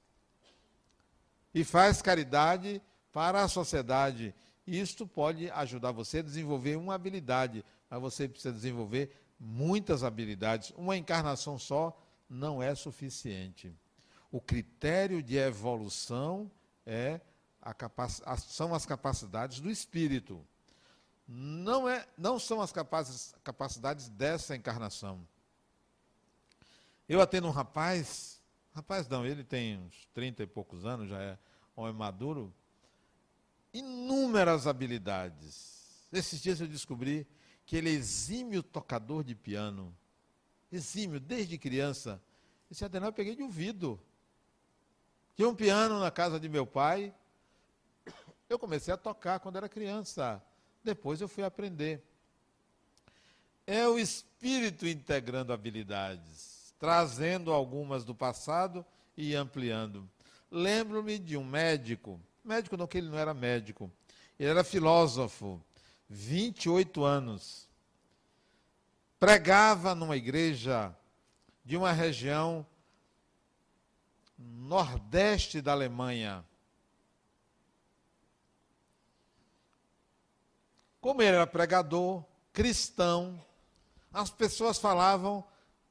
E 1.55 1.63
faz 1.63 2.03
caridade 2.03 2.83
para 3.13 3.43
a 3.43 3.49
sociedade. 3.49 4.35
Isto 4.71 5.05
pode 5.05 5.51
ajudar 5.51 5.91
você 5.91 6.19
a 6.19 6.23
desenvolver 6.23 6.77
uma 6.77 6.95
habilidade, 6.95 7.65
mas 7.89 8.01
você 8.01 8.29
precisa 8.29 8.55
desenvolver 8.55 9.11
muitas 9.39 10.05
habilidades. 10.05 10.73
Uma 10.77 10.97
encarnação 10.97 11.59
só 11.59 12.01
não 12.29 12.63
é 12.63 12.73
suficiente. 12.77 13.75
O 14.31 14.41
critério 14.41 15.25
de 15.25 15.37
evolução 15.37 16.49
é 16.87 17.21
são 18.39 18.73
as 18.73 18.87
capacidades 18.87 19.59
do 19.59 19.69
espírito. 19.69 20.41
Não, 21.27 21.89
é, 21.89 22.07
não 22.17 22.39
são 22.39 22.61
as 22.61 22.73
capacidades 23.43 24.09
dessa 24.09 24.55
encarnação. 24.55 25.27
Eu 27.09 27.21
atendo 27.21 27.49
um 27.49 27.51
rapaz, 27.51 28.41
rapaz 28.73 29.09
não, 29.09 29.27
ele 29.27 29.43
tem 29.43 29.79
uns 29.79 30.07
30 30.15 30.45
e 30.45 30.47
poucos 30.47 30.87
anos, 30.87 31.09
já 31.09 31.21
é 31.21 31.39
homem 31.75 31.93
maduro, 31.93 32.55
inúmeras 33.73 34.67
habilidades. 34.67 36.09
Esses 36.13 36.41
dias 36.41 36.61
eu 36.61 36.67
descobri 36.67 37.27
que 37.65 37.77
ele 37.77 37.89
é 37.89 37.93
exímio 37.93 38.63
tocador 38.63 39.23
de 39.23 39.35
piano. 39.35 39.97
Exímio, 40.73 41.21
desde 41.21 41.57
criança. 41.59 42.21
Esse 42.71 42.85
Adenal 42.85 43.11
eu 43.11 43.13
peguei 43.13 43.35
de 43.35 43.43
ouvido. 43.43 44.01
Tinha 45.37 45.49
um 45.49 45.55
piano 45.55 45.99
na 46.01 46.11
casa 46.11 46.39
de 46.39 46.49
meu 46.49 46.67
pai, 46.67 47.15
eu 48.49 48.59
comecei 48.59 48.93
a 48.93 48.97
tocar 48.97 49.39
quando 49.39 49.57
era 49.57 49.69
criança. 49.69 50.43
Depois 50.83 51.21
eu 51.21 51.29
fui 51.29 51.45
aprender. 51.45 52.03
É 53.67 53.87
o 53.87 53.99
espírito 53.99 54.87
integrando 54.87 55.53
habilidades, 55.53 56.75
trazendo 56.79 57.53
algumas 57.53 58.05
do 58.05 58.15
passado 58.15 58.85
e 59.17 59.35
ampliando. 59.37 60.11
Lembro-me 60.51 61.19
de 61.19 61.37
um 61.37 61.45
médico, 61.45 62.21
médico 62.45 62.77
não 62.77 62.87
que 62.87 62.99
ele 62.99 63.09
não 63.09 63.19
era 63.19 63.35
médico, 63.35 63.91
ele 64.39 64.51
era 64.51 64.65
filósofo, 64.65 65.63
28 66.09 67.05
anos. 67.05 67.69
Pregava 69.19 69.95
numa 69.95 70.17
igreja 70.17 70.97
de 71.65 71.77
uma 71.77 71.93
região 71.93 72.67
nordeste 74.39 75.61
da 75.61 75.73
Alemanha. 75.73 76.45
Como 81.01 81.23
ele 81.23 81.37
era 81.37 81.47
pregador, 81.47 82.25
cristão, 82.53 83.43
as 84.13 84.31
pessoas 84.31 84.79
falavam 84.79 85.45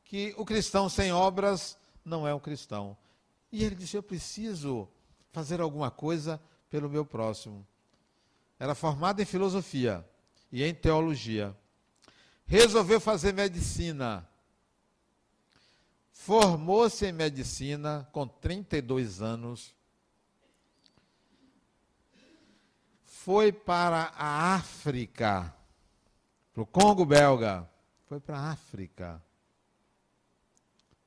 que 0.03 0.33
o 0.37 0.45
cristão 0.45 0.89
sem 0.89 1.11
obras 1.11 1.77
não 2.03 2.27
é 2.27 2.33
um 2.33 2.39
cristão. 2.39 2.97
E 3.51 3.63
ele 3.63 3.75
disse: 3.75 3.95
Eu 3.95 4.03
preciso 4.03 4.87
fazer 5.31 5.61
alguma 5.61 5.91
coisa 5.91 6.41
pelo 6.69 6.89
meu 6.89 7.05
próximo. 7.05 7.65
Era 8.59 8.75
formado 8.75 9.21
em 9.21 9.25
filosofia 9.25 10.07
e 10.51 10.63
em 10.63 10.73
teologia. 10.73 11.55
Resolveu 12.45 12.99
fazer 12.99 13.33
medicina. 13.33 14.27
Formou-se 16.11 17.05
em 17.05 17.11
medicina 17.11 18.07
com 18.11 18.27
32 18.27 19.21
anos 19.21 19.73
foi 23.29 23.51
para 23.51 24.11
a 24.15 24.55
África, 24.55 25.53
para 26.51 26.63
o 26.63 26.65
Congo 26.65 27.05
belga, 27.05 27.69
foi 28.07 28.19
para 28.19 28.39
a 28.39 28.51
África. 28.51 29.21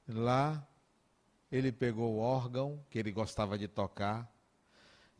Lá 0.07 0.65
ele 1.53 1.71
pegou 1.71 2.15
o 2.15 2.19
órgão 2.19 2.83
que 2.91 2.99
ele 2.99 3.13
gostava 3.13 3.57
de 3.57 3.69
tocar 3.69 4.29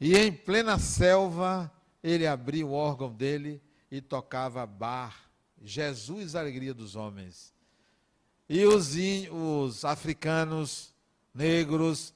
e 0.01 0.17
em 0.17 0.33
plena 0.33 0.79
selva 0.79 1.71
ele 2.03 2.27
abriu 2.27 2.71
o 2.71 2.73
órgão 2.73 3.13
dele 3.13 3.63
e 3.91 4.01
tocava 4.01 4.67
bar, 4.67 5.31
Jesus, 5.63 6.35
alegria 6.35 6.75
dos 6.75 6.97
homens. 6.97 7.55
E 8.49 8.65
os, 8.65 8.97
os 9.31 9.85
africanos 9.85 10.93
negros 11.33 12.13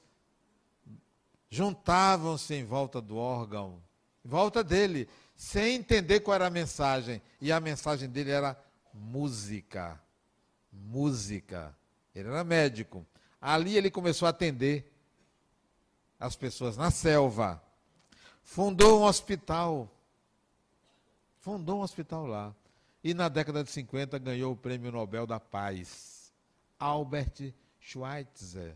juntavam-se 1.49 2.55
em 2.55 2.65
volta 2.65 2.99
do 2.99 3.15
órgão 3.15 3.81
volta 4.27 4.63
dele, 4.63 5.07
sem 5.35 5.75
entender 5.75 6.19
qual 6.19 6.35
era 6.35 6.47
a 6.47 6.51
mensagem. 6.51 7.21
E 7.39 7.51
a 7.51 7.59
mensagem 7.59 8.09
dele 8.09 8.31
era 8.31 8.59
música. 8.93 9.99
Música. 10.71 11.75
Ele 12.13 12.27
era 12.27 12.43
médico. 12.43 13.05
Ali 13.47 13.77
ele 13.77 13.89
começou 13.89 14.25
a 14.25 14.29
atender 14.31 14.91
as 16.19 16.35
pessoas 16.35 16.75
na 16.75 16.91
selva. 16.91 17.63
Fundou 18.43 18.99
um 18.99 19.03
hospital. 19.03 19.89
Fundou 21.39 21.79
um 21.79 21.81
hospital 21.81 22.25
lá. 22.25 22.53
E 23.01 23.13
na 23.13 23.29
década 23.29 23.63
de 23.63 23.71
50 23.71 24.19
ganhou 24.19 24.51
o 24.51 24.57
Prêmio 24.57 24.91
Nobel 24.91 25.25
da 25.25 25.39
Paz. 25.39 26.29
Albert 26.77 27.53
Schweitzer. 27.79 28.75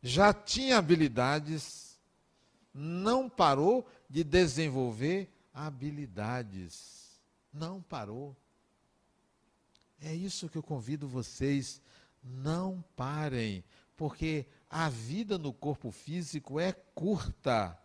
Já 0.00 0.32
tinha 0.32 0.78
habilidades, 0.78 1.98
não 2.72 3.28
parou 3.28 3.84
de 4.08 4.22
desenvolver 4.22 5.28
habilidades. 5.52 7.18
Não 7.52 7.82
parou. 7.82 8.36
É 10.00 10.14
isso 10.14 10.48
que 10.48 10.58
eu 10.58 10.62
convido 10.62 11.08
vocês. 11.08 11.82
Não 12.24 12.82
parem, 12.96 13.62
porque 13.96 14.46
a 14.70 14.88
vida 14.88 15.36
no 15.36 15.52
corpo 15.52 15.90
físico 15.90 16.58
é 16.58 16.72
curta. 16.72 17.78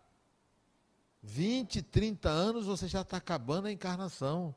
20, 1.22 1.82
30 1.82 2.28
anos 2.28 2.64
você 2.66 2.88
já 2.88 3.02
está 3.02 3.18
acabando 3.18 3.66
a 3.66 3.72
encarnação. 3.72 4.54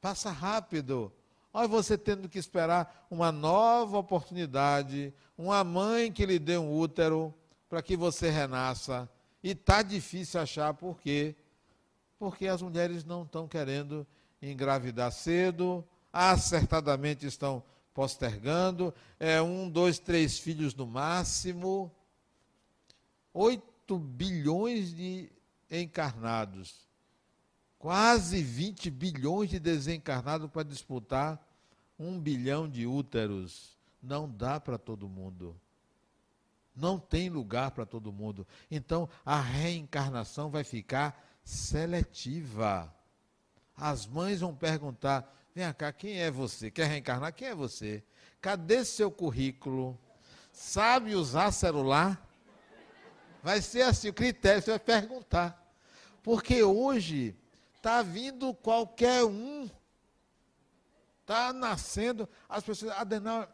Passa 0.00 0.30
rápido. 0.30 1.10
Olha 1.52 1.66
você 1.66 1.96
tendo 1.96 2.28
que 2.28 2.38
esperar 2.38 3.06
uma 3.10 3.32
nova 3.32 3.96
oportunidade, 3.96 5.14
uma 5.38 5.64
mãe 5.64 6.12
que 6.12 6.26
lhe 6.26 6.38
dê 6.38 6.58
um 6.58 6.70
útero 6.70 7.34
para 7.68 7.80
que 7.80 7.96
você 7.96 8.28
renasça. 8.28 9.08
E 9.42 9.52
está 9.52 9.80
difícil 9.80 10.38
achar 10.38 10.74
por 10.74 11.00
quê? 11.00 11.34
Porque 12.18 12.46
as 12.46 12.60
mulheres 12.60 13.04
não 13.04 13.22
estão 13.22 13.48
querendo 13.48 14.06
engravidar 14.40 15.10
cedo, 15.10 15.82
acertadamente 16.12 17.26
estão 17.26 17.62
postergando, 17.96 18.94
é 19.18 19.40
um, 19.40 19.70
dois, 19.70 19.98
três 19.98 20.38
filhos 20.38 20.74
no 20.74 20.86
máximo. 20.86 21.90
8 23.32 23.98
bilhões 23.98 24.94
de 24.94 25.32
encarnados, 25.70 26.86
quase 27.78 28.42
20 28.42 28.90
bilhões 28.90 29.48
de 29.50 29.58
desencarnados 29.58 30.50
para 30.50 30.62
disputar 30.62 31.42
um 31.98 32.20
bilhão 32.20 32.68
de 32.68 32.86
úteros. 32.86 33.78
Não 34.02 34.30
dá 34.30 34.60
para 34.60 34.76
todo 34.76 35.08
mundo. 35.08 35.58
Não 36.74 36.98
tem 36.98 37.30
lugar 37.30 37.70
para 37.70 37.86
todo 37.86 38.12
mundo. 38.12 38.46
Então, 38.70 39.08
a 39.24 39.40
reencarnação 39.40 40.50
vai 40.50 40.64
ficar 40.64 41.18
seletiva. 41.42 42.94
As 43.74 44.06
mães 44.06 44.40
vão 44.40 44.54
perguntar: 44.54 45.30
vem 45.56 45.72
cá, 45.72 45.90
quem 45.90 46.20
é 46.20 46.30
você? 46.30 46.70
Quer 46.70 46.84
reencarnar? 46.84 47.32
Quem 47.32 47.48
é 47.48 47.54
você? 47.54 48.04
Cadê 48.42 48.84
seu 48.84 49.10
currículo? 49.10 49.98
Sabe 50.52 51.14
usar 51.14 51.50
celular? 51.50 52.22
Vai 53.42 53.62
ser 53.62 53.80
assim 53.80 54.10
o 54.10 54.12
critério, 54.12 54.60
você 54.60 54.72
vai 54.72 54.78
perguntar. 54.78 55.66
Porque 56.22 56.62
hoje 56.62 57.34
está 57.74 58.02
vindo 58.02 58.52
qualquer 58.52 59.24
um. 59.24 59.66
Está 61.22 61.54
nascendo, 61.54 62.28
as 62.46 62.62
pessoas, 62.62 62.92
Adenal, 62.92 63.48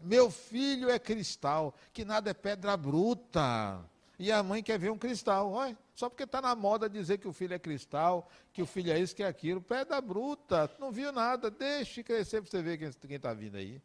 meu 0.00 0.32
filho 0.32 0.90
é 0.90 0.98
cristal, 0.98 1.72
que 1.92 2.04
nada 2.04 2.30
é 2.30 2.34
pedra 2.34 2.76
bruta. 2.76 3.80
E 4.18 4.32
a 4.32 4.42
mãe 4.42 4.60
quer 4.60 4.76
ver 4.76 4.90
um 4.90 4.98
cristal. 4.98 5.52
Olha, 5.52 5.78
só 5.94 6.10
porque 6.10 6.24
está 6.24 6.42
na 6.42 6.56
moda 6.56 6.90
dizer 6.90 7.18
que 7.18 7.28
o 7.28 7.32
filho 7.32 7.54
é 7.54 7.58
cristal, 7.58 8.28
que 8.52 8.60
o 8.60 8.66
filho 8.66 8.92
é 8.92 8.98
isso, 8.98 9.14
que 9.14 9.22
é 9.22 9.26
aquilo. 9.26 9.62
Pedra 9.62 10.00
bruta, 10.00 10.68
não 10.78 10.90
viu 10.90 11.12
nada. 11.12 11.50
Deixe 11.50 12.02
crescer 12.02 12.42
para 12.42 12.50
você 12.50 12.62
ver 12.62 12.78
quem 12.78 13.16
está 13.16 13.32
vindo 13.32 13.56
aí. 13.56 13.80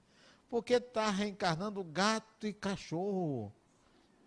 Porque 0.49 0.73
está 0.73 1.11
reencarnando 1.11 1.83
gato 1.83 2.47
e 2.47 2.53
cachorro. 2.53 3.53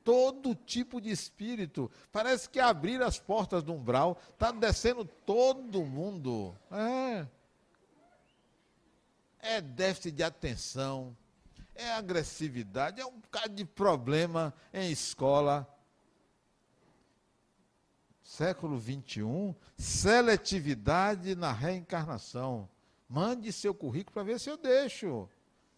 Todo 0.05 0.55
tipo 0.55 1.01
de 1.01 1.11
espírito. 1.11 1.91
Parece 2.13 2.49
que 2.49 2.61
abrir 2.61 3.03
as 3.03 3.19
portas 3.19 3.65
do 3.65 3.73
umbral, 3.73 4.17
está 4.33 4.53
descendo 4.53 5.05
todo 5.05 5.85
mundo. 5.85 6.57
É. 6.71 7.27
É 9.41 9.61
déficit 9.61 10.13
de 10.13 10.23
atenção, 10.23 11.17
é 11.75 11.93
agressividade, 11.95 13.01
é 13.01 13.07
um 13.07 13.19
bocado 13.19 13.53
de 13.53 13.65
problema 13.65 14.55
em 14.73 14.89
escola. 14.93 15.69
Século 18.33 18.79
21, 18.79 19.55
seletividade 19.77 21.35
na 21.35 21.53
reencarnação. 21.53 22.67
Mande 23.07 23.53
seu 23.53 23.75
currículo 23.75 24.15
para 24.15 24.23
ver 24.23 24.41
se 24.41 24.49
eu 24.49 24.57
deixo. 24.57 25.29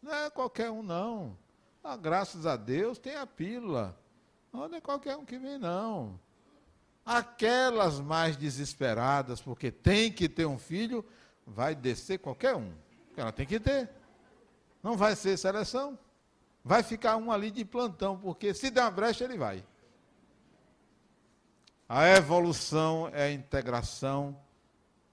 Não 0.00 0.14
é 0.14 0.30
qualquer 0.30 0.70
um, 0.70 0.80
não. 0.80 1.36
Ah, 1.82 1.96
graças 1.96 2.46
a 2.46 2.54
Deus 2.54 2.96
tem 2.96 3.16
a 3.16 3.26
pílula. 3.26 3.98
Não 4.52 4.66
é 4.66 4.80
qualquer 4.80 5.16
um 5.16 5.24
que 5.24 5.36
vem, 5.36 5.58
não. 5.58 6.16
Aquelas 7.04 7.98
mais 7.98 8.36
desesperadas, 8.36 9.40
porque 9.40 9.72
tem 9.72 10.12
que 10.12 10.28
ter 10.28 10.46
um 10.46 10.56
filho, 10.56 11.04
vai 11.44 11.74
descer 11.74 12.20
qualquer 12.20 12.54
um. 12.54 12.72
Ela 13.16 13.32
tem 13.32 13.46
que 13.46 13.58
ter. 13.58 13.90
Não 14.80 14.96
vai 14.96 15.16
ser 15.16 15.36
seleção. 15.36 15.98
Vai 16.64 16.84
ficar 16.84 17.16
um 17.16 17.32
ali 17.32 17.50
de 17.50 17.64
plantão, 17.64 18.16
porque 18.16 18.54
se 18.54 18.70
der 18.70 18.82
uma 18.82 18.92
brecha, 18.92 19.24
ele 19.24 19.36
vai. 19.36 19.64
A 21.88 22.08
evolução 22.08 23.10
é 23.12 23.24
a 23.24 23.32
integração 23.32 24.36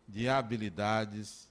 de 0.07 0.29
habilidades 0.29 1.49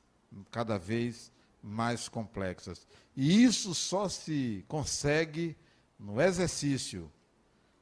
cada 0.51 0.79
vez 0.79 1.31
mais 1.63 2.09
complexas. 2.09 2.87
E 3.17 3.43
isso 3.45 3.75
só 3.75 4.09
se 4.09 4.65
consegue 4.67 5.57
no 5.99 6.21
exercício, 6.21 7.11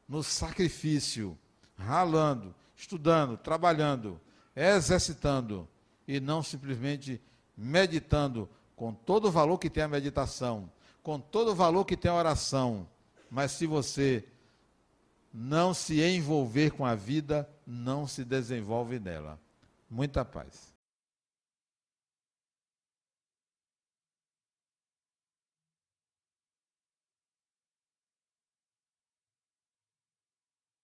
no 0.09 0.23
sacrifício, 0.23 1.39
ralando, 1.77 2.55
estudando, 2.77 3.37
trabalhando, 3.37 4.21
exercitando 4.55 5.69
e 6.07 6.19
não 6.19 6.43
simplesmente 6.43 7.21
meditando 7.57 8.49
com 8.75 8.93
todo 8.93 9.29
o 9.29 9.31
valor 9.31 9.59
que 9.59 9.71
tem 9.71 9.85
a 9.85 9.89
meditação, 9.89 10.71
com 11.03 11.21
todo 11.21 11.53
o 11.53 11.55
valor 11.55 11.85
que 11.85 11.97
tem 11.97 12.11
a 12.11 12.15
oração. 12.15 12.89
Mas 13.31 13.53
se 13.53 13.67
você 13.67 14.25
não 15.33 15.75
se 15.75 16.01
envolver 16.03 16.71
com 16.71 16.85
a 16.85 16.95
vida, 16.95 17.49
não 17.67 18.07
se 18.07 18.25
desenvolve 18.25 18.99
nela. 18.99 19.39
Muita 19.91 20.25
paz. 20.25 20.68